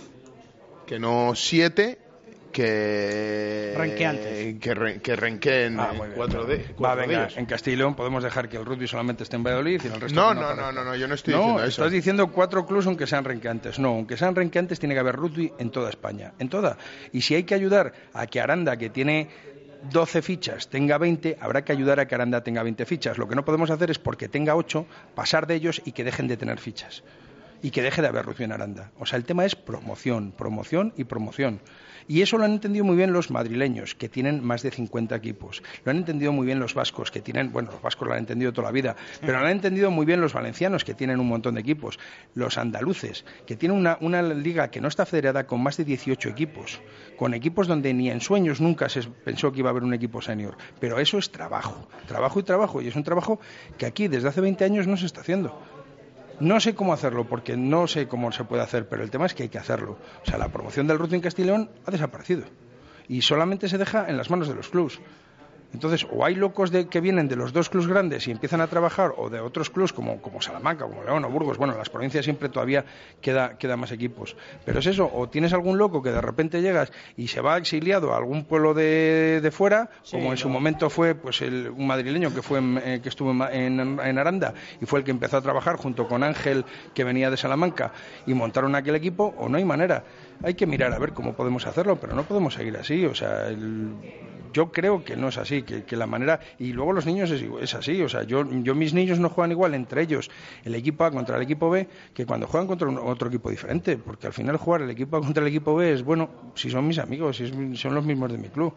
que 0.85 0.99
no 0.99 1.33
siete 1.35 1.99
que 2.51 3.73
que, 4.59 4.73
re- 4.73 5.01
que 5.01 5.15
renqueen 5.15 5.79
Ah, 5.79 5.91
Va, 6.81 6.95
de 6.95 7.01
venga, 7.01 7.23
ellos. 7.25 7.37
en 7.37 7.45
Castilla 7.45 7.73
y 7.73 7.77
León 7.77 7.95
podemos 7.95 8.23
dejar 8.23 8.49
que 8.49 8.57
el 8.57 8.65
rugby 8.65 8.87
solamente 8.87 9.23
esté 9.23 9.35
en 9.35 9.43
Valladolid 9.43 9.81
y 9.83 9.87
en 9.87 9.93
el 9.93 10.01
resto 10.01 10.19
No, 10.19 10.29
que 10.33 10.41
no, 10.41 10.55
no, 10.55 10.71
no, 10.71 10.83
no, 10.83 10.95
yo 10.95 11.07
no 11.07 11.15
estoy 11.15 11.33
No, 11.33 11.39
diciendo 11.39 11.63
eso. 11.63 11.69
estás 11.81 11.91
diciendo 11.91 12.27
cuatro 12.31 12.65
clubes 12.65 12.85
aunque 12.87 13.07
sean 13.07 13.23
renqueantes. 13.23 13.79
No, 13.79 13.89
aunque 13.89 14.17
sean 14.17 14.35
renqueantes 14.35 14.79
tiene 14.79 14.95
que 14.95 14.99
haber 14.99 15.15
rugby 15.15 15.51
en 15.59 15.69
toda 15.71 15.89
España, 15.89 16.33
en 16.39 16.49
toda. 16.49 16.77
Y 17.11 17.21
si 17.21 17.35
hay 17.35 17.43
que 17.43 17.55
ayudar 17.55 17.93
a 18.13 18.27
que 18.27 18.39
Aranda, 18.41 18.77
que 18.77 18.89
tiene 18.89 19.29
12 19.91 20.21
fichas, 20.21 20.69
tenga 20.69 20.97
20, 20.97 21.37
habrá 21.39 21.63
que 21.63 21.71
ayudar 21.71 21.99
a 21.99 22.07
que 22.07 22.15
Aranda 22.15 22.43
tenga 22.43 22.63
20 22.63 22.85
fichas. 22.85 23.17
Lo 23.17 23.27
que 23.27 23.35
no 23.35 23.45
podemos 23.45 23.69
hacer 23.69 23.91
es 23.91 23.99
porque 23.99 24.27
tenga 24.27 24.55
8, 24.55 24.85
pasar 25.15 25.47
de 25.47 25.55
ellos 25.55 25.81
y 25.85 25.91
que 25.91 26.03
dejen 26.03 26.27
de 26.27 26.37
tener 26.37 26.59
fichas. 26.59 27.03
Y 27.61 27.71
que 27.71 27.81
deje 27.81 28.01
de 28.01 28.07
haber 28.07 28.25
rugby 28.25 28.43
en 28.43 28.51
Aranda. 28.51 28.91
O 28.99 29.05
sea, 29.05 29.17
el 29.17 29.25
tema 29.25 29.45
es 29.45 29.55
promoción, 29.55 30.31
promoción 30.31 30.93
y 30.97 31.05
promoción. 31.05 31.59
Y 32.07 32.21
eso 32.21 32.37
lo 32.37 32.45
han 32.45 32.53
entendido 32.53 32.85
muy 32.85 32.95
bien 32.95 33.11
los 33.11 33.31
madrileños, 33.31 33.95
que 33.95 34.07
tienen 34.07 34.43
más 34.43 34.63
de 34.63 34.71
50 34.71 35.15
equipos. 35.15 35.61
Lo 35.83 35.91
han 35.91 35.97
entendido 35.97 36.31
muy 36.31 36.45
bien 36.45 36.59
los 36.59 36.73
vascos, 36.73 37.11
que 37.11 37.21
tienen, 37.21 37.51
bueno, 37.51 37.71
los 37.71 37.81
vascos 37.81 38.07
lo 38.07 38.13
han 38.13 38.19
entendido 38.19 38.53
toda 38.53 38.67
la 38.67 38.71
vida, 38.71 38.95
pero 39.21 39.39
lo 39.39 39.45
han 39.45 39.51
entendido 39.51 39.91
muy 39.91 40.05
bien 40.05 40.21
los 40.21 40.33
valencianos, 40.33 40.83
que 40.83 40.93
tienen 40.93 41.19
un 41.19 41.27
montón 41.27 41.55
de 41.55 41.61
equipos. 41.61 41.99
Los 42.33 42.57
andaluces, 42.57 43.25
que 43.45 43.55
tienen 43.55 43.77
una, 43.77 43.97
una 44.01 44.21
liga 44.21 44.69
que 44.69 44.79
no 44.79 44.87
está 44.87 45.05
federada 45.05 45.45
con 45.45 45.61
más 45.61 45.77
de 45.77 45.83
18 45.83 46.29
equipos, 46.29 46.79
con 47.17 47.33
equipos 47.33 47.67
donde 47.67 47.93
ni 47.93 48.09
en 48.09 48.21
sueños 48.21 48.61
nunca 48.61 48.89
se 48.89 49.01
pensó 49.03 49.51
que 49.51 49.59
iba 49.59 49.69
a 49.69 49.71
haber 49.71 49.83
un 49.83 49.93
equipo 49.93 50.21
senior. 50.21 50.57
Pero 50.79 50.99
eso 50.99 51.17
es 51.17 51.31
trabajo, 51.31 51.87
trabajo 52.07 52.39
y 52.39 52.43
trabajo, 52.43 52.81
y 52.81 52.87
es 52.87 52.95
un 52.95 53.03
trabajo 53.03 53.39
que 53.77 53.85
aquí 53.85 54.07
desde 54.07 54.29
hace 54.29 54.41
20 54.41 54.63
años 54.63 54.87
no 54.87 54.97
se 54.97 55.05
está 55.05 55.21
haciendo. 55.21 55.76
No 56.39 56.59
sé 56.59 56.75
cómo 56.75 56.93
hacerlo, 56.93 57.25
porque 57.25 57.57
no 57.57 57.87
sé 57.87 58.07
cómo 58.07 58.31
se 58.31 58.43
puede 58.43 58.61
hacer, 58.61 58.87
pero 58.87 59.03
el 59.03 59.09
tema 59.09 59.25
es 59.25 59.33
que 59.33 59.43
hay 59.43 59.49
que 59.49 59.57
hacerlo. 59.57 59.97
O 60.21 60.25
sea, 60.25 60.37
la 60.37 60.49
promoción 60.49 60.85
del 60.85 60.99
en 61.11 61.21
Castellón 61.21 61.71
ha 61.85 61.91
desaparecido. 61.91 62.43
Y 63.07 63.21
solamente 63.21 63.69
se 63.69 63.79
deja 63.79 64.07
en 64.07 64.17
las 64.17 64.29
manos 64.29 64.47
de 64.47 64.53
los 64.53 64.69
clubs. 64.69 64.99
Entonces, 65.73 66.07
o 66.11 66.23
hay 66.25 66.35
locos 66.35 66.71
de, 66.71 66.87
que 66.87 67.01
vienen 67.01 67.27
de 67.27 67.35
los 67.35 67.51
dos 67.53 67.69
clubs 67.69 67.87
grandes 67.87 68.27
y 68.27 68.31
empiezan 68.31 68.61
a 68.61 68.67
trabajar, 68.67 69.11
o 69.17 69.29
de 69.29 69.39
otros 69.39 69.69
clubs 69.69 69.91
como, 69.93 70.21
como 70.21 70.41
Salamanca, 70.41 70.85
como 70.85 71.03
León 71.03 71.25
o 71.25 71.29
Burgos. 71.29 71.57
Bueno, 71.57 71.73
en 71.73 71.79
las 71.79 71.89
provincias 71.89 72.23
siempre 72.23 72.49
todavía 72.49 72.85
queda, 73.21 73.57
queda 73.57 73.75
más 73.77 73.91
equipos. 73.91 74.35
Pero 74.65 74.79
es 74.79 74.85
eso, 74.85 75.11
o 75.13 75.27
tienes 75.29 75.53
algún 75.53 75.77
loco 75.77 76.01
que 76.01 76.11
de 76.11 76.21
repente 76.21 76.61
llegas 76.61 76.91
y 77.17 77.27
se 77.27 77.41
va 77.41 77.57
exiliado 77.57 78.13
a 78.13 78.17
algún 78.17 78.45
pueblo 78.45 78.73
de, 78.73 79.39
de 79.41 79.51
fuera, 79.51 79.89
como 80.11 80.31
en 80.31 80.37
su 80.37 80.49
momento 80.49 80.89
fue 80.89 81.15
pues 81.15 81.41
el, 81.41 81.69
un 81.69 81.85
madrileño 81.85 82.33
que, 82.33 82.41
fue 82.41 82.59
en- 82.59 82.81
eh, 82.83 82.99
que 83.03 83.09
estuvo 83.09 83.31
en- 83.31 83.99
en 83.99 84.17
Aranda 84.17 84.53
y 84.81 84.85
fue 84.85 84.99
el 84.99 85.05
que 85.05 85.11
empezó 85.11 85.37
a 85.37 85.41
trabajar 85.41 85.75
junto 85.75 86.07
con 86.07 86.23
Ángel, 86.23 86.63
que 86.93 87.03
venía 87.03 87.29
de 87.29 87.37
Salamanca, 87.37 87.91
y 88.25 88.33
montaron 88.33 88.73
aquel 88.75 88.95
equipo, 88.95 89.35
o 89.37 89.49
no 89.49 89.57
hay 89.57 89.65
manera. 89.65 90.03
Hay 90.43 90.53
que 90.53 90.67
mirar 90.67 90.93
a 90.93 90.99
ver 90.99 91.13
cómo 91.13 91.33
podemos 91.33 91.65
hacerlo, 91.65 91.97
pero 91.99 92.15
no 92.15 92.23
podemos 92.23 92.53
seguir 92.53 92.77
así. 92.77 93.05
O 93.05 93.15
sea, 93.15 93.47
el- 93.47 93.95
yo 94.53 94.71
creo 94.71 95.03
que 95.03 95.15
no 95.15 95.27
es 95.27 95.37
así, 95.37 95.63
que, 95.63 95.83
que 95.83 95.95
la 95.95 96.07
manera... 96.07 96.39
Y 96.57 96.73
luego 96.73 96.93
los 96.93 97.05
niños 97.05 97.29
es, 97.31 97.43
es 97.61 97.73
así, 97.75 98.01
o 98.01 98.09
sea, 98.09 98.23
yo, 98.23 98.43
yo 98.63 98.73
mis 98.75 98.93
niños 98.93 99.19
no 99.19 99.29
juegan 99.29 99.51
igual 99.51 99.73
entre 99.75 100.01
ellos 100.01 100.29
el 100.63 100.73
equipo 100.73 101.03
A 101.03 101.11
contra 101.11 101.35
el 101.37 101.43
equipo 101.43 101.69
B 101.69 101.87
que 102.13 102.25
cuando 102.25 102.47
juegan 102.47 102.65
contra 102.67 102.87
un- 102.87 102.97
otro 102.97 103.27
equipo 103.27 103.49
diferente, 103.49 103.97
porque 103.97 104.27
al 104.27 104.33
final 104.33 104.57
jugar 104.57 104.81
el 104.83 104.89
equipo 104.89 105.17
A 105.17 105.21
contra 105.21 105.41
el 105.41 105.49
equipo 105.49 105.75
B 105.75 105.91
es, 105.93 106.03
bueno, 106.03 106.29
si 106.55 106.69
son 106.69 106.87
mis 106.87 106.97
amigos, 106.97 107.37
si 107.37 107.43
es 107.45 107.79
son 107.79 107.93
los 107.93 108.05
mismos 108.05 108.31
de 108.31 108.37
mi 108.37 108.47
club. 108.49 108.73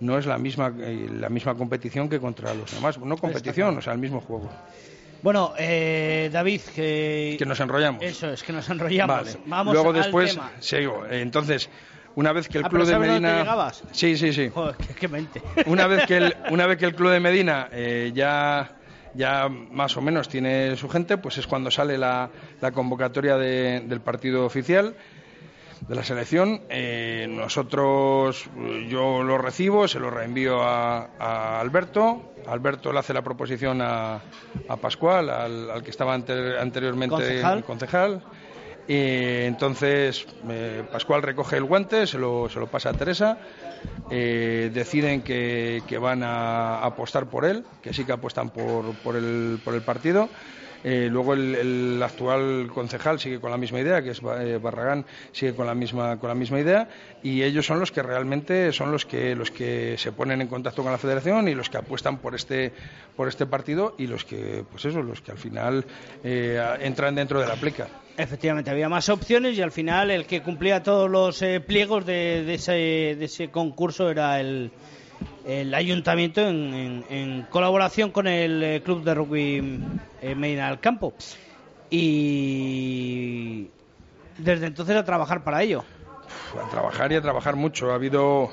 No 0.00 0.16
es 0.16 0.26
la 0.26 0.38
misma, 0.38 0.72
eh, 0.78 1.08
la 1.18 1.28
misma 1.28 1.56
competición 1.56 2.08
que 2.08 2.20
contra 2.20 2.54
los 2.54 2.72
demás. 2.72 2.98
No 3.00 3.16
competición, 3.16 3.76
o 3.78 3.80
sea, 3.82 3.94
el 3.94 3.98
mismo 3.98 4.20
juego. 4.20 4.48
Bueno, 5.22 5.52
eh, 5.58 6.30
David, 6.32 6.60
que... 6.74 7.36
Que 7.38 7.44
nos 7.46 7.58
enrollamos. 7.60 8.02
Eso 8.02 8.30
es, 8.32 8.42
que 8.42 8.52
nos 8.52 8.68
enrollamos. 8.68 9.16
Vale. 9.16 9.36
Vamos 9.46 9.74
Luego 9.74 9.90
al 9.90 9.96
después 9.96 10.32
tema. 10.34 10.52
sigo. 10.60 11.04
Entonces, 11.10 11.68
una 12.14 12.32
vez 12.32 12.48
que 12.48 12.58
el 12.58 12.64
Ah, 12.64 12.68
club 12.68 12.84
de 12.86 12.92
¿sabes 12.92 13.08
dónde 13.08 13.20
Medina 13.28 13.38
llegabas? 13.40 13.82
sí 13.92 14.16
sí 14.16 14.32
sí 14.32 14.48
Joder, 14.48 14.76
qué, 14.76 14.94
qué 14.94 15.08
mente. 15.08 15.42
una 15.66 15.86
vez 15.86 16.06
que 16.06 16.16
el, 16.16 16.36
una 16.50 16.66
vez 16.66 16.78
que 16.78 16.84
el 16.86 16.94
club 16.94 17.10
de 17.10 17.20
Medina 17.20 17.68
eh, 17.72 18.12
ya 18.14 18.70
ya 19.14 19.48
más 19.48 19.96
o 19.96 20.00
menos 20.00 20.28
tiene 20.28 20.76
su 20.76 20.88
gente, 20.88 21.16
pues 21.18 21.38
es 21.38 21.46
cuando 21.46 21.70
sale 21.70 21.98
la, 21.98 22.30
la 22.60 22.70
convocatoria 22.72 23.36
de- 23.36 23.80
del 23.86 24.00
partido 24.00 24.44
oficial 24.44 24.94
de 25.86 25.94
la 25.94 26.02
selección. 26.02 26.62
Eh, 26.68 27.26
nosotros, 27.28 28.48
yo 28.88 29.22
lo 29.22 29.38
recibo, 29.38 29.86
se 29.88 30.00
lo 30.00 30.10
reenvío 30.10 30.62
a, 30.62 31.10
a 31.18 31.60
Alberto. 31.60 32.32
Alberto 32.46 32.92
le 32.92 32.98
hace 33.00 33.12
la 33.12 33.22
proposición 33.22 33.80
a, 33.82 34.20
a 34.68 34.76
Pascual, 34.76 35.28
al, 35.30 35.70
al 35.70 35.82
que 35.82 35.90
estaba 35.90 36.14
ante- 36.14 36.58
anteriormente 36.58 37.14
Concejal. 37.14 37.64
concejal. 37.64 38.22
Y 38.86 39.44
entonces 39.44 40.26
eh, 40.48 40.82
Pascual 40.90 41.22
recoge 41.22 41.58
el 41.58 41.64
guante, 41.64 42.06
se 42.06 42.16
lo, 42.16 42.48
se 42.48 42.58
lo 42.58 42.68
pasa 42.68 42.88
a 42.88 42.94
Teresa, 42.94 43.36
eh, 44.10 44.70
deciden 44.72 45.20
que, 45.20 45.82
que 45.86 45.98
van 45.98 46.22
a 46.22 46.78
apostar 46.82 47.26
por 47.26 47.44
él, 47.44 47.64
que 47.82 47.92
sí 47.92 48.06
que 48.06 48.12
apuestan 48.12 48.48
por, 48.48 48.94
por, 49.02 49.16
el, 49.16 49.58
por 49.62 49.74
el 49.74 49.82
partido. 49.82 50.30
Eh, 50.84 51.08
luego 51.10 51.34
el, 51.34 52.00
actual 52.02 52.70
concejal 52.72 53.18
sigue 53.18 53.40
con 53.40 53.50
la 53.50 53.56
misma 53.56 53.80
idea, 53.80 54.02
que 54.02 54.10
es 54.10 54.20
eh, 54.40 54.58
Barragán, 54.62 55.04
sigue 55.32 55.54
con 55.54 55.66
la 55.66 55.74
misma 55.74 56.18
con 56.18 56.28
la 56.28 56.34
misma 56.34 56.60
idea 56.60 56.88
y 57.22 57.42
ellos 57.42 57.66
son 57.66 57.80
los 57.80 57.90
que 57.90 58.02
realmente 58.02 58.72
son 58.72 58.92
los 58.92 59.04
que 59.04 59.34
los 59.34 59.50
que 59.50 59.96
se 59.98 60.12
ponen 60.12 60.40
en 60.40 60.48
contacto 60.48 60.82
con 60.82 60.92
la 60.92 60.98
Federación 60.98 61.48
y 61.48 61.54
los 61.54 61.68
que 61.68 61.78
apuestan 61.78 62.18
por 62.18 62.34
este 62.34 62.72
por 63.16 63.26
este 63.28 63.46
partido 63.46 63.94
y 63.98 64.06
los 64.06 64.24
que 64.24 64.64
pues 64.70 64.84
eso 64.84 65.02
los 65.02 65.20
que 65.20 65.32
al 65.32 65.38
final 65.38 65.84
eh, 66.22 66.62
entran 66.80 67.14
dentro 67.14 67.40
de 67.40 67.48
la 67.48 67.56
plica. 67.56 67.88
Efectivamente, 68.16 68.70
había 68.70 68.88
más 68.88 69.08
opciones 69.08 69.56
y 69.56 69.62
al 69.62 69.70
final 69.70 70.10
el 70.10 70.26
que 70.26 70.42
cumplía 70.42 70.82
todos 70.82 71.08
los 71.08 71.40
pliegos 71.66 72.04
de 72.04 72.52
ese, 72.52 72.72
de 72.72 73.24
ese 73.24 73.48
concurso 73.48 74.10
era 74.10 74.40
el, 74.40 74.72
el 75.46 75.74
ayuntamiento 75.74 76.40
en, 76.46 77.04
en- 77.08 77.42
colaboración 77.50 78.10
con 78.10 78.26
el 78.26 78.62
eh, 78.62 78.82
club 78.84 79.02
de 79.04 79.14
rugby 79.14 79.80
eh, 80.22 80.34
Medina 80.34 80.68
del 80.68 80.80
Campo. 80.80 81.14
Y 81.90 83.68
desde 84.38 84.66
entonces 84.66 84.96
a 84.96 85.04
trabajar 85.04 85.42
para 85.44 85.62
ello. 85.62 85.84
a 86.62 86.68
trabajar 86.70 87.12
y 87.12 87.16
a 87.16 87.22
trabajar 87.22 87.56
mucho. 87.56 87.90
Ha 87.90 87.94
habido, 87.94 88.50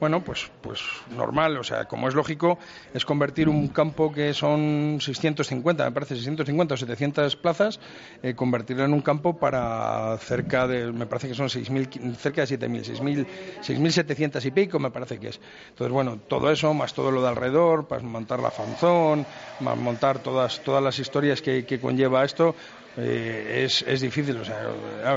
bueno, 0.00 0.22
pues, 0.22 0.50
pues 0.62 0.80
normal, 1.10 1.56
o 1.56 1.64
sea, 1.64 1.86
como 1.86 2.08
es 2.08 2.14
lógico, 2.14 2.58
es 2.94 3.04
convertir 3.04 3.48
un 3.48 3.68
campo 3.68 4.12
que 4.12 4.32
son 4.32 4.98
650, 5.00 5.84
me 5.84 5.92
parece 5.92 6.14
650 6.14 6.74
o 6.74 6.76
700 6.76 7.36
plazas, 7.36 7.80
eh, 8.22 8.34
convertirlo 8.34 8.84
en 8.84 8.92
un 8.92 9.02
campo 9.02 9.38
para 9.38 10.16
cerca 10.18 10.66
de, 10.66 10.92
me 10.92 11.06
parece 11.06 11.28
que 11.28 11.34
son 11.34 11.48
6.000, 11.48 12.14
cerca 12.16 12.44
de 12.44 12.58
7.000, 12.58 13.00
6.000, 13.00 13.26
6.700 13.62 14.44
y 14.44 14.50
pico, 14.52 14.78
me 14.78 14.90
parece 14.90 15.18
que 15.18 15.28
es. 15.28 15.40
Entonces, 15.70 15.92
bueno, 15.92 16.18
todo 16.28 16.50
eso, 16.50 16.72
más 16.74 16.94
todo 16.94 17.10
lo 17.10 17.22
de 17.22 17.28
alrededor, 17.28 17.86
para 17.88 18.02
montar 18.02 18.40
la 18.40 18.50
fanzón, 18.50 19.26
más 19.60 19.76
montar 19.76 20.20
todas, 20.20 20.60
todas 20.62 20.82
las 20.82 20.98
historias 20.98 21.42
que, 21.42 21.64
que 21.64 21.80
conlleva 21.80 22.24
esto, 22.24 22.54
eh, 23.00 23.62
es, 23.64 23.82
es 23.82 24.00
difícil. 24.00 24.36
O 24.38 24.44
sea, 24.44 24.60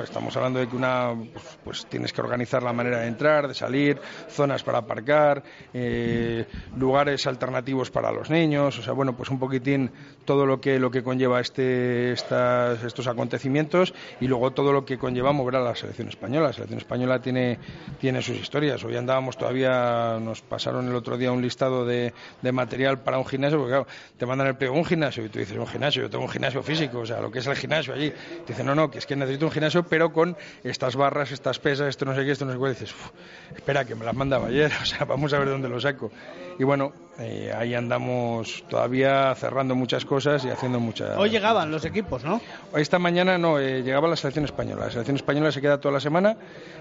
estamos 0.03 0.36
hablando 0.38 0.59
de 0.59 0.67
que 0.67 0.75
una, 0.75 1.15
pues, 1.34 1.57
pues 1.63 1.86
tienes 1.88 2.13
que 2.13 2.21
organizar 2.21 2.61
la 2.61 2.73
manera 2.73 2.99
de 2.99 3.07
entrar, 3.07 3.47
de 3.47 3.55
salir, 3.55 3.99
zonas 4.29 4.61
para 4.63 4.79
aparcar, 4.79 5.43
eh, 5.73 6.45
lugares 6.77 7.25
alternativos 7.25 7.89
para 7.89 8.11
los 8.11 8.29
niños. 8.29 8.77
O 8.77 8.84
sea, 8.84 8.93
bueno, 8.93 9.17
pues 9.17 9.29
un 9.29 9.39
poquitín 9.39 9.89
todo 10.25 10.45
lo 10.45 10.61
que 10.61 10.77
lo 10.77 10.91
que 10.91 11.01
conlleva 11.01 11.41
este, 11.41 12.11
estas, 12.11 12.84
estos 12.84 13.07
acontecimientos 13.07 13.95
y 14.19 14.27
luego 14.27 14.51
todo 14.51 14.71
lo 14.71 14.86
que 14.86 14.99
conlleva 14.99 15.32
mover 15.32 15.55
a 15.55 15.61
la 15.61 15.75
selección 15.75 16.07
española. 16.07 16.47
La 16.47 16.53
selección 16.53 16.79
española 16.79 17.19
tiene, 17.19 17.57
tiene 17.99 18.21
sus 18.21 18.38
historias. 18.38 18.84
Hoy 18.84 18.95
andábamos 18.95 19.38
todavía, 19.38 20.19
nos 20.21 20.41
pasaron 20.41 20.88
el 20.88 20.95
otro 20.95 21.17
día 21.17 21.32
un 21.32 21.41
listado 21.41 21.84
de, 21.84 22.13
de 22.43 22.51
material 22.51 22.99
para 22.99 23.17
un 23.17 23.25
gimnasio, 23.25 23.57
porque 23.57 23.71
claro, 23.71 23.88
te 24.17 24.25
mandan 24.27 24.47
el 24.47 24.55
pliego 24.55 24.75
un 24.75 24.86
gimnasio 24.86 25.25
y 25.25 25.29
tú 25.29 25.39
dices 25.39 25.57
un 25.57 25.65
gimnasio, 25.65 26.03
yo 26.03 26.09
tengo 26.11 26.25
un 26.25 26.29
gimnasio 26.29 26.61
físico, 26.61 26.99
o 26.99 27.05
sea, 27.07 27.19
lo 27.19 27.32
que 27.32 27.39
es 27.39 27.47
el 27.47 27.55
gimnasio 27.55 27.70
allí. 27.72 28.11
Te 28.45 28.53
dicen, 28.53 28.65
no, 28.65 28.76
no, 28.76 28.89
que 28.91 28.97
es 28.99 29.05
que 29.05 29.15
necesito 29.15 29.45
un 29.45 29.51
gimnasio, 29.51 29.84
pero 29.84 30.11
con 30.11 30.38
estas 30.63 30.95
barras, 30.95 31.32
estas 31.32 31.59
pesas, 31.59 31.88
esto 31.88 32.05
no 32.05 32.15
sé 32.15 32.26
qué, 32.26 32.32
esto 32.32 32.45
no 32.45 32.53
sé 32.53 32.59
qué. 32.59 32.69
Dices, 32.69 32.91
"Uf, 32.93 33.09
espera, 33.55 33.86
que 33.86 33.95
me 33.95 34.05
las 34.05 34.15
mandaba 34.15 34.47
ayer, 34.47 34.72
o 34.82 34.86
sea, 34.86 35.05
vamos 35.05 35.34
a 35.34 35.39
ver 35.39 35.49
dónde 35.49 35.69
lo 35.69 35.80
saco. 35.80 36.11
Y 36.59 36.63
bueno, 36.63 36.93
eh, 37.20 37.51
ahí 37.55 37.74
andamos 37.74 38.64
todavía 38.70 39.36
cerrando 39.36 39.76
muchas 39.76 40.05
cosas 40.05 40.45
y 40.45 40.49
haciendo 40.49 40.80
muchas. 40.80 41.18
Hoy 41.18 41.30
llegaban 41.30 41.70
los 41.70 41.86
equipos, 41.86 42.24
¿no? 42.24 42.41
Esta 42.76 42.99
mañana 42.99 43.38
no, 43.38 43.59
eh, 43.59 43.84
llegaba 43.84 44.07
la 44.07 44.16
selección 44.16 44.45
española. 44.45 44.86
La 44.86 44.91
selección 44.91 45.18
española 45.18 45.51
se 45.51 45.62
queda 45.62 45.80
toda 45.80 45.93
la 45.93 45.99
semana, 45.99 46.38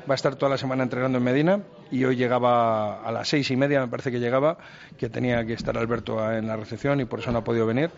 va 0.09 0.15
a 0.15 0.15
estar 0.15 0.37
toda 0.37 0.51
la 0.51 0.59
semana 0.59 0.85
entrenando 0.85 1.19
en 1.19 1.25
Medina 1.25 1.61
y 1.91 2.05
hoy 2.05 2.17
llegaba 2.17 3.03
a 3.03 3.13
las 3.13 3.29
seis 3.29 3.51
y 3.51 3.57
media, 3.57 3.81
me 3.81 3.89
parece 3.89 4.11
que 4.11 4.21
llegaba, 4.21 4.59
que 4.97 5.09
tenía 5.09 5.45
que 5.45 5.55
estar 5.55 5.77
Alberto 5.77 6.33
en 6.33 6.47
la 6.47 6.57
recepción 6.57 7.01
y 7.01 7.05
por 7.05 7.19
eso 7.19 7.33
no 7.33 7.39
ha 7.39 7.45
podido 7.45 7.67
venir. 7.67 7.91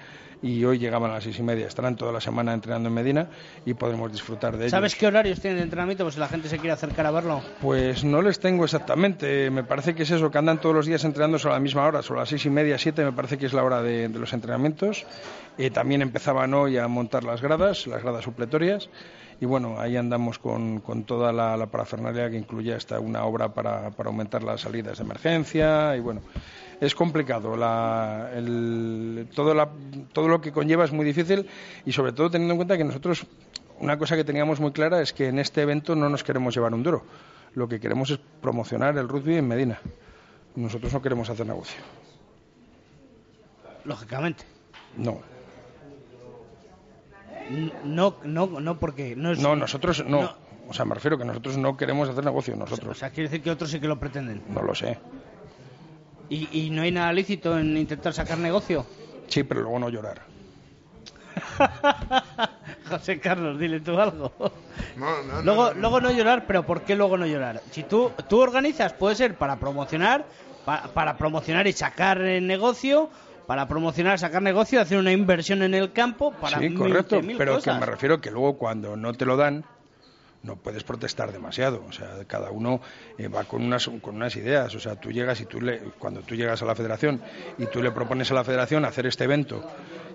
Y 0.45 0.65
hoy 0.65 0.79
llegaban 0.79 1.13
a 1.13 1.15
las 1.15 1.25
seis 1.25 1.39
y 1.39 1.43
media, 1.45 1.69
estarán 1.69 1.95
toda 1.95 2.11
la 2.11 2.21
semana 2.21 2.53
entrenando 2.53 2.89
en 2.89 2.95
Medina 2.95 3.29
y 3.65 3.75
podremos 3.75 4.11
disfrutar 4.11 4.57
de 4.57 4.65
ellos. 4.65 4.73
¿Sabes 4.73 4.97
qué 4.97 5.07
horarios 5.07 5.41
tienen 5.41 5.59
de 5.59 5.65
entrenamiento? 5.65 6.03
Pues 6.03 6.15
si 6.15 6.21
la 6.21 6.27
gente 6.27 6.49
se 6.49 6.59
quiere 6.59 6.73
acercar 6.73 7.07
a 7.07 7.13
verlo. 7.13 7.43
Pues 7.61 8.03
no 8.03 8.21
les 8.23 8.41
tengo 8.41 8.65
exactamente. 8.65 9.51
Me 9.51 9.63
parece 9.63 9.95
que 9.95 10.03
es 10.03 10.11
eso, 10.11 10.33
que 10.33 10.39
andan 10.39 10.61
todos 10.61 10.75
los 10.75 10.87
días 10.87 11.05
entrenando 11.05 11.39
a 11.45 11.53
la 11.53 11.61
misma 11.61 11.87
hora, 11.87 12.03
sobre 12.03 12.22
las 12.23 12.29
seis 12.29 12.47
y 12.47 12.51
media, 12.51 12.79
siete, 12.79 13.05
me 13.05 13.11
parece 13.13 13.37
que 13.37 13.47
es 13.47 13.53
la 13.53 13.65
hora 13.65 13.83
de, 13.83 14.09
los 14.09 14.33
entrenamientos. 14.33 15.05
Eh, 15.59 15.71
también 15.71 16.03
empezaban 16.03 16.55
hoy 16.55 16.79
a 16.79 16.87
montar 16.87 17.25
las 17.25 17.43
gradas, 17.43 17.87
las 17.89 18.01
gradas 18.03 18.23
supletorias. 18.25 18.89
Y 19.41 19.45
bueno, 19.45 19.81
ahí 19.81 19.97
andamos 19.97 20.39
con, 20.39 20.79
con 20.81 21.03
toda 21.03 21.33
la, 21.33 21.57
la 21.57 21.67
parafernalia 21.67 22.31
que 22.31 22.37
incluye 22.37 22.73
hasta 22.75 23.01
una 23.01 23.25
obra 23.25 23.53
para, 23.53 23.91
para 23.91 24.09
aumentar 24.11 24.45
las 24.45 24.61
salidas 24.61 24.99
de 24.99 25.05
emergencia. 25.05 25.97
Y 25.97 26.01
bueno, 26.01 26.21
es 26.81 26.95
complicado. 26.95 27.57
La, 27.57 28.31
el- 28.37 29.29
todo, 29.35 29.53
la- 29.53 29.69
todo 30.13 30.29
lo 30.29 30.41
que 30.41 30.53
conlleva 30.53 30.85
es 30.85 30.93
muy 30.93 31.05
difícil 31.05 31.49
y 31.85 31.91
sobre 31.91 32.13
todo 32.13 32.31
teniendo 32.31 32.53
en 32.55 32.59
cuenta 32.59 32.79
que 32.79 32.85
nosotros, 32.85 33.27
una 33.81 33.99
cosa 33.99 34.15
que 34.15 34.23
teníamos 34.23 34.61
muy 34.61 34.71
clara 34.71 35.03
es 35.03 35.13
que 35.13 35.27
en 35.27 35.41
este 35.41 35.61
evento 35.63 35.97
no 35.97 36.09
nos 36.09 36.23
queremos 36.23 36.55
llevar 36.55 36.73
un 36.73 36.85
duro. 36.85 37.05
Lo 37.55 37.67
que 37.67 37.81
queremos 37.81 38.11
es 38.11 38.21
promocionar 38.41 38.97
el 38.97 39.09
rugby 39.09 39.39
en 39.39 39.49
Medina. 39.49 39.81
Nosotros 40.55 40.93
no 40.93 41.03
queremos 41.03 41.29
hacer 41.31 41.47
negocio. 41.47 41.81
Lógicamente. 43.85 44.45
No. 44.97 45.21
No, 47.85 48.17
no, 48.25 48.47
no 48.61 48.79
porque 48.79 49.15
no 49.17 49.33
es. 49.33 49.39
No, 49.41 49.57
nosotros 49.57 50.05
no. 50.07 50.35
O 50.69 50.73
sea, 50.73 50.85
me 50.85 50.95
refiero 50.95 51.19
que 51.19 51.25
nosotros 51.25 51.59
no 51.59 51.77
queremos 51.77 52.09
hacer 52.09 52.25
negocio, 52.25 52.55
O 52.55 52.57
nosotros. 52.57 52.97
sea, 52.99 53.11
quiere 53.11 53.29
decir 53.29 53.43
que 53.43 53.51
otros 53.51 53.71
sí 53.71 53.81
que 53.81 53.89
lo 53.89 53.99
pretenden. 53.99 54.43
No 54.49 54.63
lo 54.63 54.75
sé. 54.75 54.97
¿Y, 56.31 56.49
y 56.67 56.71
no 56.71 56.83
hay 56.83 56.93
nada 56.93 57.13
lícito 57.13 57.59
en 57.59 57.77
intentar 57.77 58.15
sacar 58.15 58.39
negocio? 58.39 58.87
Sí, 59.27 59.43
pero 59.43 59.61
luego 59.63 59.79
no 59.81 59.89
llorar. 59.91 60.23
José 62.89 63.19
Carlos, 63.21 63.59
dile 63.59 63.81
tú 63.81 63.99
algo. 63.99 64.33
No, 64.97 65.23
no, 65.23 65.33
no, 65.35 65.43
luego, 65.43 65.63
no, 65.69 65.75
no. 65.75 65.81
luego 65.81 66.01
no 66.01 66.11
llorar, 66.13 66.47
pero 66.47 66.65
¿por 66.65 66.83
qué 66.83 66.95
luego 66.95 67.19
no 67.19 67.27
llorar? 67.27 67.61
Si 67.71 67.83
tú, 67.83 68.13
tú 68.29 68.41
organizas, 68.41 68.93
puede 68.95 69.15
ser 69.17 69.37
para 69.37 69.57
promocionar, 69.57 70.25
pa- 70.65 70.85
para 70.95 71.17
promocionar 71.19 71.67
y 71.67 71.73
sacar 71.73 72.21
eh, 72.23 72.41
negocio, 72.41 73.11
para 73.53 73.69
promocionar, 73.69 74.19
sacar 74.19 74.41
negocio, 74.41 74.81
hacer 74.81 74.97
una 74.97 75.13
inversión 75.13 75.63
en 75.63 75.75
el 75.75 75.93
campo, 75.93 76.33
para 76.33 76.59
sí, 76.59 76.73
correcto. 76.73 77.21
pero 77.37 77.57
cosas. 77.57 77.75
que 77.75 77.81
me 77.81 77.85
refiero 77.85 78.19
que 78.19 78.31
luego 78.31 78.57
cuando 78.57 78.97
no 78.97 79.13
te 79.13 79.27
lo 79.27 79.37
dan, 79.37 79.67
no 80.43 80.57
puedes 80.57 80.85
protestar 80.85 81.33
demasiado. 81.33 81.85
O 81.87 81.93
sea, 81.93 82.25
cada 82.27 82.51
uno 82.51 82.81
eh, 83.19 83.29
va 83.29 83.45
con 83.45 83.63
unas, 83.63 83.91
con 84.01 84.17
unas 84.17 84.37
ideas. 84.37 84.75
O 84.75 84.81
sea, 84.81 84.97
tú 84.97 85.13
llegas 85.13 85.39
y 85.43 85.45
tú 85.45 85.61
le, 85.61 85.81
cuando 85.99 86.23
tú 86.23 86.35
llegas 86.35 86.63
a 86.63 86.65
la 86.65 86.75
federación 86.75 87.21
y 87.59 87.67
tú 87.67 87.83
le 87.83 87.91
propones 87.91 88.31
a 88.31 88.35
la 88.35 88.43
federación 88.43 88.87
hacer 88.87 89.05
este 89.07 89.25
evento, 89.25 89.63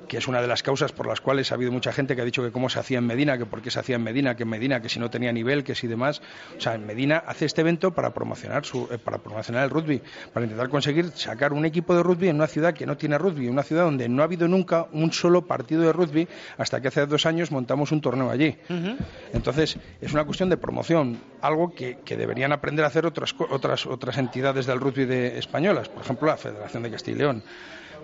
que 0.08 0.18
es 0.18 0.28
una 0.28 0.42
de 0.42 0.48
las 0.48 0.64
causas 0.64 0.92
por 0.92 1.08
las 1.08 1.22
cuales 1.22 1.52
ha 1.52 1.56
habido 1.56 1.72
mucha 1.72 1.92
gente 1.92 2.16
que 2.16 2.22
ha 2.22 2.26
dicho 2.26 2.44
que 2.44 2.52
cómo 2.52 2.70
se 2.70 2.80
hacía 2.80 2.98
en 2.98 3.06
Medina, 3.06 3.38
que 3.38 3.46
por 3.46 3.62
qué 3.62 3.72
se 3.72 3.80
hacía 3.80 3.96
en 3.96 4.04
Medina, 4.04 4.36
que 4.36 4.44
en 4.44 4.50
Medina, 4.50 4.82
que 4.82 4.90
si 4.90 5.00
no 5.00 5.10
tenía 5.10 5.32
nivel, 5.32 5.64
que 5.64 5.76
si 5.76 5.88
demás. 5.88 6.22
O 6.58 6.62
sea, 6.62 6.76
en 6.76 6.86
Medina 6.86 7.24
hace 7.26 7.46
este 7.46 7.62
evento 7.62 7.92
para 7.92 8.14
promocionar 8.14 8.66
su, 8.66 8.88
eh, 8.92 8.98
para 8.98 9.18
promocionar 9.18 9.64
el 9.64 9.70
rugby, 9.70 10.02
para 10.34 10.46
intentar 10.46 10.70
conseguir 10.70 11.12
sacar 11.16 11.54
un 11.54 11.66
equipo 11.66 11.96
de 11.96 12.04
rugby 12.04 12.30
en 12.30 12.36
una 12.38 12.48
ciudad 12.48 12.74
que 12.74 12.86
no 12.86 12.98
tiene 12.98 13.18
rugby, 13.18 13.48
en 13.48 13.54
una 13.54 13.64
ciudad 13.64 13.84
donde 13.84 14.08
no 14.10 14.22
ha 14.22 14.26
habido 14.26 14.48
nunca 14.48 14.88
un 14.92 15.12
solo 15.12 15.46
partido 15.46 15.82
de 15.82 15.94
rugby 15.94 16.28
hasta 16.58 16.82
que 16.82 16.88
hace 16.88 17.06
dos 17.06 17.26
años 17.26 17.52
montamos 17.52 17.92
un 17.92 18.02
torneo 18.02 18.30
allí. 18.30 18.56
Entonces, 19.34 19.78
es 20.02 20.14
una 20.14 20.26
cuestión 20.26 20.50
de 20.50 20.58
promoción, 20.58 21.20
algo 21.42 21.74
que, 21.74 22.00
que 22.04 22.18
deberían 22.18 22.52
aprender 22.52 22.86
a 22.86 22.88
hacer 22.88 23.06
otras, 23.06 23.36
otras, 23.50 23.86
otras 23.86 24.18
entidades 24.18 24.66
del 24.66 24.80
rugby 24.80 25.06
de, 25.06 25.38
españolas, 25.38 25.90
por 25.90 26.04
ejemplo, 26.04 26.28
la 26.28 26.38
Federación 26.38 26.84
de 26.84 26.92
Castilla 26.92 27.16
y 27.16 27.20
León. 27.20 27.44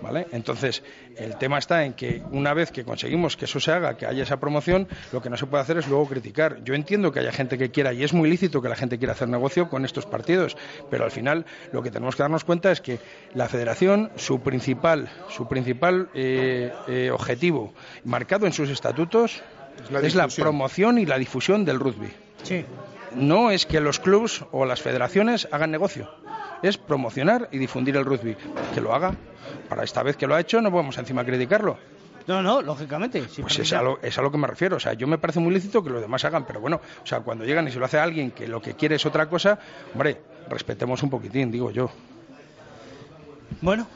¿Vale? 0.04 0.26
Entonces, 0.32 0.82
el 1.16 1.38
tema 1.38 1.56
está 1.56 1.84
en 1.86 1.94
que 1.94 2.22
una 2.30 2.52
vez 2.52 2.70
que 2.70 2.84
conseguimos 2.84 3.38
que 3.38 3.46
eso 3.46 3.58
se 3.58 3.72
haga, 3.72 3.96
que 3.96 4.04
haya 4.04 4.22
esa 4.22 4.38
promoción, 4.38 4.86
lo 5.12 5.22
que 5.22 5.30
no 5.30 5.36
se 5.38 5.46
puede 5.46 5.62
hacer 5.62 5.78
es 5.78 5.88
luego 5.88 6.06
criticar. 6.06 6.62
Yo 6.62 6.74
entiendo 6.74 7.10
que 7.10 7.20
haya 7.20 7.32
gente 7.32 7.56
que 7.56 7.70
quiera, 7.70 7.94
y 7.94 8.04
es 8.04 8.12
muy 8.12 8.28
lícito 8.28 8.60
que 8.60 8.68
la 8.68 8.76
gente 8.76 8.98
quiera 8.98 9.14
hacer 9.14 9.28
negocio 9.28 9.70
con 9.70 9.86
estos 9.86 10.04
partidos, 10.04 10.58
pero 10.90 11.04
al 11.04 11.10
final 11.10 11.46
lo 11.72 11.82
que 11.82 11.90
tenemos 11.90 12.16
que 12.16 12.22
darnos 12.22 12.44
cuenta 12.44 12.70
es 12.70 12.82
que 12.82 12.98
la 13.32 13.48
federación, 13.48 14.10
su 14.16 14.40
principal, 14.40 15.08
su 15.30 15.48
principal 15.48 16.10
eh, 16.12 16.70
eh, 16.86 17.10
objetivo, 17.10 17.72
marcado 18.04 18.44
en 18.46 18.52
sus 18.52 18.68
estatutos, 18.68 19.42
Es 19.84 19.90
la 19.90 20.00
es 20.00 20.14
la 20.14 20.24
difusión. 20.24 20.44
promoción 20.44 20.98
y 20.98 21.06
la 21.06 21.16
difusión 21.18 21.64
del 21.64 21.80
rugby. 21.80 22.10
Sí. 22.42 22.64
no 23.14 23.50
es 23.50 23.64
que 23.64 23.80
los 23.80 24.00
clubs 24.00 24.44
o 24.52 24.66
las 24.66 24.82
federaciones 24.82 25.48
hagan 25.50 25.70
negocio, 25.70 26.10
es 26.62 26.78
promocionar 26.78 27.48
y 27.52 27.58
difundir 27.58 27.96
el 27.96 28.04
rugby. 28.04 28.36
Que 28.74 28.80
lo 28.80 28.94
haga. 28.94 29.14
Para 29.68 29.84
esta 29.84 30.02
vez 30.02 30.16
que 30.16 30.26
lo 30.26 30.34
ha 30.34 30.40
hecho, 30.40 30.60
no 30.60 30.70
podemos 30.70 30.96
encima 30.98 31.24
criticarlo. 31.24 31.78
No, 32.26 32.42
no, 32.42 32.62
lógicamente. 32.62 33.22
pues 33.40 33.58
es 33.58 33.72
a, 33.74 33.82
lo, 33.82 34.00
es 34.00 34.16
a 34.18 34.22
lo 34.22 34.30
que 34.30 34.38
me 34.38 34.46
refiero. 34.46 34.76
O 34.76 34.80
sea, 34.80 34.94
yo 34.94 35.06
me 35.06 35.18
parece 35.18 35.40
muy 35.40 35.52
lícito 35.52 35.84
que 35.84 35.90
los 35.90 36.00
demás 36.00 36.24
hagan, 36.24 36.46
pero 36.46 36.60
bueno, 36.60 36.80
o 37.02 37.06
sea, 37.06 37.20
cuando 37.20 37.44
llegan 37.44 37.68
y 37.68 37.70
se 37.70 37.78
lo 37.78 37.84
hace 37.84 37.98
alguien 37.98 38.30
que 38.30 38.48
lo 38.48 38.62
que 38.62 38.74
quiere 38.74 38.96
es 38.96 39.04
otra 39.04 39.28
cosa, 39.28 39.58
hombre, 39.92 40.22
respetemos 40.48 41.02
un 41.02 41.10
poquitín, 41.10 41.50
digo 41.50 41.70
yo. 41.70 41.90
Bueno, 43.60 43.86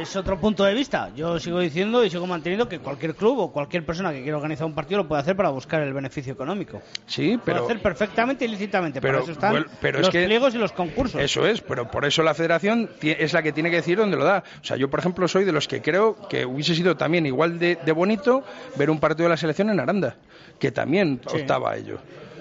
es 0.00 0.16
otro 0.16 0.38
punto 0.38 0.64
de 0.64 0.72
vista. 0.74 1.10
Yo 1.14 1.38
sigo 1.38 1.60
diciendo 1.60 2.04
y 2.04 2.10
sigo 2.10 2.26
manteniendo 2.26 2.68
que 2.68 2.78
cualquier 2.78 3.14
club 3.14 3.38
o 3.38 3.52
cualquier 3.52 3.84
persona 3.84 4.12
que 4.12 4.22
quiera 4.22 4.36
organizar 4.36 4.66
un 4.66 4.74
partido 4.74 5.02
lo 5.02 5.08
puede 5.08 5.20
hacer 5.22 5.36
para 5.36 5.50
buscar 5.50 5.82
el 5.82 5.92
beneficio 5.92 6.32
económico. 6.32 6.80
Sí, 7.06 7.38
pero. 7.44 7.58
Puede 7.60 7.72
hacer 7.72 7.82
perfectamente 7.82 8.44
y 8.44 8.48
lícitamente. 8.48 9.00
Pero, 9.00 9.18
para 9.20 9.22
eso 9.24 9.32
están 9.32 9.66
pero 9.80 9.98
los 9.98 10.08
es 10.08 10.12
que, 10.12 10.24
pliegos 10.24 10.54
y 10.54 10.58
los 10.58 10.72
concursos. 10.72 11.20
Eso 11.20 11.46
es, 11.46 11.60
pero 11.60 11.90
por 11.90 12.04
eso 12.04 12.22
la 12.22 12.34
federación 12.34 12.88
es 13.02 13.32
la 13.32 13.42
que 13.42 13.52
tiene 13.52 13.70
que 13.70 13.76
decir 13.76 13.98
dónde 13.98 14.16
lo 14.16 14.24
da. 14.24 14.42
O 14.60 14.64
sea, 14.64 14.76
yo, 14.76 14.88
por 14.88 15.00
ejemplo, 15.00 15.28
soy 15.28 15.44
de 15.44 15.52
los 15.52 15.68
que 15.68 15.82
creo 15.82 16.16
que 16.28 16.46
hubiese 16.46 16.74
sido 16.74 16.96
también 16.96 17.26
igual 17.26 17.58
de, 17.58 17.76
de 17.76 17.92
bonito 17.92 18.42
ver 18.76 18.90
un 18.90 18.98
partido 18.98 19.24
de 19.24 19.30
la 19.30 19.36
selección 19.36 19.70
en 19.70 19.80
Aranda, 19.80 20.16
que 20.58 20.72
también 20.72 21.20
Sí. 21.28 21.40
optaba 21.40 21.72
a 21.72 21.76
ello. 21.76 21.98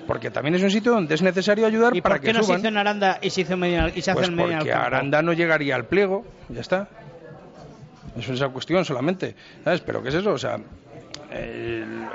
Porque 0.07 0.29
también 0.31 0.55
es 0.55 0.61
un 0.63 0.69
sitio 0.69 0.91
donde 0.91 1.15
es 1.15 1.21
necesario 1.21 1.65
ayudar 1.65 1.95
¿Y 1.95 2.01
para 2.01 2.15
por 2.15 2.21
qué 2.21 2.27
que 2.27 2.33
no 2.33 2.39
se 2.39 2.45
suban. 2.47 2.59
hizo 2.59 2.67
en 2.67 2.77
Aranda 2.77 3.19
y 3.21 3.29
se 3.29 3.41
hizo 3.41 3.53
en 3.53 3.59
Medina, 3.59 3.87
y 3.95 4.01
se 4.01 4.11
hace 4.11 4.17
Pues 4.19 4.27
en 4.27 4.35
Medina 4.35 4.57
porque? 4.59 4.73
Aranda 4.73 5.21
no 5.21 5.31
llegaría 5.31 5.75
al 5.75 5.85
pliego, 5.85 6.25
ya 6.49 6.59
está. 6.59 6.89
Es 8.17 8.29
esa 8.29 8.49
cuestión 8.49 8.85
solamente, 8.85 9.35
¿sabes? 9.63 9.81
Pero 9.81 10.01
¿qué 10.03 10.09
es 10.09 10.15
eso? 10.15 10.31
O 10.33 10.37
sea, 10.37 10.57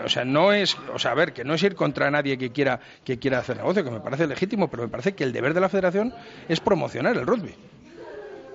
o 0.04 0.08
sea, 0.08 0.24
no 0.24 0.52
es, 0.52 0.76
o 0.94 0.98
sea, 0.98 1.10
a 1.12 1.14
ver, 1.14 1.32
que 1.32 1.44
no 1.44 1.54
es 1.54 1.62
ir 1.62 1.74
contra 1.74 2.10
nadie 2.10 2.38
que 2.38 2.50
quiera 2.52 2.78
que 3.04 3.18
quiera 3.18 3.38
hacer 3.40 3.56
negocio, 3.56 3.82
que 3.84 3.90
me 3.90 4.00
parece 4.00 4.26
legítimo, 4.26 4.68
pero 4.68 4.84
me 4.84 4.88
parece 4.88 5.14
que 5.14 5.24
el 5.24 5.32
deber 5.32 5.54
de 5.54 5.60
la 5.60 5.68
Federación 5.68 6.14
es 6.48 6.60
promocionar 6.60 7.16
el 7.16 7.26
rugby. 7.26 7.54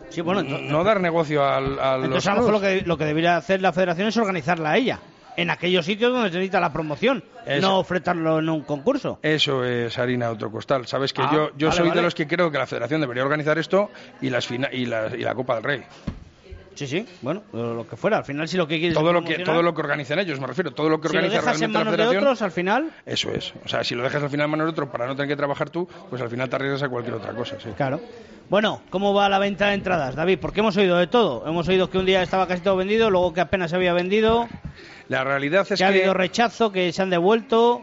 Sí, 0.10 0.22
bueno, 0.22 0.42
no, 0.44 0.48
entonces- 0.50 0.72
no 0.72 0.84
dar 0.84 1.02
negocio 1.02 1.44
al, 1.44 1.80
a 1.80 1.96
los 1.98 2.06
Entonces, 2.06 2.28
a 2.28 2.34
lo 2.36 2.38
mejor 2.42 2.54
lo 2.54 2.62
que, 2.62 2.82
lo 2.86 2.98
que 2.98 3.06
debería 3.06 3.36
hacer 3.36 3.62
la 3.62 3.74
federación 3.74 4.08
es 4.08 4.18
organizarla 4.18 4.72
a 4.72 4.78
ella. 4.78 5.00
En 5.36 5.50
aquellos 5.50 5.84
sitios 5.88 6.14
donde 6.14 6.30
se 6.30 6.36
necesita 6.38 6.60
la 6.60 6.72
promoción, 6.72 7.24
Eso. 7.48 7.68
no 7.68 7.80
ofertarlo 7.80 8.38
en 8.38 8.50
un 8.50 8.62
concurso. 8.62 9.18
Eso 9.24 9.66
es 9.66 9.98
harina 9.98 10.28
de 10.28 10.34
otro 10.34 10.52
costal. 10.52 10.86
Sabes 10.86 11.12
que 11.12 11.24
Ah, 11.24 11.30
yo, 11.34 11.50
yo 11.58 11.70
vale, 11.70 11.78
soy 11.80 11.90
vale. 11.90 12.00
de 12.02 12.04
los 12.06 12.14
que 12.14 12.28
creo 12.28 12.52
que 12.52 12.60
la 12.60 12.68
Federación 12.68 13.02
debería 13.02 13.24
organizar 13.24 13.58
esto 13.58 13.90
y, 14.22 14.30
las 14.30 14.46
fina- 14.46 14.70
y, 14.72 14.86
la, 14.86 15.08
y 15.16 15.22
la 15.22 15.34
Copa 15.34 15.56
del 15.56 15.64
Rey. 15.64 15.84
Sí, 16.76 16.88
sí, 16.88 17.06
bueno, 17.22 17.44
lo 17.54 17.74
lo 17.76 17.88
que 17.88 17.96
fuera. 17.96 18.18
Al 18.18 18.26
final, 18.26 18.48
si 18.48 18.58
lo 18.58 18.68
que 18.68 18.80
quieres 18.80 18.98
Todo 18.98 19.14
lo 19.14 19.24
que, 19.24 19.40
todo 19.40 19.62
lo 19.62 19.74
que 19.74 19.82
organicen 19.82 20.20
ellos, 20.20 20.40
me 20.40 20.48
refiero. 20.48 20.72
Todo 20.72 20.90
lo 20.90 21.00
que 21.00 21.08
si 21.10 21.14
lo 21.14 21.20
organiza 21.20 21.42
dejas 21.42 21.62
en 21.62 21.74
realmente 21.74 21.80
la 21.80 21.86
manos 22.06 22.12
de 22.12 22.18
otros, 22.18 22.42
al 22.42 22.52
final, 22.52 22.92
Eso 23.06 23.32
es. 23.32 23.54
O 23.64 23.68
sea, 23.68 23.84
si 23.84 23.96
lo 23.96 24.04
dejas 24.04 24.24
al 24.24 24.30
final 24.30 24.46
en 24.46 24.52
manos 24.52 24.66
de 24.68 24.72
otro 24.72 24.92
para 24.92 25.06
no 25.06 25.16
tener 25.16 25.30
que 25.30 25.36
trabajar 25.36 25.70
tú, 25.70 25.88
pues 26.10 26.22
al 26.22 26.30
final 26.30 26.50
te 26.50 26.56
arriesgas 26.56 26.84
a 26.84 26.90
cualquier 26.90 27.16
otra 27.16 27.34
cosa, 27.34 27.58
sí. 27.60 27.70
claro. 27.76 28.00
Bueno, 28.50 28.82
¿cómo 28.90 29.14
va 29.14 29.30
la 29.30 29.40
venta 29.40 29.68
de 29.70 29.76
entradas, 29.76 30.16
David? 30.16 30.38
Porque 30.40 30.60
hemos 30.60 30.76
oído 30.78 30.98
de 30.98 31.08
todo. 31.08 31.48
Hemos 31.48 31.68
oído 31.70 31.90
que 31.90 31.98
un 31.98 32.06
día 32.06 32.22
estaba 32.22 32.48
casi 32.48 32.62
todo 32.62 32.76
vendido, 32.76 33.10
luego 33.10 33.34
que 33.34 33.42
apenas 33.42 33.70
se 33.72 33.78
había 33.78 33.94
vendido, 33.94 34.48
La 35.08 35.24
realidad 35.24 35.62
es 35.62 35.70
que 35.70 35.76
que... 35.76 35.84
ha 35.86 35.88
habido 35.88 36.14
rechazo, 36.14 36.72
que 36.72 36.92
se 36.92 37.02
han 37.02 37.10
devuelto. 37.10 37.82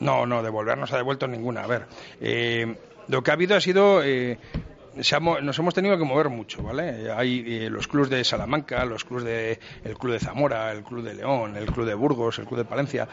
No, 0.00 0.26
no, 0.26 0.42
devolver 0.42 0.76
no 0.78 0.86
se 0.86 0.94
ha 0.94 0.98
devuelto 0.98 1.28
ninguna. 1.28 1.62
A 1.62 1.66
ver, 1.68 1.86
eh, 2.20 2.74
lo 3.08 3.22
que 3.22 3.30
ha 3.30 3.34
habido 3.34 3.56
ha 3.56 3.60
sido... 3.60 4.02
eh, 4.02 4.38
nos 4.94 5.58
hemos 5.58 5.74
tenido 5.74 5.96
que 5.96 6.04
mover 6.04 6.28
mucho, 6.28 6.62
¿vale? 6.62 7.10
Hay 7.12 7.44
eh, 7.46 7.70
los 7.70 7.86
clubes 7.86 8.10
de 8.10 8.24
Salamanca, 8.24 8.84
los 8.84 9.04
clubes 9.04 9.24
de 9.24 9.60
el 9.84 9.96
club 9.96 10.14
de 10.14 10.20
Zamora, 10.20 10.72
el 10.72 10.82
club 10.82 11.04
de 11.04 11.14
León, 11.14 11.56
el 11.56 11.66
club 11.66 11.86
de 11.86 11.94
Burgos, 11.94 12.38
el 12.38 12.46
club 12.46 12.58
de 12.58 12.64
Palencia. 12.64 13.08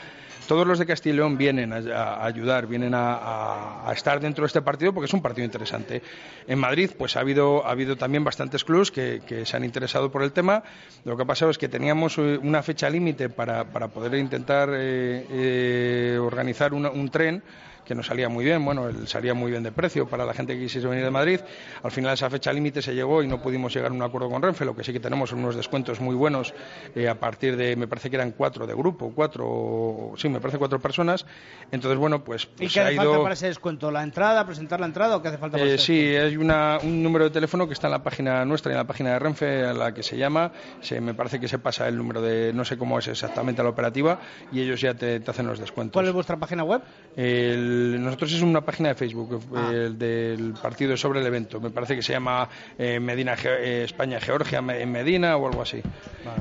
Todos 0.47 0.65
los 0.65 0.79
de 0.79 0.85
Castilla 0.85 1.13
y 1.13 1.17
León 1.17 1.37
vienen 1.37 1.73
a, 1.73 2.23
ayudar, 2.23 2.67
vienen 2.67 2.93
a, 2.95 3.91
estar 3.93 4.19
dentro 4.19 4.43
de 4.43 4.47
este 4.47 4.61
partido 4.61 4.93
porque 4.93 5.05
es 5.05 5.13
un 5.13 5.21
partido 5.21 5.45
interesante. 5.45 6.01
En 6.47 6.57
Madrid, 6.57 6.91
pues 6.97 7.17
ha 7.17 7.19
habido 7.19 7.65
ha 7.65 7.71
habido 7.71 7.95
también 7.97 8.23
bastantes 8.23 8.63
clubes 8.63 8.89
que, 8.89 9.21
se 9.45 9.57
han 9.57 9.63
interesado 9.63 10.09
por 10.09 10.23
el 10.23 10.31
tema. 10.31 10.63
Lo 11.03 11.15
que 11.17 11.23
ha 11.23 11.27
pasado 11.27 11.51
es 11.51 11.57
que 11.57 11.67
teníamos 11.67 12.17
eh, 12.17 12.39
una 12.41 12.63
fecha 12.63 12.89
límite 12.89 13.29
para, 13.29 13.65
poder 13.65 14.15
intentar 14.15 14.69
eh, 14.71 16.17
organizar 16.19 16.73
un 16.73 17.09
tren 17.09 17.43
que 17.87 17.95
nos 17.95 18.05
salía 18.07 18.27
muy 18.29 18.43
bien, 18.43 18.63
bueno, 18.65 18.89
salía 19.05 19.33
muy 19.33 19.49
bien 19.51 19.63
de 19.63 19.71
precio 19.71 20.07
para 20.07 20.25
la 20.25 20.33
gente 20.33 20.53
que 20.55 20.59
quisiese 20.63 20.87
venir 20.87 21.03
de 21.05 21.11
Madrid. 21.11 21.39
Al 21.83 21.91
final 21.91 22.13
esa 22.13 22.29
fecha 22.29 22.51
límite 22.51 22.81
se 22.81 22.93
llegó 22.93 23.23
y 23.23 23.27
no 23.27 23.41
pudimos 23.41 23.73
llegar 23.73 23.91
a 23.91 23.93
un 23.93 24.01
acuerdo 24.01 24.29
con 24.29 24.41
Renfe, 24.41 24.65
lo 24.65 24.75
que 24.75 24.83
sí 24.83 24.91
que 24.91 24.99
tenemos 24.99 25.29
son 25.29 25.39
unos 25.39 25.55
descuentos 25.55 26.01
muy 26.01 26.13
buenos 26.15 26.53
eh, 26.95 27.07
a 27.07 27.15
partir 27.19 27.55
de, 27.55 27.75
me 27.75 27.87
parece 27.87 28.09
que 28.09 28.17
eran 28.17 28.31
cuatro 28.31 28.67
de 28.67 28.73
grupo, 28.73 29.11
cuatro, 29.15 30.11
sí, 30.17 30.27
me 30.29 30.39
parece 30.41 30.57
cuatro 30.57 30.79
personas. 30.79 31.25
Entonces, 31.71 31.97
bueno, 31.97 32.23
pues, 32.23 32.43
¿Y 32.43 32.47
pues 32.63 32.73
qué 32.73 32.79
ha 32.81 32.83
hace 32.85 32.93
ido... 32.95 33.03
falta 33.05 33.21
para 33.23 33.33
ese 33.33 33.47
descuento? 33.47 33.89
¿La 33.91 34.03
entrada, 34.03 34.45
presentar 34.45 34.79
la 34.79 34.85
entrada 34.87 35.15
o 35.15 35.21
qué 35.21 35.29
hace 35.29 35.37
falta 35.37 35.57
para 35.57 35.69
Eh, 35.69 35.75
ese 35.75 35.85
sí, 35.85 36.15
hay 36.15 36.35
una- 36.37 36.79
un 36.83 37.01
número 37.01 37.23
de 37.25 37.31
teléfono 37.31 37.67
que 37.67 37.73
está 37.73 37.87
en 37.87 37.91
la 37.91 38.03
página 38.03 38.43
nuestra 38.45 38.71
y 38.71 38.73
en 38.73 38.77
la 38.79 38.87
página 38.87 39.11
de 39.13 39.19
Renfe, 39.19 39.63
a 39.65 39.73
la 39.73 39.93
que 39.93 40.03
se 40.03 40.17
llama. 40.17 40.51
Se, 40.81 40.99
me 40.99 41.13
parece 41.13 41.39
que 41.39 41.47
se 41.47 41.59
pasa 41.59 41.87
el 41.87 41.95
número 41.97 42.21
de, 42.21 42.51
no 42.53 42.65
sé 42.65 42.77
cómo 42.77 42.99
es 42.99 43.07
exactamente 43.07 43.63
la 43.63 43.69
operativa, 43.69 44.19
y 44.51 44.61
ellos 44.61 44.81
ya 44.81 44.93
te, 44.93 45.19
te 45.19 45.31
hacen 45.31 45.47
los 45.47 45.59
descuentos. 45.59 45.93
¿Cuál 45.93 46.07
es 46.07 46.13
vuestra 46.13 46.37
página 46.37 46.63
web? 46.63 46.81
El- 47.15 47.76
nosotros 47.99 48.33
es 48.33 48.41
una 48.41 48.61
página 48.61 48.89
de 48.89 48.95
Facebook 48.95 49.39
Ah. 49.55 49.69
el 49.73 49.97
del 49.97 50.53
partido 50.61 50.95
sobre 50.97 51.19
el 51.21 51.25
evento. 51.27 51.59
Me 51.59 51.69
parece 51.69 51.95
que 51.95 52.01
se 52.01 52.13
llama 52.13 52.47
eh, 52.77 52.99
Medina 52.99 53.35
Ge- 53.35 53.59
eh, 53.61 53.83
España 53.83 54.19
Georgia 54.19 54.59
en 54.59 54.91
Medina 54.91 55.37
o 55.37 55.47
algo 55.47 55.61
así. 55.61 55.81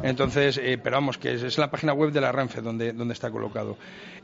Entonces, 0.03 0.59
eh, 0.59 0.79
pero 0.83 0.97
vamos, 0.97 1.19
que 1.19 1.35
es, 1.35 1.43
es 1.43 1.59
la 1.59 1.71
página 1.71 1.93
web 1.93 2.11
de 2.13 2.21
la 2.21 2.33
Renfe 2.33 2.61
donde, 2.61 2.93
donde 2.93 3.15
está 3.15 3.31
colocado. 3.31 3.77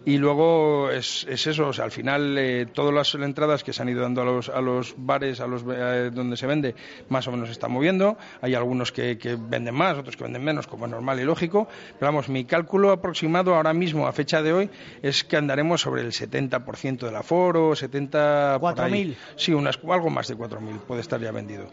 Y 0.04 0.18
luego 0.18 0.90
es, 0.90 1.24
es 1.28 1.46
eso, 1.46 1.68
o 1.68 1.72
sea, 1.72 1.84
al 1.84 1.92
final 1.92 2.36
eh, 2.36 2.66
todas 2.66 2.92
las 2.92 3.14
entradas 3.14 3.62
que 3.62 3.72
se 3.72 3.82
han 3.82 3.88
ido 3.88 4.02
dando 4.02 4.22
a 4.22 4.24
los, 4.24 4.48
a 4.48 4.60
los 4.60 4.94
bares, 4.96 5.40
a 5.40 5.46
los 5.46 5.62
eh, 5.72 6.10
donde 6.12 6.36
se 6.36 6.46
vende, 6.46 6.74
más 7.08 7.28
o 7.28 7.30
menos 7.30 7.48
se 7.48 7.52
están 7.52 7.70
moviendo. 7.70 8.18
Hay 8.40 8.54
algunos 8.54 8.90
que, 8.90 9.16
que 9.16 9.36
venden 9.36 9.74
más, 9.74 9.96
otros 9.96 10.16
que 10.16 10.24
venden 10.24 10.42
menos, 10.42 10.66
como 10.66 10.86
es 10.86 10.90
normal 10.90 11.20
y 11.20 11.24
lógico. 11.24 11.68
Pero 11.98 12.10
vamos, 12.10 12.28
mi 12.28 12.44
cálculo 12.44 12.90
aproximado 12.90 13.54
ahora 13.54 13.72
mismo, 13.72 14.06
a 14.06 14.12
fecha 14.12 14.42
de 14.42 14.52
hoy, 14.52 14.70
es 15.02 15.22
que 15.22 15.36
andaremos 15.36 15.82
sobre 15.82 16.02
el 16.02 16.12
70% 16.12 16.98
del 16.98 17.16
aforo, 17.16 17.76
70... 17.76 18.58
por 18.60 18.80
ahí. 18.80 19.10
4.000. 19.10 19.16
Sí, 19.36 19.54
unas, 19.54 19.78
algo 19.88 20.10
más 20.10 20.26
de 20.26 20.36
4.000 20.36 20.80
puede 20.80 21.00
estar 21.00 21.20
ya 21.20 21.30
vendido. 21.30 21.68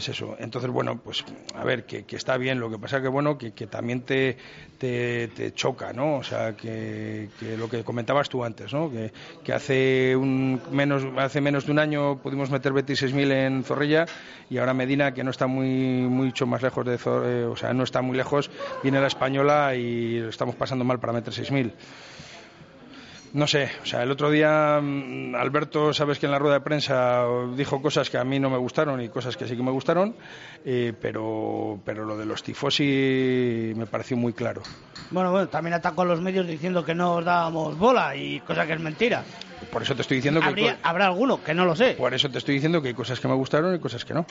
Es 0.00 0.08
eso. 0.08 0.34
Entonces, 0.38 0.70
bueno, 0.70 0.98
pues 0.98 1.22
a 1.54 1.62
ver, 1.62 1.84
que, 1.84 2.04
que 2.04 2.16
está 2.16 2.38
bien. 2.38 2.58
Lo 2.58 2.70
que 2.70 2.78
pasa 2.78 3.02
que, 3.02 3.08
bueno, 3.08 3.36
que, 3.36 3.52
que 3.52 3.66
también 3.66 4.00
te, 4.00 4.38
te, 4.78 5.28
te 5.28 5.52
choca, 5.52 5.92
¿no? 5.92 6.16
O 6.16 6.22
sea, 6.22 6.56
que, 6.56 7.28
que 7.38 7.54
lo 7.58 7.68
que 7.68 7.84
comentabas 7.84 8.30
tú 8.30 8.42
antes, 8.42 8.72
¿no? 8.72 8.90
Que, 8.90 9.52
hace, 9.52 10.16
un 10.16 10.58
menos, 10.70 11.04
hace 11.18 11.42
menos 11.42 11.66
de 11.66 11.72
un 11.72 11.80
año 11.80 12.16
pudimos 12.22 12.50
meter 12.50 12.72
26.000 12.72 13.30
en 13.30 13.62
Zorrilla 13.62 14.06
y 14.48 14.56
ahora 14.56 14.72
Medina, 14.72 15.12
que 15.12 15.22
no 15.22 15.30
está 15.32 15.46
muy 15.46 15.68
mucho 15.68 16.46
más 16.46 16.62
lejos 16.62 16.86
de 16.86 16.98
Zor- 16.98 17.26
eh, 17.26 17.44
o 17.44 17.56
sea, 17.56 17.74
no 17.74 17.82
está 17.84 18.00
muy 18.00 18.16
lejos, 18.16 18.50
viene 18.82 19.00
la 19.02 19.06
española 19.08 19.74
y 19.76 20.16
estamos 20.16 20.54
pasando 20.54 20.82
mal 20.82 20.98
para 20.98 21.12
meter 21.12 21.34
6.000. 21.34 21.74
No 23.32 23.46
sé, 23.46 23.70
o 23.82 23.86
sea, 23.86 24.02
el 24.02 24.10
otro 24.10 24.28
día 24.30 24.80
mm, 24.82 25.36
Alberto, 25.36 25.94
sabes 25.94 26.18
que 26.18 26.26
en 26.26 26.32
la 26.32 26.38
rueda 26.40 26.54
de 26.56 26.60
prensa 26.62 27.24
dijo 27.56 27.80
cosas 27.80 28.10
que 28.10 28.18
a 28.18 28.24
mí 28.24 28.40
no 28.40 28.50
me 28.50 28.58
gustaron 28.58 29.00
y 29.00 29.08
cosas 29.08 29.36
que 29.36 29.46
sí 29.46 29.56
que 29.56 29.62
me 29.62 29.70
gustaron, 29.70 30.16
eh, 30.64 30.92
pero, 31.00 31.78
pero 31.84 32.04
lo 32.04 32.16
de 32.16 32.26
los 32.26 32.42
tifosi 32.42 33.72
me 33.76 33.86
pareció 33.86 34.16
muy 34.16 34.32
claro. 34.32 34.62
Bueno, 35.10 35.30
bueno, 35.30 35.48
también 35.48 35.74
atacó 35.74 36.02
a 36.02 36.06
los 36.06 36.20
medios 36.20 36.46
diciendo 36.46 36.84
que 36.84 36.94
no 36.94 37.16
os 37.16 37.24
dábamos 37.24 37.76
bola 37.78 38.16
y 38.16 38.40
cosa 38.40 38.66
que 38.66 38.72
es 38.72 38.80
mentira. 38.80 39.24
Por 39.72 39.82
eso 39.82 39.94
te 39.94 40.02
estoy 40.02 40.16
diciendo 40.16 40.40
que 40.40 40.46
Habría- 40.46 40.78
habrá 40.82 41.06
alguno, 41.06 41.42
que 41.42 41.54
no 41.54 41.64
lo 41.64 41.76
sé. 41.76 41.92
por 41.94 42.12
eso 42.14 42.28
te 42.30 42.38
estoy 42.38 42.54
diciendo 42.56 42.82
que 42.82 42.88
hay 42.88 42.94
cosas 42.94 43.20
que 43.20 43.28
me 43.28 43.34
gustaron 43.34 43.74
y 43.74 43.78
cosas 43.78 44.04
que 44.04 44.14
no. 44.14 44.26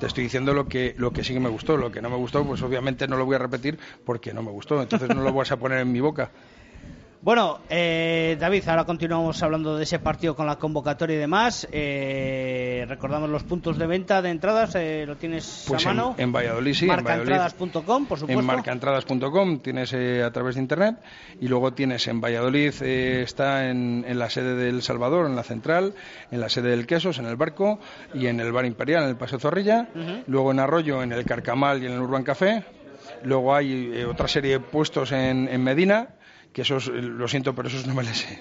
Te 0.00 0.06
estoy 0.06 0.24
diciendo 0.24 0.52
lo 0.52 0.68
que 0.68 0.94
lo 0.98 1.12
que 1.12 1.22
sí 1.24 1.32
que 1.32 1.40
me 1.40 1.48
gustó, 1.48 1.76
lo 1.76 1.90
que 1.92 2.02
no 2.02 2.10
me 2.10 2.16
gustó, 2.16 2.44
pues 2.44 2.60
obviamente 2.62 3.06
no 3.08 3.16
lo 3.16 3.24
voy 3.24 3.36
a 3.36 3.38
repetir 3.38 3.78
porque 4.04 4.34
no 4.34 4.42
me 4.42 4.50
gustó, 4.50 4.82
entonces 4.82 5.08
no 5.08 5.22
lo 5.22 5.32
vas 5.32 5.52
a 5.52 5.56
poner 5.58 5.78
en 5.78 5.90
mi 5.92 6.00
boca. 6.00 6.30
Bueno, 7.26 7.58
eh, 7.68 8.36
David, 8.38 8.68
ahora 8.68 8.84
continuamos 8.84 9.42
hablando 9.42 9.76
de 9.76 9.82
ese 9.82 9.98
partido 9.98 10.36
con 10.36 10.46
la 10.46 10.60
convocatoria 10.60 11.16
y 11.16 11.18
demás. 11.18 11.66
Eh, 11.72 12.84
recordamos 12.88 13.28
los 13.28 13.42
puntos 13.42 13.76
de 13.78 13.86
venta 13.88 14.22
de 14.22 14.30
entradas, 14.30 14.76
eh, 14.76 15.02
lo 15.08 15.16
tienes 15.16 15.64
Pues 15.66 15.84
a 15.84 15.90
en, 15.90 15.96
mano. 15.96 16.14
en 16.18 16.30
Valladolid 16.30 16.72
sí. 16.74 16.86
Marcaentradas.com, 16.86 18.06
por 18.06 18.20
supuesto. 18.20 18.38
En 18.40 18.46
marcaentradas.com 18.46 19.58
tienes 19.58 19.92
eh, 19.92 20.22
a 20.22 20.30
través 20.30 20.54
de 20.54 20.60
internet 20.60 20.98
y 21.40 21.48
luego 21.48 21.72
tienes 21.72 22.06
en 22.06 22.20
Valladolid 22.20 22.72
eh, 22.82 23.22
está 23.22 23.70
en, 23.70 24.04
en 24.06 24.20
la 24.20 24.30
sede 24.30 24.54
del 24.54 24.82
Salvador, 24.82 25.26
en 25.26 25.34
la 25.34 25.42
central, 25.42 25.94
en 26.30 26.38
la 26.38 26.48
sede 26.48 26.70
del 26.70 26.86
Quesos, 26.86 27.18
en 27.18 27.26
el 27.26 27.34
barco 27.34 27.80
y 28.14 28.28
en 28.28 28.38
el 28.38 28.52
bar 28.52 28.66
Imperial, 28.66 29.02
en 29.02 29.08
el 29.08 29.16
Paseo 29.16 29.40
Zorrilla. 29.40 29.88
Luego 30.28 30.52
en 30.52 30.60
Arroyo, 30.60 31.02
en 31.02 31.10
el 31.10 31.24
Carcamal 31.24 31.82
y 31.82 31.86
en 31.86 31.92
el 31.94 32.02
Urban 32.02 32.22
Café. 32.22 32.62
Luego 33.24 33.52
hay 33.52 33.90
eh, 33.94 34.04
otra 34.04 34.28
serie 34.28 34.52
de 34.52 34.60
puestos 34.60 35.10
en, 35.10 35.48
en 35.48 35.64
Medina 35.64 36.10
que 36.56 36.62
esos, 36.62 36.88
eh, 36.88 37.02
lo 37.02 37.28
siento, 37.28 37.54
pero 37.54 37.68
esos 37.68 37.86
no 37.86 37.92
me 37.92 38.02
les 38.02 38.16
sé. 38.16 38.38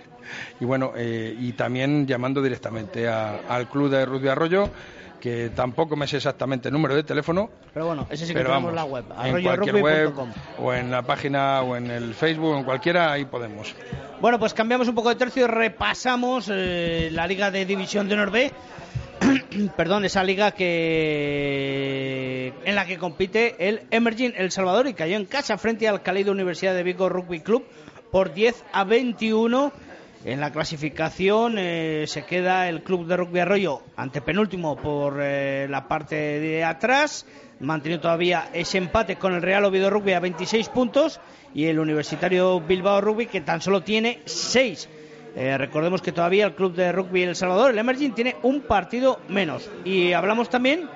Y 0.61 0.63
bueno, 0.63 0.93
eh, 0.95 1.35
y 1.37 1.51
también 1.51 2.07
llamando 2.07 2.41
directamente 2.41 3.09
a- 3.09 3.41
al 3.49 3.67
club 3.67 3.89
de 3.89 4.05
Rugby 4.05 4.29
Arroyo, 4.29 4.69
que 5.19 5.49
tampoco 5.53 5.97
me 5.97 6.07
sé 6.07 6.15
exactamente 6.15 6.69
el 6.69 6.73
número 6.73 6.95
de 6.95 7.03
teléfono, 7.03 7.49
Pero 7.73 7.87
bueno, 7.87 8.07
ese 8.09 8.25
sí 8.25 8.31
que 8.33 8.39
tenemos 8.39 8.55
vamos, 8.55 8.73
la 8.73 8.85
web, 8.85 9.03
en 9.21 9.43
cualquier 9.43 9.75
web 9.83 10.13
o 10.59 10.73
en 10.73 10.91
la 10.91 11.01
página 11.01 11.61
o 11.61 11.75
en 11.75 11.91
el 11.91 12.13
Facebook 12.13 12.53
o 12.53 12.57
en 12.57 12.63
cualquiera, 12.63 13.11
ahí 13.11 13.25
podemos. 13.25 13.75
Bueno, 14.21 14.39
pues 14.39 14.53
cambiamos 14.53 14.87
un 14.87 14.95
poco 14.95 15.09
de 15.09 15.15
tercio 15.15 15.43
y 15.43 15.47
repasamos 15.49 16.49
eh, 16.49 17.09
la 17.11 17.27
Liga 17.27 17.51
de 17.51 17.65
División 17.65 18.07
de 18.07 18.13
Honor 18.13 18.31
B. 18.31 18.49
Perdón, 19.75 20.05
esa 20.05 20.23
liga 20.23 20.51
que 20.51 22.53
en 22.65 22.75
la 22.75 22.85
que 22.85 22.97
compite 22.97 23.55
el 23.67 23.81
Emerging 23.91 24.33
El 24.37 24.51
Salvador 24.51 24.87
y 24.87 24.93
cayó 24.93 25.15
en 25.17 25.25
casa 25.25 25.57
frente 25.57 25.87
al 25.87 26.01
Calido 26.01 26.31
Universidad 26.31 26.73
de 26.75 26.83
Vigo 26.83 27.09
Rugby 27.09 27.39
Club 27.39 27.65
por 28.15 28.33
10 28.33 28.63
a 28.71 28.85
21. 28.85 29.73
En 30.23 30.39
la 30.39 30.49
clasificación 30.53 31.55
eh, 31.57 32.05
se 32.07 32.23
queda 32.23 32.69
el 32.69 32.81
Club 32.81 33.07
de 33.07 33.17
Rugby 33.17 33.41
Arroyo 33.41 33.81
antepenúltimo 33.97 34.77
por 34.77 35.19
eh, 35.21 35.67
la 35.69 35.89
parte 35.89 36.15
de 36.15 36.63
atrás, 36.63 37.25
manteniendo 37.59 38.03
todavía 38.03 38.47
ese 38.53 38.77
empate 38.77 39.17
con 39.17 39.33
el 39.33 39.41
Real 39.41 39.65
Oviedo 39.65 39.89
Rugby 39.89 40.13
a 40.13 40.21
26 40.21 40.69
puntos 40.69 41.19
y 41.53 41.65
el 41.65 41.77
Universitario 41.77 42.61
Bilbao 42.61 43.01
Rugby 43.01 43.25
que 43.25 43.41
tan 43.41 43.59
solo 43.59 43.83
tiene 43.83 44.21
6. 44.23 44.87
Eh, 45.35 45.57
recordemos 45.57 46.01
que 46.01 46.13
todavía 46.13 46.45
el 46.45 46.55
Club 46.55 46.73
de 46.73 46.93
Rugby 46.93 47.23
El 47.23 47.35
Salvador, 47.35 47.71
el 47.71 47.79
Emerging, 47.79 48.13
tiene 48.13 48.37
un 48.43 48.61
partido 48.61 49.19
menos. 49.27 49.69
Y 49.83 50.13
hablamos 50.13 50.49
también 50.49 50.87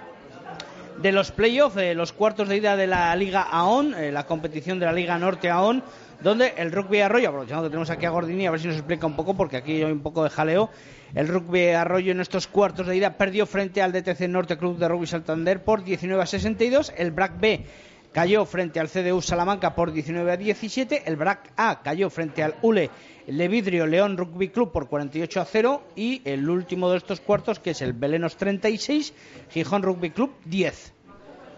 de 1.02 1.12
los 1.12 1.32
playoffs, 1.32 1.76
los 1.96 2.14
cuartos 2.14 2.48
de 2.48 2.56
ida 2.56 2.78
de 2.78 2.88
la 2.88 3.14
Liga 3.18 3.42
AON, 3.42 3.94
la 4.14 4.26
competición 4.26 4.80
de 4.80 4.86
la 4.86 4.94
Liga 4.94 5.18
Norte 5.18 5.50
AON, 5.50 5.84
donde 6.22 6.54
el 6.58 6.72
Rugby 6.72 7.02
Arroyo, 7.02 7.30
aprovechando 7.30 7.64
que 7.64 7.70
tenemos 7.70 7.90
aquí 7.90 8.06
a 8.06 8.10
Gordini, 8.10 8.46
a 8.46 8.52
ver 8.52 8.60
si 8.60 8.68
nos 8.68 8.76
explica 8.76 9.08
un 9.08 9.16
poco, 9.16 9.36
porque 9.36 9.58
aquí 9.58 9.84
hay 9.84 9.92
un 9.92 10.02
poco 10.02 10.24
de 10.24 10.30
jaleo. 10.30 10.70
El 11.16 11.28
Rugby 11.28 11.70
Arroyo 11.70 12.12
en 12.12 12.20
estos 12.20 12.48
cuartos 12.48 12.88
de 12.88 12.96
ida 12.96 13.18
perdió 13.18 13.46
frente 13.46 13.82
al 13.82 13.92
DTC 13.92 14.22
Norte 14.28 14.58
Club 14.58 14.78
de 14.78 14.88
Rugby 14.88 15.08
Santander 15.08 15.64
por 15.64 15.84
19 15.84 16.22
a 16.22 16.26
62. 16.26 16.94
El 16.98 17.12
BRAC 17.12 17.40
B 17.40 17.66
cayó 18.12 18.46
frente 18.46 18.80
al 18.80 18.90
CDU 18.90 19.22
Salamanca 19.22 19.76
por 19.76 19.92
19 19.92 20.32
a 20.32 20.38
17. 20.38 21.04
El 21.06 21.16
BRAC 21.16 21.54
A 21.56 21.82
cayó 21.82 22.10
frente 22.10 22.44
al 22.44 22.56
ULE 22.62 22.90
Levidrio 23.28 23.86
León 23.88 24.18
Rugby 24.18 24.50
Club 24.50 24.72
por 24.72 24.88
48 24.88 25.42
a 25.42 25.46
0. 25.46 25.84
Y 25.96 26.22
el 26.26 26.50
último 26.50 26.92
de 26.92 26.98
estos 26.98 27.22
cuartos, 27.22 27.60
que 27.60 27.72
es 27.72 27.82
el 27.82 27.94
Belenos 27.94 28.38
36, 28.38 29.14
Gijón 29.52 29.84
Rugby 29.84 30.12
Club 30.12 30.34
10. 30.46 30.94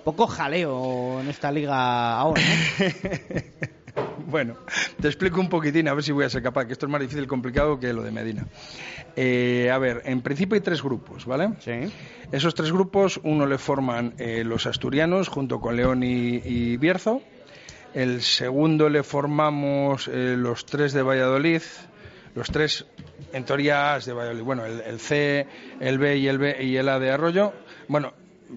Poco 0.04 0.28
jaleo 0.28 1.20
en 1.20 1.30
esta 1.30 1.52
liga 1.52 2.18
ahora. 2.18 2.42
Bueno, 4.28 4.56
te 5.00 5.08
explico 5.08 5.40
un 5.40 5.50
poquitín, 5.50 5.88
a 5.88 5.94
ver 5.94 6.04
si 6.04 6.12
voy 6.12 6.26
a 6.26 6.30
ser 6.30 6.42
capaz, 6.42 6.66
que 6.66 6.74
esto 6.74 6.86
es 6.86 6.92
más 6.92 7.02
difícil 7.02 7.24
y 7.24 7.28
complicado 7.28 7.80
que 7.80 7.92
lo 7.92 8.04
de 8.04 8.12
Medina. 8.12 8.48
Eh, 9.16 9.70
a 9.72 9.78
ver, 9.78 10.04
en 10.06 10.22
principio 10.22 10.56
hay 10.56 10.62
tres 10.62 10.82
grupos, 10.82 11.26
¿vale? 11.26 11.50
Sí. 11.60 11.92
Esos 12.32 12.56
tres 12.56 12.72
grupos, 12.72 13.20
uno 13.24 13.46
le 13.46 13.58
forman 13.58 14.14
eh, 14.18 14.44
los 14.46 14.68
asturianos 14.68 15.28
junto 15.28 15.60
con 15.60 15.76
León 15.76 16.04
y, 16.04 16.36
y 16.38 16.78
Bierzo. 16.78 17.22
El 17.94 18.22
segundo 18.22 18.90
le 18.90 19.04
formamos 19.04 20.08
eh, 20.08 20.36
los 20.38 20.66
tres 20.66 20.94
de 20.94 21.02
Valladolid, 21.02 21.62
los 22.36 22.48
tres, 22.48 22.86
en 23.34 23.44
teoría, 23.44 24.00
de 24.00 24.14
Valladolid. 24.14 24.44
Bueno, 24.44 24.66
el, 24.66 24.80
el 24.82 25.00
C, 25.00 25.46
el 25.82 25.98
B 25.98 26.18
y 26.18 26.28
el 26.30 26.38
B 26.38 26.64
y 26.64 26.78
el 26.78 26.88
A 26.88 27.00
de 27.00 27.12
Arroyo. 27.12 27.52
Bueno, 27.90 28.14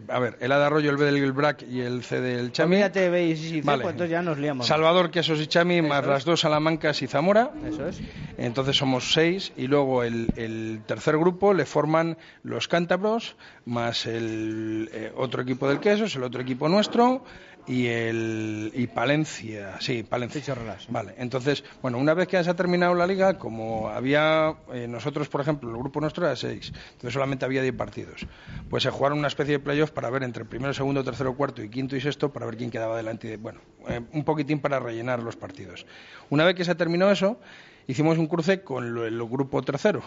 a 0.08 0.18
ver, 0.18 0.36
el 0.40 0.52
A 0.52 0.58
de 0.58 0.64
Arroyo, 0.64 0.90
el 0.90 0.96
B 0.96 1.04
del 1.04 1.32
BRAC 1.32 1.62
y 1.70 1.80
el 1.80 2.02
C 2.02 2.20
del 2.20 2.52
Chami. 2.52 2.76
Olvídate, 2.76 3.08
veis, 3.10 3.38
sí, 3.38 3.48
sí, 3.48 3.60
Vale. 3.60 3.82
pues 3.82 3.92
entonces 3.92 4.10
ya 4.10 4.22
nos 4.22 4.38
liamos. 4.38 4.66
Salvador, 4.66 5.10
Quesos 5.10 5.40
y 5.40 5.46
Chami, 5.46 5.82
más 5.82 6.06
las 6.06 6.24
dos 6.24 6.40
Salamancas 6.40 7.02
y 7.02 7.06
Zamora. 7.06 7.50
Eso 7.66 7.86
es. 7.86 8.00
Entonces 8.36 8.76
somos 8.76 9.12
seis 9.12 9.52
y 9.56 9.66
luego 9.66 10.02
el, 10.02 10.28
el 10.36 10.82
tercer 10.86 11.16
grupo 11.18 11.54
le 11.54 11.64
forman 11.64 12.16
los 12.42 12.68
cántabros 12.68 13.36
más 13.64 14.06
el 14.06 14.90
eh, 14.92 15.12
otro 15.16 15.42
equipo 15.42 15.68
del 15.68 15.80
Quesos, 15.80 16.14
el 16.16 16.22
otro 16.22 16.42
equipo 16.42 16.68
nuestro 16.68 17.24
y 17.66 17.86
el 17.86 18.70
y 18.74 18.86
Palencia, 18.88 19.76
sí, 19.80 20.02
Palencia. 20.02 20.40
Fichorrelas. 20.40 20.86
Vale, 20.90 21.14
entonces, 21.16 21.64
bueno, 21.80 21.98
una 21.98 22.12
vez 22.12 22.28
que 22.28 22.42
se 22.44 22.50
ha 22.50 22.54
terminado 22.54 22.94
la 22.94 23.06
liga, 23.06 23.38
como 23.38 23.88
había 23.88 24.54
eh, 24.72 24.86
nosotros, 24.86 25.28
por 25.28 25.40
ejemplo, 25.40 25.70
el 25.70 25.76
grupo 25.76 26.00
nuestro 26.00 26.26
era 26.26 26.36
seis, 26.36 26.72
entonces 26.92 27.12
solamente 27.14 27.44
había 27.46 27.62
diez 27.62 27.74
partidos, 27.74 28.26
pues 28.68 28.82
se 28.82 28.90
jugaron 28.90 29.18
una 29.18 29.28
especie 29.28 29.54
de 29.54 29.58
playoff 29.60 29.92
para 29.92 30.10
ver 30.10 30.22
entre 30.24 30.44
primero, 30.44 30.74
segundo, 30.74 31.02
tercero, 31.04 31.34
cuarto 31.36 31.62
y 31.62 31.70
quinto 31.70 31.96
y 31.96 32.00
sexto 32.00 32.32
para 32.32 32.44
ver 32.46 32.56
quién 32.56 32.70
quedaba 32.70 32.96
delante. 32.96 33.28
de- 33.28 33.36
Bueno, 33.38 33.60
eh, 33.88 34.00
un 34.12 34.24
poquitín 34.24 34.60
para 34.60 34.78
rellenar 34.78 35.22
los 35.22 35.36
partidos. 35.36 35.86
Una 36.30 36.44
vez 36.44 36.54
que 36.54 36.64
se 36.64 36.74
terminó 36.74 37.10
eso, 37.10 37.38
hicimos 37.86 38.18
un 38.18 38.26
cruce 38.26 38.62
con 38.62 38.84
el 38.98 39.24
grupo 39.26 39.62
tercero 39.62 40.02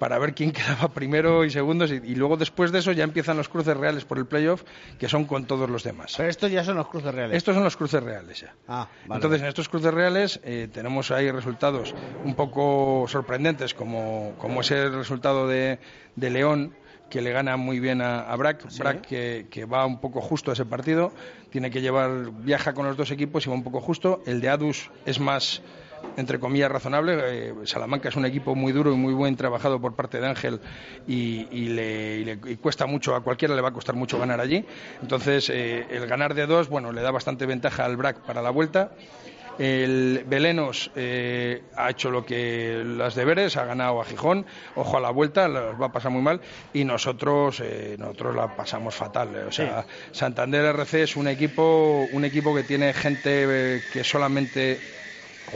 para 0.00 0.18
ver 0.18 0.34
quién 0.34 0.50
quedaba 0.58 0.88
primero 0.88 1.44
y 1.44 1.50
segundo 1.50 1.84
y, 1.84 2.00
y 2.04 2.14
luego 2.16 2.36
después 2.36 2.72
de 2.72 2.80
eso 2.80 2.90
ya 2.90 3.04
empiezan 3.04 3.36
los 3.36 3.48
cruces 3.48 3.76
reales 3.76 4.04
por 4.04 4.18
el 4.18 4.26
playoff 4.26 4.64
que 4.98 5.08
son 5.08 5.26
con 5.26 5.44
todos 5.44 5.70
los 5.70 5.84
demás. 5.84 6.14
Pero 6.16 6.28
estos 6.28 6.50
ya 6.50 6.64
son 6.64 6.76
los 6.76 6.88
cruces 6.88 7.14
reales. 7.14 7.36
Estos 7.36 7.54
son 7.54 7.62
los 7.62 7.76
cruces 7.76 8.02
reales 8.02 8.40
ya. 8.40 8.54
Ah, 8.66 8.88
vale, 9.06 9.18
Entonces, 9.18 9.30
vale. 9.30 9.42
en 9.42 9.48
estos 9.48 9.68
cruces 9.68 9.94
reales 9.94 10.40
eh, 10.42 10.68
tenemos 10.72 11.12
ahí 11.12 11.30
resultados 11.30 11.94
un 12.24 12.34
poco 12.34 13.04
sorprendentes, 13.06 13.74
como, 13.74 14.34
como 14.38 14.62
es 14.62 14.70
el 14.72 14.92
resultado 14.94 15.46
de, 15.46 15.78
de 16.16 16.30
León, 16.30 16.74
que 17.10 17.20
le 17.20 17.32
gana 17.32 17.56
muy 17.56 17.78
bien 17.80 18.00
a, 18.00 18.20
a 18.20 18.36
Brac. 18.36 18.64
Brac 18.78 19.02
que, 19.02 19.46
que 19.50 19.64
va 19.66 19.84
un 19.84 20.00
poco 20.00 20.20
justo 20.20 20.50
a 20.50 20.54
ese 20.54 20.64
partido, 20.64 21.12
tiene 21.50 21.70
que 21.70 21.82
llevar, 21.82 22.30
viaja 22.32 22.72
con 22.72 22.86
los 22.86 22.96
dos 22.96 23.10
equipos 23.10 23.44
y 23.46 23.50
va 23.50 23.54
un 23.56 23.64
poco 23.64 23.80
justo. 23.80 24.22
El 24.26 24.40
de 24.40 24.48
Adus 24.48 24.90
es 25.04 25.20
más 25.20 25.60
entre 26.16 26.38
comillas 26.40 26.70
razonable. 26.70 27.16
Eh, 27.20 27.54
Salamanca 27.64 28.08
es 28.08 28.16
un 28.16 28.24
equipo 28.26 28.54
muy 28.54 28.72
duro 28.72 28.92
y 28.92 28.96
muy 28.96 29.14
buen 29.14 29.36
trabajado 29.36 29.80
por 29.80 29.94
parte 29.94 30.20
de 30.20 30.26
Ángel 30.26 30.60
y, 31.06 31.46
y 31.50 31.68
le, 31.68 32.16
y 32.18 32.24
le- 32.24 32.38
y 32.52 32.56
cuesta 32.56 32.86
mucho, 32.86 33.14
a 33.14 33.22
cualquiera 33.22 33.54
le 33.54 33.62
va 33.62 33.68
a 33.68 33.72
costar 33.72 33.94
mucho 33.94 34.18
ganar 34.18 34.40
allí. 34.40 34.64
Entonces, 35.02 35.50
eh, 35.50 35.86
el 35.90 36.06
ganar 36.06 36.34
de 36.34 36.46
dos, 36.46 36.68
bueno, 36.68 36.92
le 36.92 37.02
da 37.02 37.10
bastante 37.10 37.46
ventaja 37.46 37.84
al 37.84 37.96
BRAC 37.96 38.20
para 38.20 38.42
la 38.42 38.50
vuelta. 38.50 38.92
El 39.58 40.24
Belenos 40.26 40.90
eh, 40.96 41.64
ha 41.76 41.90
hecho 41.90 42.10
lo 42.10 42.24
que 42.24 42.82
las 42.84 43.14
deberes, 43.14 43.58
ha 43.58 43.66
ganado 43.66 44.00
a 44.00 44.04
Gijón, 44.06 44.46
ojo 44.74 44.96
a 44.96 45.00
la 45.00 45.10
vuelta, 45.10 45.48
los 45.48 45.78
va 45.78 45.86
a 45.86 45.92
pasar 45.92 46.10
muy 46.12 46.22
mal 46.22 46.40
y 46.72 46.84
nosotros 46.84 47.60
eh, 47.62 47.96
nosotros 47.98 48.34
la 48.36 48.56
pasamos 48.56 48.94
fatal. 48.94 49.28
eh. 49.36 49.44
O 49.46 49.52
sea, 49.52 49.84
Santander 50.12 50.64
RC 50.64 51.02
es 51.02 51.16
un 51.16 51.28
equipo 51.28 52.08
un 52.10 52.24
equipo 52.24 52.54
que 52.54 52.62
tiene 52.62 52.94
gente 52.94 53.82
que 53.92 54.02
solamente 54.02 54.78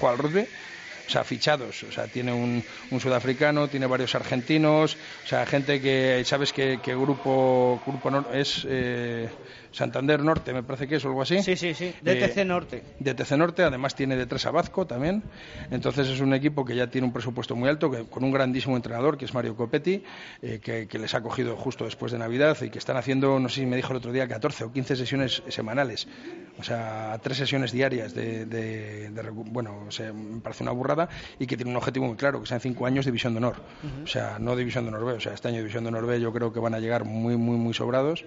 al 0.09 0.18
rugby. 0.18 0.49
O 1.07 1.11
sea, 1.11 1.24
fichados. 1.24 1.82
O 1.84 1.92
sea, 1.92 2.09
tiene 2.11 2.32
un, 2.32 2.64
un 2.90 3.01
sudafricano, 3.01 3.68
tiene 3.68 3.86
varios 3.86 4.14
argentinos. 4.14 4.97
O 5.22 5.26
sea, 5.26 5.45
gente 5.47 5.80
que, 5.80 6.22
¿sabes 6.24 6.53
qué, 6.53 6.80
qué 6.82 6.95
grupo, 6.97 7.82
grupo 7.86 8.11
es? 8.32 8.66
eh, 8.68 9.30
Santander 9.75 10.22
Norte, 10.22 10.53
me 10.53 10.62
parece 10.62 10.87
que 10.87 10.97
es 10.97 11.05
o 11.05 11.09
algo 11.09 11.22
así. 11.22 11.43
Sí, 11.43 11.57
sí, 11.57 11.75
sí. 11.75 11.93
DTC 12.01 12.39
Eh, 12.39 12.45
Norte. 12.45 12.83
de 13.01 13.14
TC 13.14 13.33
Norte, 13.37 13.62
además 13.64 13.95
tiene 13.97 14.16
de 14.16 14.27
tres 14.27 14.47
a 14.47 14.53
Bazco 14.53 14.87
también. 14.87 15.22
Entonces 15.70 16.09
es 16.09 16.20
un 16.20 16.33
equipo 16.33 16.64
que 16.64 16.77
ya 16.77 16.87
tiene 16.87 17.07
un 17.07 17.12
presupuesto 17.12 17.57
muy 17.57 17.68
alto, 17.68 17.91
que, 17.91 18.05
con 18.05 18.22
un 18.22 18.31
grandísimo 18.31 18.77
entrenador, 18.77 19.18
que 19.18 19.25
es 19.25 19.35
Mario 19.35 19.57
Copetti, 19.57 20.03
eh, 20.43 20.61
que, 20.62 20.87
que 20.87 20.99
les 20.99 21.12
ha 21.14 21.22
cogido 21.22 21.57
justo 21.57 21.85
después 21.85 22.12
de 22.12 22.18
Navidad 22.18 22.57
y 22.62 22.70
que 22.70 22.79
están 22.79 22.97
haciendo, 22.97 23.39
no 23.41 23.49
sé 23.49 23.61
si 23.61 23.66
me 23.66 23.75
dijo 23.77 23.91
el 23.93 23.97
otro 23.97 24.12
día, 24.12 24.29
14 24.29 24.64
o 24.64 24.72
15 24.72 24.95
sesiones 24.97 25.43
semanales. 25.49 26.07
O 26.59 26.62
sea, 26.62 27.18
tres 27.22 27.37
sesiones 27.39 27.72
diarias 27.72 28.14
de, 28.14 28.47
de- 28.47 29.11
bueno, 29.33 29.85
o 29.89 29.91
sea, 29.91 30.12
me 30.12 30.41
parece 30.41 30.62
una 30.62 30.70
burrada 30.72 31.09
y 31.39 31.47
que 31.49 31.57
tiene 31.57 31.72
un 31.72 31.77
objetivo 31.77 32.07
muy 32.07 32.16
claro, 32.16 32.41
que 32.41 32.47
sea 32.47 32.59
en 32.59 32.61
cinco 32.61 32.87
años 32.87 33.05
división 33.07 33.33
de 33.35 33.39
honor. 33.39 33.57
O 34.05 34.07
sea, 34.07 34.39
no 34.39 34.55
división 34.55 34.85
de 34.85 34.91
honor 34.91 35.05
B, 35.05 35.12
o 35.14 35.20
sea, 35.20 35.35
este 35.35 35.49
año 35.49 35.59
división 35.59 35.83
de 35.83 35.89
honor 35.89 36.07
B 36.07 36.20
yo 36.20 36.33
creo 36.33 36.53
que 36.53 36.61
van 36.61 36.75
a 36.75 36.79
llegar 36.79 37.05
muy, 37.05 37.37
muy, 37.37 37.57
muy 37.57 37.75
sobrados 37.75 38.25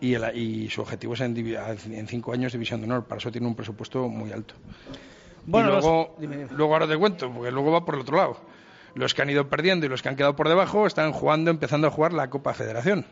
y, 0.00 0.14
el- 0.14 0.36
y 0.36 0.68
su 0.70 0.82
objetivo 0.82 1.14
es 1.14 1.20
en, 1.20 1.36
en 1.36 2.06
cinco 2.06 2.32
años 2.32 2.52
división 2.52 2.80
de 2.80 2.86
honor. 2.86 3.04
Para 3.04 3.18
eso 3.18 3.30
tiene 3.32 3.46
un 3.46 3.54
presupuesto 3.54 4.08
muy 4.08 4.32
alto. 4.32 4.54
Bueno, 5.46 5.68
y 5.70 5.72
los- 5.72 5.84
luego, 5.84 6.16
dime, 6.18 6.36
dime. 6.38 6.48
luego 6.52 6.72
ahora 6.74 6.88
te 6.88 6.96
cuento, 6.96 7.30
porque 7.32 7.50
luego 7.50 7.70
va 7.72 7.84
por 7.84 7.94
el 7.94 8.00
otro 8.02 8.16
lado. 8.16 8.36
Los 8.94 9.14
que 9.14 9.22
han 9.22 9.30
ido 9.30 9.48
perdiendo 9.48 9.84
y 9.86 9.88
los 9.88 10.02
que 10.02 10.08
han 10.08 10.16
quedado 10.16 10.34
por 10.36 10.48
debajo 10.48 10.86
están 10.86 11.12
jugando, 11.12 11.50
empezando 11.50 11.86
a 11.86 11.90
jugar 11.90 12.12
la 12.12 12.30
Copa 12.30 12.54
Federación 12.54 13.04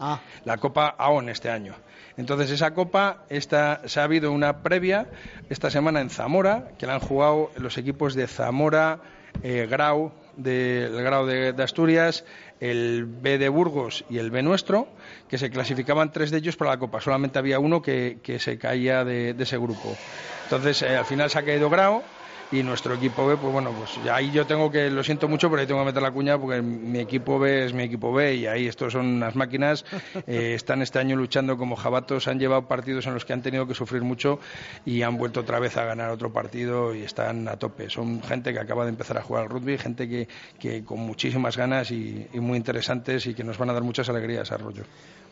Ah, 0.00 0.20
la 0.44 0.58
Copa 0.58 0.94
AON 0.96 1.28
este 1.28 1.50
año. 1.50 1.74
Entonces 2.16 2.50
esa 2.52 2.72
Copa, 2.72 3.24
esta, 3.28 3.80
se 3.88 3.98
ha 4.00 4.04
habido 4.04 4.30
una 4.32 4.62
previa 4.62 5.08
esta 5.50 5.70
semana 5.70 6.00
en 6.00 6.10
Zamora, 6.10 6.68
que 6.78 6.86
la 6.86 6.94
han 6.94 7.00
jugado 7.00 7.50
los 7.56 7.78
equipos 7.78 8.14
de 8.14 8.26
Zamora, 8.28 9.00
eh, 9.42 9.66
Grau, 9.68 10.12
del 10.38 11.02
Grau 11.02 11.26
de, 11.26 11.54
Asturias, 11.62 12.24
el 12.60 13.04
B 13.06 13.36
de 13.38 13.48
Burgos 13.48 14.04
y 14.08 14.18
el 14.18 14.30
B 14.30 14.42
nuestro, 14.42 14.88
que 15.28 15.36
se 15.36 15.50
clasificaban 15.50 16.12
tres 16.12 16.30
de 16.30 16.38
ellos 16.38 16.56
para 16.56 16.70
la 16.70 16.78
Copa. 16.78 17.00
Solamente 17.00 17.38
había 17.38 17.58
uno 17.58 17.82
que, 17.82 18.18
se 18.38 18.58
caía 18.58 19.04
de, 19.04 19.34
ese 19.38 19.58
grupo. 19.58 19.96
Entonces 20.44 20.80
eh, 20.82 20.96
al 20.96 21.04
final 21.04 21.28
se 21.28 21.38
ha 21.38 21.44
caído 21.44 21.68
Grau 21.68 22.02
y 22.50 22.62
nuestro 22.62 22.94
equipo 22.94 23.26
B, 23.26 23.36
pues 23.36 23.52
bueno, 23.52 23.72
pues 23.72 23.98
ahí 24.10 24.30
yo 24.30 24.46
tengo 24.46 24.70
que, 24.70 24.90
lo 24.90 25.04
siento 25.04 25.28
mucho, 25.28 25.50
pero 25.50 25.60
ahí 25.60 25.66
tengo 25.66 25.80
que 25.80 25.86
meter 25.86 26.02
la 26.02 26.10
cuña 26.10 26.38
porque 26.38 26.62
mi 26.62 26.98
equipo 26.98 27.38
B 27.38 27.66
es 27.66 27.74
mi 27.74 27.82
equipo 27.82 28.12
B 28.12 28.36
y 28.36 28.46
ahí 28.46 28.66
estos 28.66 28.94
son 28.94 29.06
unas 29.06 29.36
máquinas, 29.36 29.84
eh, 30.26 30.54
están 30.54 30.80
este 30.80 30.98
año 30.98 31.16
luchando 31.16 31.58
como 31.58 31.76
jabatos, 31.76 32.26
han 32.26 32.38
llevado 32.38 32.66
partidos 32.66 33.06
en 33.06 33.14
los 33.14 33.24
que 33.24 33.34
han 33.34 33.42
tenido 33.42 33.66
que 33.66 33.74
sufrir 33.74 34.02
mucho 34.02 34.40
y 34.86 35.02
han 35.02 35.18
vuelto 35.18 35.40
otra 35.40 35.58
vez 35.58 35.76
a 35.76 35.84
ganar 35.84 36.10
otro 36.10 36.32
partido 36.32 36.94
y 36.94 37.02
están 37.02 37.48
a 37.48 37.58
tope. 37.58 37.90
Son 37.90 38.22
gente 38.22 38.52
que 38.52 38.60
acaba 38.60 38.84
de 38.84 38.90
empezar 38.90 39.18
a 39.18 39.22
jugar 39.22 39.44
al 39.44 39.50
rugby, 39.50 39.76
gente 39.76 40.08
que, 40.08 40.28
que 40.58 40.84
con 40.84 41.00
muchísimas 41.00 41.56
ganas 41.56 41.90
y, 41.90 42.26
y 42.32 42.40
muy 42.40 42.56
interesantes 42.56 43.26
y 43.26 43.34
que 43.34 43.44
nos 43.44 43.58
van 43.58 43.70
a 43.70 43.72
dar 43.74 43.82
muchas 43.82 44.08
alegrías 44.08 44.50
a 44.52 44.56
rollo. 44.56 44.84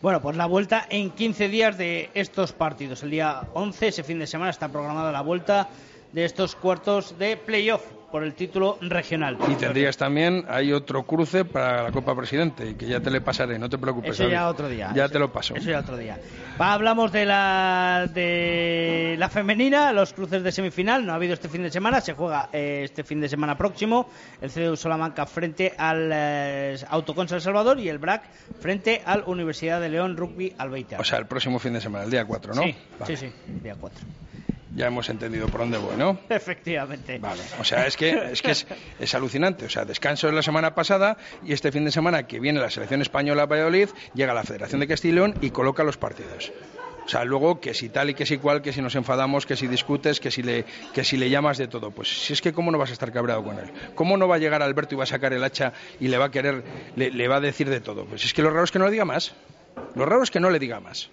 Bueno, 0.02 0.20
pues 0.20 0.36
la 0.36 0.44
vuelta 0.44 0.86
en 0.90 1.10
15 1.10 1.48
días 1.48 1.78
de 1.78 2.10
estos 2.12 2.52
partidos. 2.52 3.02
El 3.02 3.10
día 3.10 3.48
11, 3.54 3.88
ese 3.88 4.02
fin 4.02 4.18
de 4.18 4.26
semana, 4.26 4.50
está 4.50 4.68
programada 4.68 5.10
la 5.10 5.22
vuelta 5.22 5.68
de 6.16 6.24
estos 6.24 6.56
cuartos 6.56 7.18
de 7.18 7.36
playoff. 7.36 7.82
por 8.10 8.22
el 8.22 8.34
título 8.34 8.78
regional. 8.80 9.36
Y 9.50 9.56
tendrías 9.56 9.96
también, 9.98 10.44
hay 10.48 10.72
otro 10.72 11.02
cruce 11.02 11.44
para 11.44 11.82
la 11.82 11.90
Copa 11.92 12.14
Presidente, 12.16 12.74
que 12.76 12.86
ya 12.86 13.00
te 13.00 13.10
le 13.10 13.20
pasaré, 13.20 13.58
no 13.58 13.68
te 13.68 13.76
preocupes. 13.76 14.12
Eso 14.12 14.28
ya 14.28 14.48
otro 14.48 14.68
día. 14.68 14.92
Ya 14.94 15.04
Eso- 15.04 15.12
te 15.12 15.18
lo 15.18 15.30
paso. 15.32 15.54
Eso 15.56 15.68
ya 15.68 15.80
otro 15.80 15.96
día. 15.98 16.18
Va, 16.58 16.72
hablamos 16.72 17.10
de 17.12 17.26
la 17.26 18.08
de 18.14 19.16
la 19.18 19.28
femenina, 19.28 19.92
los 19.92 20.14
cruces 20.14 20.42
de 20.42 20.52
semifinal. 20.52 21.04
No 21.04 21.12
ha 21.12 21.16
habido 21.16 21.34
este 21.34 21.48
fin 21.50 21.62
de 21.64 21.70
semana, 21.70 22.00
se 22.00 22.14
juega 22.14 22.48
eh, 22.52 22.82
este 22.84 23.02
fin 23.04 23.20
de 23.20 23.28
semana 23.28 23.58
próximo. 23.58 24.08
El 24.40 24.50
CDU 24.50 24.76
Salamanca 24.76 25.26
frente 25.26 25.74
al 25.76 26.08
eh, 26.14 26.76
Autoconsa 26.88 27.34
El 27.34 27.42
Salvador 27.42 27.80
y 27.80 27.88
el 27.90 27.98
BRAC 27.98 28.22
frente 28.60 29.02
al 29.04 29.24
Universidad 29.26 29.80
de 29.80 29.90
León 29.90 30.16
Rugby 30.16 30.54
Albeita. 30.56 30.98
O 31.00 31.04
sea, 31.04 31.18
el 31.18 31.26
próximo 31.26 31.58
fin 31.58 31.74
de 31.74 31.80
semana, 31.82 32.04
el 32.04 32.10
día 32.10 32.24
4, 32.24 32.54
¿no? 32.54 32.62
Sí, 32.62 32.74
Vale. 33.00 33.16
sí, 33.16 33.26
sí, 33.26 33.32
día 33.62 33.74
4. 33.78 34.00
Ya 34.76 34.88
hemos 34.88 35.08
entendido 35.08 35.48
por 35.48 35.60
dónde 35.60 35.78
voy, 35.78 35.96
¿no? 35.96 36.18
Efectivamente. 36.28 37.18
Vale. 37.18 37.40
O 37.58 37.64
sea, 37.64 37.86
es 37.86 37.96
que, 37.96 38.10
es, 38.32 38.42
que 38.42 38.50
es, 38.50 38.66
es 39.00 39.14
alucinante. 39.14 39.64
O 39.64 39.70
sea, 39.70 39.86
descanso 39.86 40.30
la 40.30 40.42
semana 40.42 40.74
pasada 40.74 41.16
y 41.42 41.54
este 41.54 41.72
fin 41.72 41.86
de 41.86 41.90
semana 41.90 42.26
que 42.26 42.40
viene 42.40 42.60
la 42.60 42.68
selección 42.68 43.00
española 43.00 43.44
a 43.44 43.46
Valladolid, 43.46 43.88
llega 44.14 44.34
la 44.34 44.44
Federación 44.44 44.80
de 44.80 44.86
Castilla 44.86 45.12
y 45.12 45.14
León 45.14 45.34
y 45.40 45.50
coloca 45.50 45.82
los 45.82 45.96
partidos. 45.96 46.52
O 47.06 47.08
sea, 47.08 47.24
luego 47.24 47.60
que 47.60 47.72
si 47.72 47.88
tal 47.88 48.10
y 48.10 48.14
que 48.14 48.26
si 48.26 48.36
cual, 48.36 48.60
que 48.60 48.72
si 48.72 48.82
nos 48.82 48.96
enfadamos, 48.96 49.46
que 49.46 49.56
si 49.56 49.66
discutes, 49.66 50.20
que 50.20 50.30
si 50.30 50.42
le, 50.42 50.66
que 50.92 51.04
si 51.04 51.16
le 51.16 51.30
llamas 51.30 51.56
de 51.56 51.68
todo. 51.68 51.90
Pues 51.90 52.08
si 52.08 52.34
es 52.34 52.42
que 52.42 52.52
cómo 52.52 52.70
no 52.70 52.76
vas 52.76 52.90
a 52.90 52.92
estar 52.92 53.12
cabreado 53.12 53.44
con 53.44 53.58
él. 53.58 53.72
¿Cómo 53.94 54.16
no 54.16 54.28
va 54.28 54.34
a 54.34 54.38
llegar 54.38 54.60
Alberto 54.62 54.94
y 54.94 54.98
va 54.98 55.04
a 55.04 55.06
sacar 55.06 55.32
el 55.32 55.42
hacha 55.42 55.72
y 56.00 56.08
le 56.08 56.18
va 56.18 56.26
a 56.26 56.30
querer, 56.30 56.64
le, 56.96 57.10
le 57.10 57.28
va 57.28 57.36
a 57.36 57.40
decir 57.40 57.70
de 57.70 57.80
todo? 57.80 58.04
Pues 58.04 58.24
es 58.24 58.34
que 58.34 58.42
lo 58.42 58.50
raro 58.50 58.64
es 58.64 58.72
que 58.72 58.78
no 58.78 58.84
le 58.84 58.90
diga 58.90 59.04
más. 59.04 59.34
Lo 59.94 60.04
raro 60.04 60.22
es 60.22 60.30
que 60.30 60.40
no 60.40 60.50
le 60.50 60.58
diga 60.58 60.80
más. 60.80 61.10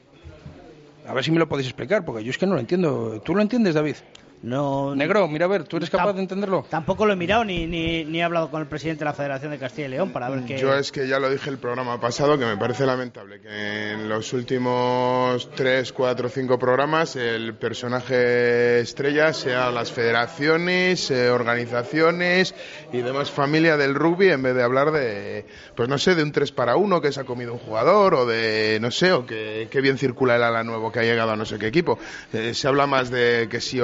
A 1.08 1.14
ver 1.14 1.24
si 1.24 1.32
me 1.32 1.39
lo 1.39 1.49
podéis 1.49 1.68
explicar, 1.68 2.06
porque 2.06 2.24
yo 2.24 2.32
es 2.32 2.38
que 2.38 2.45
no 2.45 2.54
lo 2.54 2.60
entiendo. 2.60 3.22
¿Tú 3.24 3.36
lo 3.36 3.41
entiendes, 3.41 3.76
David? 3.76 3.95
No. 4.44 4.94
Negro, 4.94 5.26
mira 5.30 5.46
a 5.46 5.48
ver, 5.48 5.64
¿tú 5.64 5.78
eres 5.78 5.89
capaz 5.89 6.12
de 6.12 6.22
entenderlo? 6.22 6.66
Tampoco 6.70 7.06
lo 7.06 7.14
he 7.14 7.16
mirado 7.16 7.46
ni, 7.46 7.66
ni, 7.66 8.04
ni 8.04 8.20
he 8.20 8.24
hablado 8.24 8.52
con 8.52 8.62
el 8.62 8.68
presidente 8.68 9.00
de 9.00 9.06
la 9.06 9.14
Federación 9.14 9.52
de 9.52 9.58
Castilla 9.58 9.88
y 9.88 9.91
León 9.91 10.12
para 10.12 10.30
ver 10.30 10.44
qué. 10.44 10.58
Yo 10.58 10.76
es 10.76 10.91
que 10.91 11.08
ya 11.08 11.18
lo 11.18 11.30
dije 11.30 11.50
el 11.50 11.58
programa 11.58 12.00
pasado 12.02 12.38
que 12.38 12.46
me 12.46 12.58
parece 12.58 12.86
lamentable 12.86 13.39
que 13.39 13.91
en 13.91 14.10
los 14.10 14.34
últimos 14.34 15.50
tres, 15.56 15.94
cuatro, 15.94 16.28
cinco 16.28 16.60
programas 16.60 17.16
el 17.16 17.56
personaje 17.56 18.82
estrella 18.82 19.32
sea 19.32 19.72
las 19.72 19.94
federaciones, 19.94 21.10
eh, 21.10 21.30
organizaciones 21.30 22.54
y 22.91 22.98
demás 22.98 23.32
familia 23.32 23.78
del 23.78 23.96
rugby 23.96 24.30
en 24.30 24.44
vez 24.44 24.56
de 24.56 24.64
hablar 24.64 24.91
de, 24.91 25.46
pues 25.74 25.88
no 25.88 25.98
sé, 25.98 26.16
de 26.16 26.24
un 26.24 26.34
3 26.34 26.52
para 26.52 26.76
1 26.76 27.02
que 27.02 27.14
se 27.14 27.22
ha 27.22 27.24
comido 27.24 27.54
un 27.54 27.60
jugador 27.60 28.14
o 28.14 28.26
de, 28.26 28.78
no 28.82 28.91
sé, 28.91 29.14
o 29.14 29.26
que, 29.26 29.70
que 29.72 29.80
bien 29.80 29.98
circula 29.98 30.36
el 30.36 30.44
ala 30.44 30.66
nuevo 30.66 30.91
que 30.91 31.00
ha 31.00 31.04
llegado 31.04 31.32
a 31.32 31.38
no 31.38 31.46
sé 31.46 31.58
qué 31.58 31.68
equipo. 31.68 31.98
Eh, 32.34 32.54
se 32.54 32.68
habla 32.68 32.88
más 32.88 33.10
de 33.10 33.48
que 33.50 33.62
si 33.62 33.80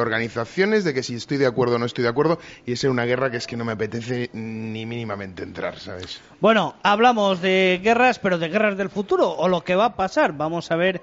organizaciones, 0.50 0.84
de 0.84 0.94
que 0.94 1.04
si 1.04 1.16
estoy 1.16 1.38
de 1.38 1.46
acuerdo 1.46 1.76
o 1.76 1.80
no 1.80 1.86
estoy 1.86 2.04
de 2.04 2.10
acuerdo 2.10 2.40
y 2.66 2.74
es 2.74 2.84
una 2.84 3.06
guerra 3.06 3.32
que 3.32 3.38
es 3.38 3.48
que 3.48 3.56
no 3.56 3.66
me 3.66 3.74
apetece 3.74 4.30
ni 4.34 4.86
mínimamente 4.86 5.44
entrar, 5.44 5.78
¿sabes? 5.80 6.20
Bueno, 6.40 6.76
hablamos 6.84 7.42
de 7.42 7.80
guerras, 7.84 8.20
pero 8.20 8.38
de 8.38 8.50
guerras 8.50 8.78
del 8.78 8.90
futuro 8.90 9.30
o 9.30 9.48
lo 9.48 9.64
que 9.64 9.76
va 9.76 9.86
a 9.86 9.96
pasar. 9.96 10.34
Vamos 10.34 10.72
a 10.72 10.76
ver 10.76 11.02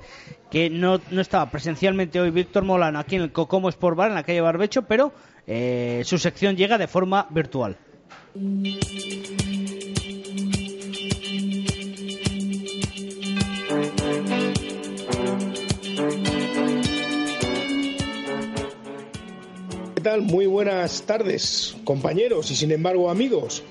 que 0.51 0.71
no, 0.71 1.01
no 1.11 1.21
estaba 1.21 1.51
presencialmente 1.51 2.21
hoy 2.21 2.31
Víctor 2.31 2.65
Molano 2.65 2.99
aquí 2.99 3.17
en 3.17 3.23
el 3.23 3.33
Cocomo 3.33 3.69
Sport 3.69 3.97
Bar, 3.97 4.09
en 4.09 4.15
la 4.15 4.23
calle 4.23 4.41
Barbecho, 4.41 4.83
pero 4.83 5.13
eh, 5.47 6.03
su 6.05 6.19
sección 6.19 6.57
llega 6.57 6.79
de 6.79 6.89
forma 6.89 7.27
virtual. 7.31 7.77
Muy 20.07 20.47
buenas 20.47 21.03
tardes, 21.03 21.75
compañeros 21.83 22.49
y 22.53 22.55
sin 22.55 22.71
embargo 22.71 23.11
amigos. 23.11 23.65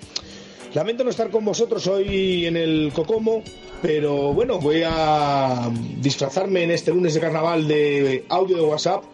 Lamento 0.73 1.05
no 1.05 1.09
estar 1.09 1.29
con 1.29 1.45
vosotros 1.45 1.87
hoy 1.87 2.45
en 2.45 2.57
el 2.57 2.91
Cocomo, 2.93 3.41
pero 3.81 4.33
bueno, 4.33 4.59
voy 4.59 4.83
a 4.85 5.71
disfrazarme 6.01 6.63
en 6.63 6.71
este 6.71 6.91
lunes 6.91 7.13
de 7.13 7.21
carnaval 7.21 7.69
de 7.69 8.25
audio 8.27 8.57
de 8.57 8.63
WhatsApp 8.63 9.05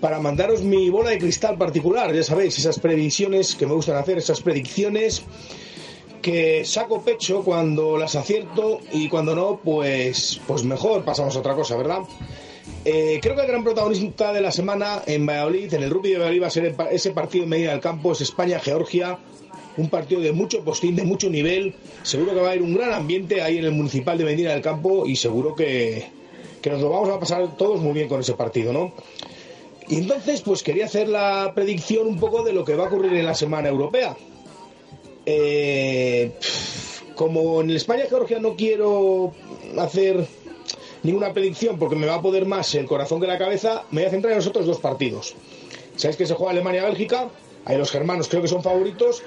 para 0.00 0.18
mandaros 0.20 0.62
mi 0.62 0.88
bola 0.88 1.10
de 1.10 1.18
cristal 1.18 1.58
particular, 1.58 2.14
ya 2.14 2.22
sabéis, 2.22 2.58
esas 2.58 2.80
previsiones 2.80 3.54
que 3.54 3.66
me 3.66 3.74
gustan 3.74 3.96
hacer, 3.98 4.16
esas 4.16 4.40
predicciones 4.40 5.22
que 6.22 6.64
saco 6.64 7.02
pecho 7.02 7.42
cuando 7.44 7.98
las 7.98 8.16
acierto 8.16 8.80
y 8.90 9.10
cuando 9.10 9.34
no, 9.34 9.60
pues, 9.62 10.40
pues 10.46 10.64
mejor 10.64 11.04
pasamos 11.04 11.36
a 11.36 11.40
otra 11.40 11.54
cosa, 11.54 11.76
¿verdad? 11.76 12.00
Eh, 12.84 13.18
creo 13.22 13.34
que 13.34 13.42
el 13.42 13.48
gran 13.48 13.64
protagonista 13.64 14.32
de 14.32 14.40
la 14.40 14.52
semana 14.52 15.02
en 15.06 15.24
Valladolid, 15.24 15.72
en 15.72 15.82
el 15.82 15.90
rugby 15.90 16.10
de 16.10 16.18
Valladolid, 16.18 16.42
va 16.42 16.46
a 16.48 16.50
ser 16.50 16.74
ese 16.90 17.10
partido 17.12 17.44
en 17.44 17.50
Medina 17.50 17.70
del 17.70 17.80
Campo, 17.80 18.12
es 18.12 18.20
España-Georgia, 18.20 19.18
un 19.76 19.88
partido 19.88 20.20
de 20.20 20.32
mucho 20.32 20.62
postín, 20.62 20.94
de 20.96 21.04
mucho 21.04 21.30
nivel. 21.30 21.74
Seguro 22.02 22.34
que 22.34 22.40
va 22.40 22.48
a 22.48 22.50
haber 22.50 22.62
un 22.62 22.74
gran 22.74 22.92
ambiente 22.92 23.42
ahí 23.42 23.58
en 23.58 23.64
el 23.64 23.72
municipal 23.72 24.18
de 24.18 24.24
Medina 24.24 24.50
del 24.50 24.62
Campo 24.62 25.06
y 25.06 25.16
seguro 25.16 25.54
que, 25.54 26.06
nos 26.64 26.80
lo 26.80 26.90
vamos 26.90 27.08
a 27.10 27.18
pasar 27.18 27.56
todos 27.56 27.80
muy 27.80 27.92
bien 27.92 28.08
con 28.08 28.20
ese 28.20 28.34
partido, 28.34 28.72
¿no? 28.72 28.92
Y 29.88 29.96
entonces, 29.96 30.40
pues 30.40 30.62
quería 30.62 30.86
hacer 30.86 31.08
la 31.08 31.52
predicción 31.54 32.06
un 32.06 32.18
poco 32.18 32.42
de 32.42 32.52
lo 32.52 32.64
que 32.64 32.74
va 32.74 32.84
a 32.84 32.86
ocurrir 32.86 33.12
en 33.14 33.26
la 33.26 33.34
semana 33.34 33.68
europea. 33.68 34.16
Eh, 35.26 36.32
como 37.14 37.60
en 37.60 37.70
España-Georgia 37.70 38.38
no 38.38 38.56
quiero 38.56 39.32
hacer 39.78 40.26
ninguna 41.04 41.32
predicción 41.32 41.78
porque 41.78 41.94
me 41.94 42.06
va 42.06 42.16
a 42.16 42.22
poder 42.22 42.46
más 42.46 42.74
el 42.74 42.86
corazón 42.86 43.20
que 43.20 43.26
la 43.28 43.38
cabeza, 43.38 43.84
me 43.92 44.00
voy 44.00 44.08
a 44.08 44.10
centrar 44.10 44.32
en 44.32 44.38
los 44.38 44.46
otros 44.46 44.66
dos 44.66 44.80
partidos. 44.80 45.34
Sabéis 45.96 46.16
que 46.16 46.26
se 46.26 46.34
juega 46.34 46.50
Alemania-Bélgica, 46.50 47.28
ahí 47.64 47.78
los 47.78 47.92
germanos 47.92 48.28
creo 48.28 48.42
que 48.42 48.48
son 48.48 48.62
favoritos, 48.62 49.22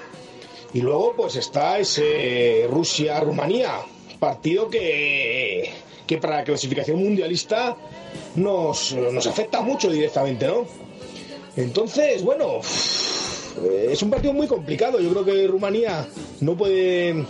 y 0.74 0.82
luego 0.82 1.14
pues 1.16 1.36
está 1.36 1.78
ese 1.78 2.66
Rusia-Rumanía, 2.70 3.72
partido 4.18 4.68
que, 4.68 5.72
que 6.06 6.18
para 6.18 6.36
la 6.36 6.44
clasificación 6.44 6.98
mundialista 7.02 7.76
nos, 8.34 8.92
nos 8.92 9.26
afecta 9.26 9.62
mucho 9.62 9.88
directamente, 9.90 10.46
¿no? 10.46 10.66
Entonces, 11.56 12.22
bueno, 12.22 12.60
eh, 13.64 13.88
es 13.90 14.02
un 14.02 14.10
partido 14.10 14.32
muy 14.32 14.46
complicado. 14.46 15.00
Yo 15.00 15.10
creo 15.10 15.24
que 15.24 15.46
Rumanía 15.46 16.06
no 16.40 16.56
puede, 16.56 17.24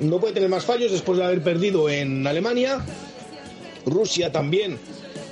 no 0.00 0.18
puede 0.18 0.34
tener 0.34 0.48
más 0.48 0.64
fallos 0.64 0.90
después 0.90 1.18
de 1.18 1.24
haber 1.24 1.42
perdido 1.42 1.88
en 1.88 2.26
Alemania. 2.26 2.84
Rusia 3.86 4.32
también 4.32 4.78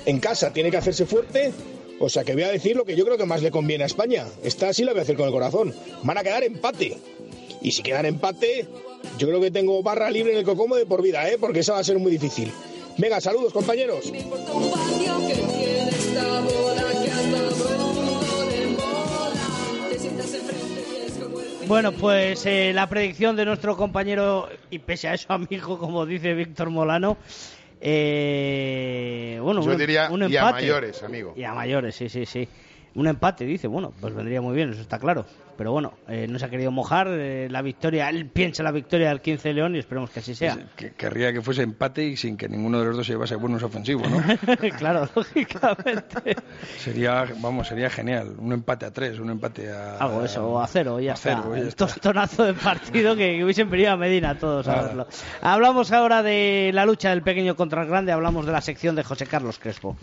en 0.05 0.19
casa 0.19 0.51
tiene 0.53 0.71
que 0.71 0.77
hacerse 0.77 1.05
fuerte. 1.05 1.51
O 1.99 2.07
sea 2.07 2.23
que 2.23 2.33
voy 2.33 2.43
a 2.43 2.51
decir 2.51 2.75
lo 2.75 2.85
que 2.85 2.95
yo 2.95 3.05
creo 3.05 3.17
que 3.17 3.25
más 3.25 3.41
le 3.41 3.51
conviene 3.51 3.83
a 3.83 3.87
España. 3.87 4.25
Esta 4.43 4.73
sí 4.73 4.83
la 4.83 4.91
voy 4.91 4.99
a 4.99 5.03
hacer 5.03 5.17
con 5.17 5.25
el 5.25 5.33
corazón. 5.33 5.73
Van 6.03 6.17
a 6.17 6.23
quedar 6.23 6.43
empate. 6.43 6.97
Y 7.61 7.71
si 7.71 7.83
quedan 7.83 8.05
empate, 8.05 8.67
yo 9.17 9.27
creo 9.27 9.41
que 9.41 9.51
tengo 9.51 9.83
barra 9.83 10.09
libre 10.09 10.31
en 10.31 10.39
el 10.39 10.45
Cocomo 10.45 10.75
de 10.75 10.85
por 10.85 11.01
vida, 11.01 11.29
¿eh? 11.29 11.37
porque 11.39 11.59
esa 11.59 11.73
va 11.73 11.79
a 11.79 11.83
ser 11.83 11.99
muy 11.99 12.11
difícil. 12.11 12.51
Venga, 12.97 13.19
saludos 13.19 13.51
compañeros. 13.53 14.11
Bueno, 21.69 21.91
pues 21.91 22.47
eh, 22.47 22.71
la 22.73 22.89
predicción 22.89 23.35
de 23.35 23.45
nuestro 23.45 23.77
compañero 23.77 24.49
y 24.71 24.79
pese 24.79 25.07
a 25.07 25.13
eso 25.13 25.31
amigo, 25.31 25.77
como 25.77 26.05
dice 26.05 26.33
Víctor 26.33 26.71
Molano, 26.71 27.17
eh, 27.81 29.39
bueno, 29.41 29.61
Yo 29.61 29.71
un, 29.71 29.77
diría, 29.77 30.09
un 30.11 30.21
y 30.21 30.35
a 30.37 30.41
empate. 30.41 30.51
mayores, 30.63 31.03
amigo. 31.03 31.33
Y 31.35 31.43
a 31.43 31.53
mayores, 31.53 31.95
sí, 31.95 32.09
sí, 32.09 32.25
sí. 32.25 32.47
Un 32.95 33.07
empate, 33.07 33.45
dice, 33.45 33.67
bueno, 33.67 33.93
pues 33.99 34.13
vendría 34.13 34.41
muy 34.41 34.55
bien, 34.55 34.71
eso 34.71 34.81
está 34.81 34.99
claro. 34.99 35.25
Pero 35.59 35.73
bueno, 35.73 35.91
eh, 36.07 36.25
no 36.29 36.39
se 36.39 36.45
ha 36.45 36.49
querido 36.49 36.71
mojar 36.71 37.09
eh, 37.09 37.49
la 37.51 37.61
victoria, 37.61 38.07
él 38.09 38.27
piensa 38.27 38.63
la 38.63 38.71
victoria 38.71 39.09
del 39.09 39.19
15 39.19 39.49
de 39.49 39.53
León 39.53 39.75
y 39.75 39.79
esperemos 39.79 40.09
que 40.09 40.21
así 40.21 40.33
sea. 40.33 40.57
Que- 40.77 40.91
querría 40.93 41.33
que 41.33 41.41
fuese 41.41 41.63
empate 41.63 42.05
y 42.05 42.15
sin 42.15 42.37
que 42.37 42.47
ninguno 42.47 42.79
de 42.79 42.85
los 42.85 42.95
dos 42.95 43.05
se 43.05 43.11
llevase 43.11 43.35
buenos 43.35 43.61
ofensivos, 43.61 44.09
¿no? 44.09 44.23
claro, 44.77 45.09
lógicamente. 45.15 46.37
Sería, 46.77 47.25
vamos, 47.41 47.67
sería 47.67 47.89
genial. 47.89 48.35
Un 48.37 48.53
empate 48.53 48.85
a 48.85 48.91
tres, 48.93 49.19
un 49.19 49.31
empate 49.31 49.69
a... 49.69 49.97
Algo 49.97 50.23
eso, 50.23 50.47
o 50.49 50.61
a 50.61 50.65
cero, 50.67 50.97
y 51.01 51.03
ya 51.03 51.11
a 51.11 51.15
está. 51.15 51.35
cero, 51.41 51.51
ya 51.53 51.61
El 51.61 51.67
está. 51.67 51.87
tostonazo 51.87 52.45
de 52.45 52.53
partido 52.53 53.17
que, 53.17 53.35
que 53.35 53.43
hubiesen 53.43 53.69
venido 53.69 53.91
a 53.91 53.97
Medina 53.97 54.37
todos 54.39 54.65
a 54.69 54.81
verlo. 54.81 55.07
Hablamos 55.41 55.91
ahora 55.91 56.23
de 56.23 56.71
la 56.73 56.85
lucha 56.85 57.09
del 57.09 57.21
pequeño 57.21 57.57
contra 57.57 57.81
el 57.83 57.89
grande, 57.89 58.13
hablamos 58.13 58.45
de 58.45 58.53
la 58.53 58.61
sección 58.61 58.95
de 58.95 59.03
José 59.03 59.25
Carlos 59.27 59.59
Crespo. 59.59 59.97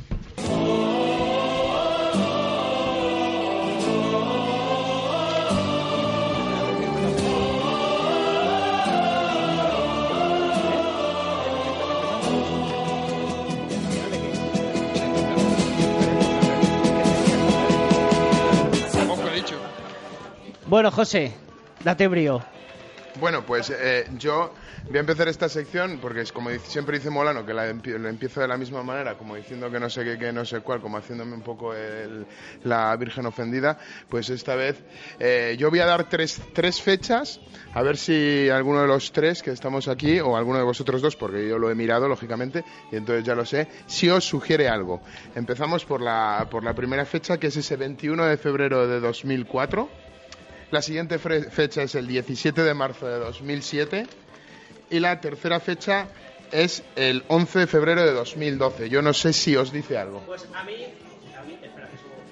Bueno, 20.76 20.90
José, 20.90 21.32
date 21.82 22.06
brío. 22.06 22.42
Bueno, 23.18 23.46
pues 23.46 23.70
eh, 23.70 24.06
yo 24.18 24.52
voy 24.88 24.98
a 24.98 25.00
empezar 25.00 25.26
esta 25.26 25.48
sección 25.48 26.00
porque 26.02 26.20
es 26.20 26.32
como 26.32 26.50
siempre 26.50 26.98
dice 26.98 27.08
Molano 27.08 27.46
que 27.46 27.54
la 27.54 27.70
empiezo 27.70 28.42
de 28.42 28.48
la 28.48 28.58
misma 28.58 28.82
manera, 28.82 29.14
como 29.14 29.36
diciendo 29.36 29.70
que 29.70 29.80
no 29.80 29.88
sé 29.88 30.04
qué, 30.04 30.18
que 30.18 30.34
no 30.34 30.44
sé 30.44 30.60
cuál, 30.60 30.82
como 30.82 30.98
haciéndome 30.98 31.32
un 31.32 31.40
poco 31.40 31.72
la 32.64 32.94
virgen 32.96 33.24
ofendida. 33.24 33.78
Pues 34.10 34.28
esta 34.28 34.54
vez 34.54 34.76
eh, 35.18 35.56
yo 35.58 35.70
voy 35.70 35.80
a 35.80 35.86
dar 35.86 36.10
tres, 36.10 36.42
tres 36.52 36.82
fechas, 36.82 37.40
a 37.72 37.80
ver 37.80 37.96
si 37.96 38.50
alguno 38.50 38.82
de 38.82 38.86
los 38.86 39.12
tres 39.12 39.42
que 39.42 39.52
estamos 39.52 39.88
aquí 39.88 40.20
o 40.20 40.36
alguno 40.36 40.58
de 40.58 40.64
vosotros 40.64 41.00
dos, 41.00 41.16
porque 41.16 41.48
yo 41.48 41.58
lo 41.58 41.70
he 41.70 41.74
mirado 41.74 42.06
lógicamente 42.06 42.66
y 42.92 42.96
entonces 42.96 43.24
ya 43.24 43.34
lo 43.34 43.46
sé, 43.46 43.66
si 43.86 44.10
os 44.10 44.26
sugiere 44.26 44.68
algo. 44.68 45.00
Empezamos 45.34 45.86
por 45.86 46.02
la, 46.02 46.48
por 46.50 46.62
la 46.62 46.74
primera 46.74 47.06
fecha 47.06 47.38
que 47.38 47.46
es 47.46 47.56
ese 47.56 47.76
21 47.76 48.26
de 48.26 48.36
febrero 48.36 48.86
de 48.86 49.00
2004. 49.00 50.04
La 50.70 50.82
siguiente 50.82 51.18
fecha 51.18 51.82
es 51.82 51.94
el 51.94 52.08
17 52.08 52.62
de 52.62 52.74
marzo 52.74 53.06
de 53.06 53.18
2007 53.20 54.06
y 54.90 54.98
la 54.98 55.20
tercera 55.20 55.60
fecha 55.60 56.08
es 56.50 56.82
el 56.96 57.24
11 57.28 57.60
de 57.60 57.66
febrero 57.68 58.04
de 58.04 58.12
2012. 58.12 58.88
Yo 58.88 59.00
no 59.00 59.12
sé 59.12 59.32
si 59.32 59.54
os 59.54 59.70
dice 59.70 59.96
algo. 59.96 60.20
Pues 60.26 60.44
a 60.54 60.64
mí, 60.64 60.74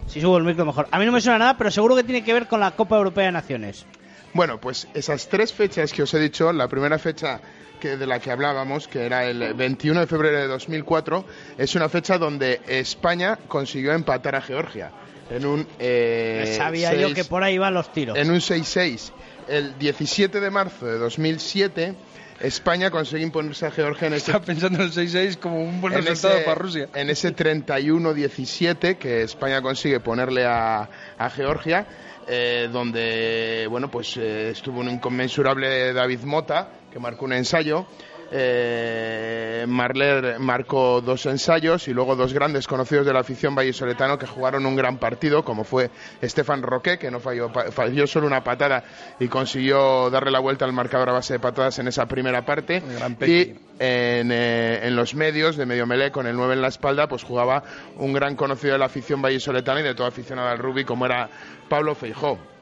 si 0.08 0.20
subo 0.20 0.36
el 0.36 0.44
micro 0.44 0.64
mejor. 0.64 0.88
A 0.90 0.98
mí 0.98 1.06
no 1.06 1.12
me 1.12 1.20
suena 1.20 1.38
nada, 1.38 1.56
pero 1.56 1.70
seguro 1.70 1.94
que 1.94 2.02
tiene 2.02 2.24
que 2.24 2.32
ver 2.32 2.48
con 2.48 2.58
la 2.58 2.72
Copa 2.72 2.96
Europea 2.96 3.26
de 3.26 3.32
Naciones. 3.32 3.86
Bueno, 4.32 4.60
pues 4.60 4.88
esas 4.94 5.28
tres 5.28 5.52
fechas 5.52 5.92
que 5.92 6.02
os 6.02 6.12
he 6.12 6.18
dicho, 6.18 6.52
la 6.52 6.66
primera 6.66 6.98
fecha 6.98 7.40
que 7.78 7.96
de 7.96 8.06
la 8.06 8.18
que 8.18 8.32
hablábamos, 8.32 8.88
que 8.88 9.06
era 9.06 9.26
el 9.26 9.54
21 9.54 10.00
de 10.00 10.06
febrero 10.08 10.38
de 10.38 10.48
2004, 10.48 11.24
es 11.56 11.74
una 11.76 11.88
fecha 11.88 12.18
donde 12.18 12.60
España 12.66 13.38
consiguió 13.46 13.92
empatar 13.92 14.34
a 14.34 14.40
Georgia 14.40 14.90
en 15.30 15.46
un 15.46 15.66
eh, 15.78 16.54
Sabía 16.56 16.90
seis- 16.90 17.00
yo 17.08 17.14
que 17.14 17.24
por 17.24 17.42
ahí 17.42 17.58
van 17.58 17.74
los 17.74 17.92
tiros. 17.92 18.16
en 18.18 18.30
un 18.30 18.38
6-6. 18.40 19.10
El 19.48 19.78
17 19.78 20.40
de 20.40 20.50
marzo 20.50 20.86
de 20.86 20.98
2007, 20.98 21.94
España 22.40 22.90
consiguió 22.90 23.26
imponerse 23.26 23.66
a 23.66 23.70
Georgia 23.70 24.06
en 24.08 24.14
ese 24.14 24.30
Estaba 24.32 24.44
pensando 24.44 24.78
en 24.82 24.84
el 24.86 24.92
6-6 24.92 25.36
como 25.38 25.62
un 25.62 25.80
buen 25.80 25.94
en 25.94 26.00
resultado 26.04 26.34
ese- 26.36 26.44
para 26.44 26.54
Rusia. 26.56 26.88
En 26.94 27.10
ese 27.10 27.34
31-17 27.34 28.96
que 28.98 29.22
España 29.22 29.60
consigue 29.62 30.00
ponerle 30.00 30.44
a, 30.44 30.88
a 31.18 31.30
Georgia, 31.30 31.86
eh, 32.26 32.68
donde 32.72 33.66
bueno 33.68 33.90
pues 33.90 34.16
eh, 34.16 34.50
estuvo 34.50 34.80
un 34.80 34.88
inconmensurable 34.90 35.92
David 35.92 36.20
Mota 36.24 36.68
que 36.92 36.98
marcó 36.98 37.24
un 37.26 37.32
ensayo. 37.34 37.86
Eh, 38.36 39.64
Marler 39.68 40.40
marcó 40.40 41.00
dos 41.00 41.24
ensayos 41.26 41.86
y 41.86 41.94
luego 41.94 42.16
dos 42.16 42.32
grandes 42.32 42.66
conocidos 42.66 43.06
de 43.06 43.12
la 43.12 43.20
afición 43.20 43.54
vallisoletano 43.54 44.18
que 44.18 44.26
jugaron 44.26 44.66
un 44.66 44.74
gran 44.74 44.98
partido, 44.98 45.44
como 45.44 45.62
fue 45.62 45.92
Estefan 46.20 46.62
Roque, 46.62 46.98
que 46.98 47.12
no 47.12 47.20
falló, 47.20 47.50
falló 47.50 48.08
solo 48.08 48.26
una 48.26 48.42
patada 48.42 48.82
y 49.20 49.28
consiguió 49.28 50.10
darle 50.10 50.32
la 50.32 50.40
vuelta 50.40 50.64
al 50.64 50.72
marcador 50.72 51.10
a 51.10 51.12
base 51.12 51.34
de 51.34 51.38
patadas 51.38 51.78
en 51.78 51.86
esa 51.86 52.06
primera 52.06 52.44
parte. 52.44 52.82
Y 53.24 53.54
en, 53.78 54.32
eh, 54.32 54.80
en 54.82 54.96
los 54.96 55.14
medios 55.14 55.56
de 55.56 55.66
medio 55.66 55.86
melé 55.86 56.10
con 56.10 56.26
el 56.26 56.34
9 56.34 56.54
en 56.54 56.62
la 56.62 56.68
espalda 56.68 57.06
pues 57.06 57.22
jugaba 57.22 57.62
un 57.98 58.12
gran 58.12 58.34
conocido 58.34 58.72
de 58.72 58.80
la 58.80 58.86
afición 58.86 59.22
vallisoletana 59.22 59.78
y 59.78 59.84
de 59.84 59.94
toda 59.94 60.08
aficionada 60.08 60.50
al 60.50 60.58
rugby 60.58 60.84
como 60.84 61.06
era 61.06 61.30
Pablo 61.68 61.94
Feijó. 61.94 62.53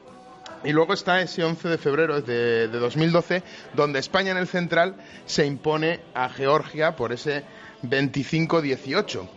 Y 0.63 0.71
luego 0.71 0.93
está 0.93 1.21
ese 1.21 1.43
11 1.43 1.67
de 1.67 1.77
febrero 1.77 2.21
de, 2.21 2.67
de 2.67 2.79
2012 2.79 3.43
donde 3.73 3.99
España 3.99 4.31
en 4.31 4.37
el 4.37 4.47
central 4.47 4.95
se 5.25 5.45
impone 5.45 5.99
a 6.13 6.29
Georgia 6.29 6.95
por 6.95 7.11
ese 7.11 7.43
25-18 7.83 9.27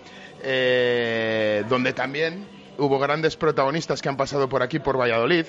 eh, 0.43 1.65
donde 1.69 1.93
también 1.93 2.47
hubo 2.79 2.99
grandes 2.99 3.37
protagonistas 3.37 4.03
que 4.03 4.09
han 4.09 4.17
pasado 4.17 4.49
por 4.49 4.63
aquí 4.63 4.79
por 4.79 4.99
Valladolid 4.99 5.47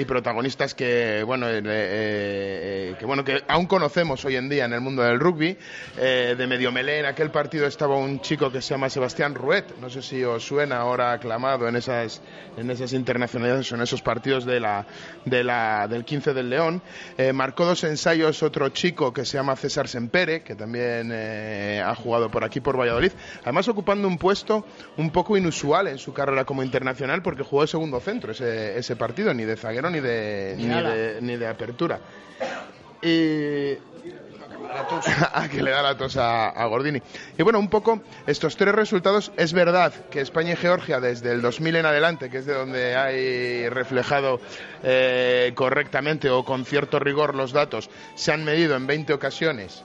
y 0.00 0.04
protagonistas 0.06 0.74
que 0.74 1.22
bueno 1.24 1.48
eh, 1.48 1.60
eh, 1.64 2.94
que 2.98 3.04
bueno 3.04 3.22
que 3.22 3.42
aún 3.48 3.66
conocemos 3.66 4.24
hoy 4.24 4.36
en 4.36 4.48
día 4.48 4.64
en 4.64 4.72
el 4.72 4.80
mundo 4.80 5.02
del 5.02 5.20
rugby 5.20 5.58
Eh, 5.98 6.34
de 6.36 6.46
medio 6.46 6.72
melé. 6.72 7.00
En 7.00 7.06
aquel 7.06 7.30
partido 7.30 7.66
estaba 7.66 7.96
un 7.96 8.20
chico 8.20 8.50
que 8.50 8.62
se 8.62 8.70
llama 8.70 8.88
Sebastián 8.88 9.34
Ruet. 9.34 9.64
No 9.80 9.90
sé 9.90 10.02
si 10.02 10.24
os 10.24 10.44
suena 10.44 10.78
ahora 10.78 11.12
aclamado 11.12 11.68
en 11.68 11.76
esas 11.76 12.22
en 12.56 12.70
esas 12.70 12.92
internacionalidades 12.92 13.70
en 13.72 13.80
esos 13.80 14.02
partidos 14.02 14.44
de 14.44 14.60
la, 14.60 14.86
de 15.24 15.44
la 15.44 15.86
del 15.88 16.04
15 16.04 16.32
del 16.32 16.48
León. 16.50 16.82
Eh, 17.18 17.32
marcó 17.32 17.66
dos 17.66 17.84
ensayos 17.84 18.42
otro 18.42 18.68
chico 18.70 19.12
que 19.12 19.24
se 19.24 19.36
llama 19.36 19.56
César 19.56 19.88
Sempere 19.88 20.42
que 20.42 20.54
también 20.54 21.10
eh, 21.12 21.82
ha 21.84 21.94
jugado 21.94 22.30
por 22.30 22.44
aquí 22.44 22.60
por 22.60 22.78
Valladolid. 22.78 23.12
Además 23.42 23.68
ocupando 23.68 24.08
un 24.08 24.16
puesto 24.16 24.66
un 24.96 25.10
poco 25.10 25.36
inusual 25.36 25.88
en 25.88 25.98
su 25.98 26.12
carrera 26.12 26.44
como 26.44 26.62
internacional 26.62 27.22
porque 27.22 27.42
jugó 27.42 27.62
de 27.62 27.68
segundo 27.68 28.00
centro 28.00 28.32
ese, 28.32 28.78
ese 28.78 28.96
partido 28.96 29.34
ni 29.34 29.44
de 29.44 29.56
zaguero 29.56 29.89
ni 29.90 30.00
de, 30.00 30.54
Ni 30.56 30.66
de, 30.66 31.18
ni 31.20 31.36
de 31.36 31.46
apertura. 31.46 32.00
Y 33.02 33.74
a 35.32 35.48
que 35.48 35.62
le 35.62 35.70
da 35.70 35.82
la 35.82 35.96
tos 35.96 36.16
a, 36.16 36.48
a 36.48 36.66
Gordini. 36.66 37.00
Y 37.38 37.42
bueno, 37.42 37.58
un 37.58 37.68
poco 37.68 38.00
estos 38.26 38.56
tres 38.56 38.74
resultados, 38.74 39.32
es 39.36 39.52
verdad 39.52 39.92
que 40.10 40.20
España 40.20 40.52
y 40.52 40.56
Georgia 40.56 41.00
desde 41.00 41.32
el 41.32 41.42
2000 41.42 41.76
en 41.76 41.86
adelante, 41.86 42.30
que 42.30 42.38
es 42.38 42.46
de 42.46 42.54
donde 42.54 42.96
hay 42.96 43.68
reflejado 43.68 44.40
eh, 44.82 45.52
correctamente 45.54 46.30
o 46.30 46.44
con 46.44 46.64
cierto 46.64 46.98
rigor 46.98 47.34
los 47.34 47.52
datos, 47.52 47.90
se 48.14 48.32
han 48.32 48.44
medido 48.44 48.76
en 48.76 48.86
20 48.86 49.12
ocasiones 49.12 49.84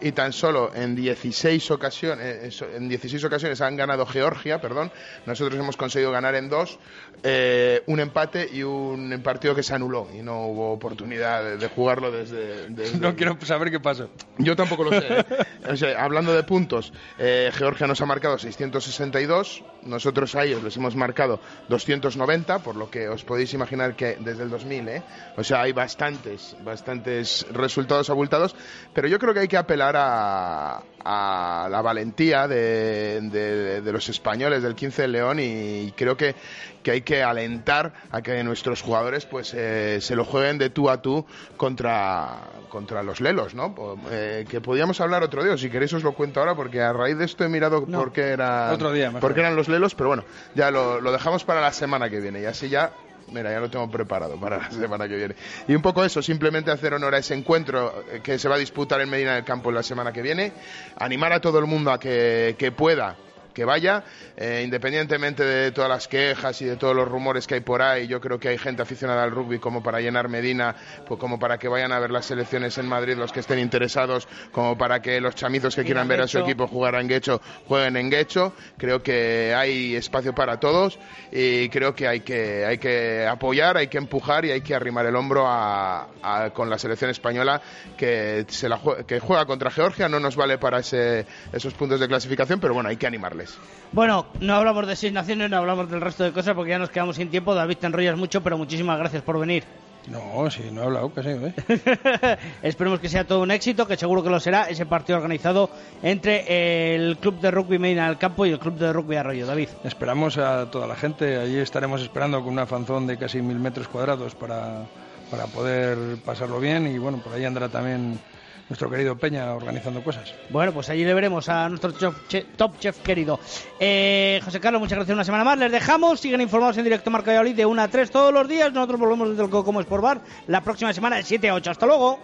y 0.00 0.12
tan 0.12 0.32
solo 0.32 0.70
en 0.74 0.94
16 0.94 1.70
ocasiones 1.70 2.60
en 2.74 2.88
16 2.88 3.24
ocasiones 3.24 3.60
han 3.60 3.76
ganado 3.76 4.06
Georgia, 4.06 4.60
perdón. 4.60 4.90
Nosotros 5.26 5.58
hemos 5.60 5.76
conseguido 5.76 6.10
ganar 6.10 6.34
en 6.34 6.48
dos, 6.48 6.78
eh, 7.22 7.82
un 7.86 8.00
empate 8.00 8.48
y 8.52 8.62
un 8.62 9.20
partido 9.22 9.54
que 9.54 9.62
se 9.62 9.74
anuló 9.74 10.08
y 10.14 10.22
no 10.22 10.46
hubo 10.46 10.72
oportunidad 10.72 11.42
de, 11.44 11.56
de 11.58 11.68
jugarlo 11.68 12.10
desde, 12.10 12.68
desde- 12.68 12.98
No 12.98 13.14
quiero 13.14 13.36
saber 13.44 13.70
qué 13.70 13.80
pasó. 13.80 14.10
yo 14.38 14.56
tampoco 14.56 14.84
lo 14.84 14.90
sé. 14.90 15.06
¿eh? 15.18 15.24
O 15.70 15.76
sea, 15.76 16.02
hablando 16.02 16.34
de 16.34 16.42
puntos, 16.42 16.92
eh, 17.18 17.50
Georgia 17.54 17.86
nos 17.86 18.00
ha 18.00 18.06
marcado 18.06 18.38
662, 18.38 19.62
nosotros 19.82 20.34
a 20.34 20.44
ellos 20.44 20.62
les 20.62 20.76
hemos 20.76 20.96
marcado 20.96 21.40
290, 21.68 22.58
por 22.60 22.76
lo 22.76 22.90
que 22.90 23.08
os 23.08 23.24
podéis 23.24 23.52
imaginar 23.54 23.94
que 23.96 24.16
desde 24.20 24.42
el 24.42 24.50
2000, 24.50 24.88
¿eh? 24.88 25.02
o 25.36 25.44
sea, 25.44 25.62
hay 25.62 25.72
bastantes, 25.72 26.56
bastantes 26.64 27.46
resultados 27.52 28.10
abultados, 28.10 28.54
pero 28.94 29.06
yo 29.08 29.18
creo 29.18 29.32
que 29.34 29.40
hay 29.40 29.48
que 29.48 29.56
apelar 29.56 29.85
a, 29.96 30.82
a 31.04 31.68
la 31.70 31.82
valentía 31.82 32.48
de, 32.48 33.20
de- 33.22 33.80
de 33.82 33.92
los 33.92 34.08
españoles 34.08 34.62
del 34.62 34.74
15 34.74 35.02
de 35.02 35.08
León 35.08 35.38
y 35.40 35.92
creo 35.96 36.16
que, 36.16 36.34
que 36.82 36.90
hay 36.90 37.02
que 37.02 37.22
alentar 37.22 37.92
a 38.10 38.22
que 38.22 38.42
nuestros 38.42 38.82
jugadores 38.82 39.24
pues 39.26 39.52
eh, 39.54 39.98
se 40.00 40.16
lo 40.16 40.24
jueguen 40.24 40.58
de 40.58 40.70
tú 40.70 40.90
a 40.90 41.00
tú 41.00 41.24
contra, 41.56 42.38
contra 42.68 43.02
los 43.02 43.20
lelos, 43.20 43.54
¿no? 43.54 43.74
Eh, 44.10 44.44
que 44.48 44.60
podíamos 44.60 45.00
hablar 45.00 45.22
otro 45.22 45.44
día, 45.44 45.56
si 45.58 45.70
queréis 45.70 45.92
os 45.92 46.02
lo 46.02 46.12
cuento 46.14 46.40
ahora 46.40 46.54
porque 46.56 46.80
a 46.80 46.92
raíz 46.92 47.16
de 47.18 47.24
esto 47.26 47.44
he 47.44 47.48
mirado 47.48 47.84
por 47.86 48.12
qué 48.12 48.28
era 48.30 48.72
Otro 48.72 48.90
día, 48.92 49.06
mejor. 49.08 49.20
por 49.20 49.34
qué 49.34 49.40
eran 49.40 49.54
los 49.56 49.68
lelos, 49.68 49.94
pero 49.94 50.08
bueno, 50.08 50.24
ya 50.54 50.70
lo, 50.70 51.00
lo 51.00 51.12
dejamos 51.12 51.44
para 51.44 51.60
la 51.60 51.72
semana 51.72 52.10
que 52.10 52.20
viene 52.20 52.40
y 52.40 52.46
así 52.46 52.68
ya 52.68 52.90
Mira, 53.32 53.50
ya 53.50 53.60
lo 53.60 53.68
tengo 53.68 53.90
preparado 53.90 54.38
para 54.38 54.58
la 54.58 54.70
semana 54.70 55.08
que 55.08 55.16
viene. 55.16 55.34
Y 55.66 55.74
un 55.74 55.82
poco 55.82 56.04
eso, 56.04 56.22
simplemente 56.22 56.70
hacer 56.70 56.94
honor 56.94 57.14
a 57.14 57.18
ese 57.18 57.34
encuentro 57.34 58.04
eh, 58.10 58.20
que 58.22 58.38
se 58.38 58.48
va 58.48 58.54
a 58.54 58.58
disputar 58.58 59.00
en 59.00 59.10
Medina 59.10 59.34
del 59.34 59.44
Campo 59.44 59.72
la 59.72 59.82
semana 59.82 60.12
que 60.12 60.22
viene. 60.22 60.52
Animar 60.98 61.32
a 61.32 61.40
todo 61.40 61.58
el 61.58 61.66
mundo 61.66 61.90
a 61.90 61.98
que, 61.98 62.54
que 62.58 62.72
pueda 62.72 63.16
que 63.56 63.64
vaya, 63.64 64.04
eh, 64.36 64.60
independientemente 64.62 65.42
de 65.42 65.72
todas 65.72 65.88
las 65.88 66.06
quejas 66.08 66.60
y 66.60 66.66
de 66.66 66.76
todos 66.76 66.94
los 66.94 67.08
rumores 67.08 67.46
que 67.46 67.54
hay 67.54 67.60
por 67.60 67.80
ahí, 67.80 68.06
yo 68.06 68.20
creo 68.20 68.38
que 68.38 68.48
hay 68.50 68.58
gente 68.58 68.82
aficionada 68.82 69.22
al 69.22 69.30
rugby 69.30 69.58
como 69.58 69.82
para 69.82 69.98
llenar 69.98 70.28
Medina, 70.28 70.76
pues 71.08 71.18
como 71.18 71.38
para 71.38 71.56
que 71.56 71.66
vayan 71.66 71.90
a 71.90 71.98
ver 71.98 72.10
las 72.10 72.26
selecciones 72.26 72.76
en 72.76 72.86
Madrid 72.86 73.16
los 73.16 73.32
que 73.32 73.40
estén 73.40 73.58
interesados, 73.58 74.28
como 74.52 74.76
para 74.76 75.00
que 75.00 75.22
los 75.22 75.34
chamizos 75.34 75.74
que 75.74 75.84
quieran 75.84 76.06
ver 76.06 76.20
a 76.20 76.28
su 76.28 76.36
equipo 76.50 76.66
jugar 76.66 76.96
en 76.96 77.08
Guecho 77.08 77.40
jueguen 77.66 77.96
en 77.96 78.10
Guecho. 78.10 78.52
Creo 78.76 79.02
que 79.02 79.54
hay 79.56 79.96
espacio 79.96 80.34
para 80.34 80.60
todos 80.60 80.98
y 81.32 81.70
creo 81.70 81.94
que 81.94 82.06
hay 82.06 82.20
que, 82.20 82.66
hay 82.66 82.76
que 82.76 83.26
apoyar, 83.26 83.78
hay 83.78 83.88
que 83.88 83.96
empujar 83.96 84.44
y 84.44 84.50
hay 84.50 84.60
que 84.60 84.74
arrimar 84.74 85.06
el 85.06 85.16
hombro 85.16 85.46
a- 85.48 86.08
a- 86.22 86.50
con 86.50 86.68
la 86.68 86.76
selección 86.78 87.10
española 87.10 87.62
que, 87.96 88.44
se 88.48 88.68
la 88.68 88.78
que 89.06 89.18
juega 89.18 89.46
contra 89.46 89.70
Georgia. 89.70 90.10
No 90.10 90.20
nos 90.20 90.36
vale 90.36 90.58
para 90.58 90.80
ese- 90.80 91.24
esos 91.54 91.72
puntos 91.72 92.00
de 92.00 92.06
clasificación, 92.06 92.60
pero 92.60 92.74
bueno, 92.74 92.90
hay 92.90 92.98
que 92.98 93.06
animarles. 93.50 93.76
Bueno, 93.92 94.26
no 94.40 94.54
hablamos 94.54 94.86
de 94.86 94.96
seis 94.96 95.12
naciones, 95.12 95.48
no 95.48 95.56
hablamos 95.56 95.90
del 95.90 96.00
resto 96.00 96.24
de 96.24 96.32
cosas 96.32 96.54
porque 96.54 96.70
ya 96.70 96.78
nos 96.78 96.90
quedamos 96.90 97.16
sin 97.16 97.30
tiempo. 97.30 97.54
David, 97.54 97.78
te 97.78 97.86
enrollas 97.86 98.16
mucho, 98.16 98.42
pero 98.42 98.58
muchísimas 98.58 98.98
gracias 98.98 99.22
por 99.22 99.38
venir. 99.38 99.64
No, 100.08 100.48
sí, 100.50 100.68
no 100.70 100.82
he 100.82 100.84
hablado 100.84 101.10
casi, 101.10 101.30
¿eh? 101.30 101.54
Esperemos 102.62 103.00
que 103.00 103.08
sea 103.08 103.26
todo 103.26 103.42
un 103.42 103.50
éxito, 103.50 103.88
que 103.88 103.96
seguro 103.96 104.22
que 104.22 104.30
lo 104.30 104.38
será, 104.38 104.68
ese 104.68 104.86
partido 104.86 105.18
organizado 105.18 105.68
entre 106.02 106.94
el 106.94 107.16
Club 107.18 107.40
de 107.40 107.50
Rugby 107.50 107.78
Medina 107.78 108.06
del 108.06 108.16
Campo 108.16 108.46
y 108.46 108.50
el 108.50 108.58
Club 108.58 108.74
de 108.74 108.92
Rugby 108.92 109.16
Arroyo. 109.16 109.46
David. 109.46 109.68
Esperamos 109.82 110.38
a 110.38 110.70
toda 110.70 110.86
la 110.86 110.94
gente. 110.94 111.38
Allí 111.38 111.58
estaremos 111.58 112.02
esperando 112.02 112.40
con 112.42 112.52
una 112.52 112.66
fanzón 112.66 113.06
de 113.06 113.16
casi 113.16 113.42
mil 113.42 113.58
metros 113.58 113.88
cuadrados 113.88 114.34
para, 114.36 114.84
para 115.30 115.46
poder 115.46 116.18
pasarlo 116.24 116.60
bien. 116.60 116.86
Y 116.86 116.98
bueno, 116.98 117.18
por 117.18 117.32
ahí 117.32 117.44
andará 117.44 117.68
también 117.68 118.20
nuestro 118.68 118.90
querido 118.90 119.16
Peña 119.16 119.54
organizando 119.54 120.02
cosas. 120.02 120.34
Bueno, 120.50 120.72
pues 120.72 120.88
allí 120.90 121.04
le 121.04 121.14
veremos 121.14 121.48
a 121.48 121.68
nuestro 121.68 121.92
top 121.92 122.78
chef 122.78 122.98
querido. 122.98 123.38
Eh, 123.78 124.40
José 124.44 124.60
Carlos, 124.60 124.80
muchas 124.80 124.96
gracias 124.96 125.14
una 125.14 125.24
semana 125.24 125.44
más. 125.44 125.58
Les 125.58 125.70
dejamos, 125.70 126.20
siguen 126.20 126.40
informados 126.40 126.76
en 126.78 126.84
directo 126.84 127.10
Marca 127.10 127.30
Valladolid 127.30 127.56
de 127.56 127.66
1 127.66 127.82
a 127.82 127.88
3 127.88 128.10
todos 128.10 128.32
los 128.32 128.48
días. 128.48 128.72
Nosotros 128.72 129.00
volvemos 129.00 129.30
desde 129.30 129.44
el 129.44 129.50
Como 129.50 129.80
Sport 129.80 130.02
Bar 130.02 130.20
la 130.46 130.62
próxima 130.62 130.92
semana 130.92 131.16
de 131.16 131.22
7 131.22 131.48
a 131.48 131.54
8. 131.54 131.70
Hasta 131.70 131.86
luego. 131.86 132.18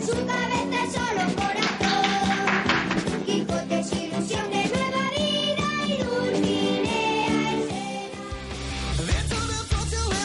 Su 0.00 0.12
cabeza 0.26 0.90
solo 0.92 1.75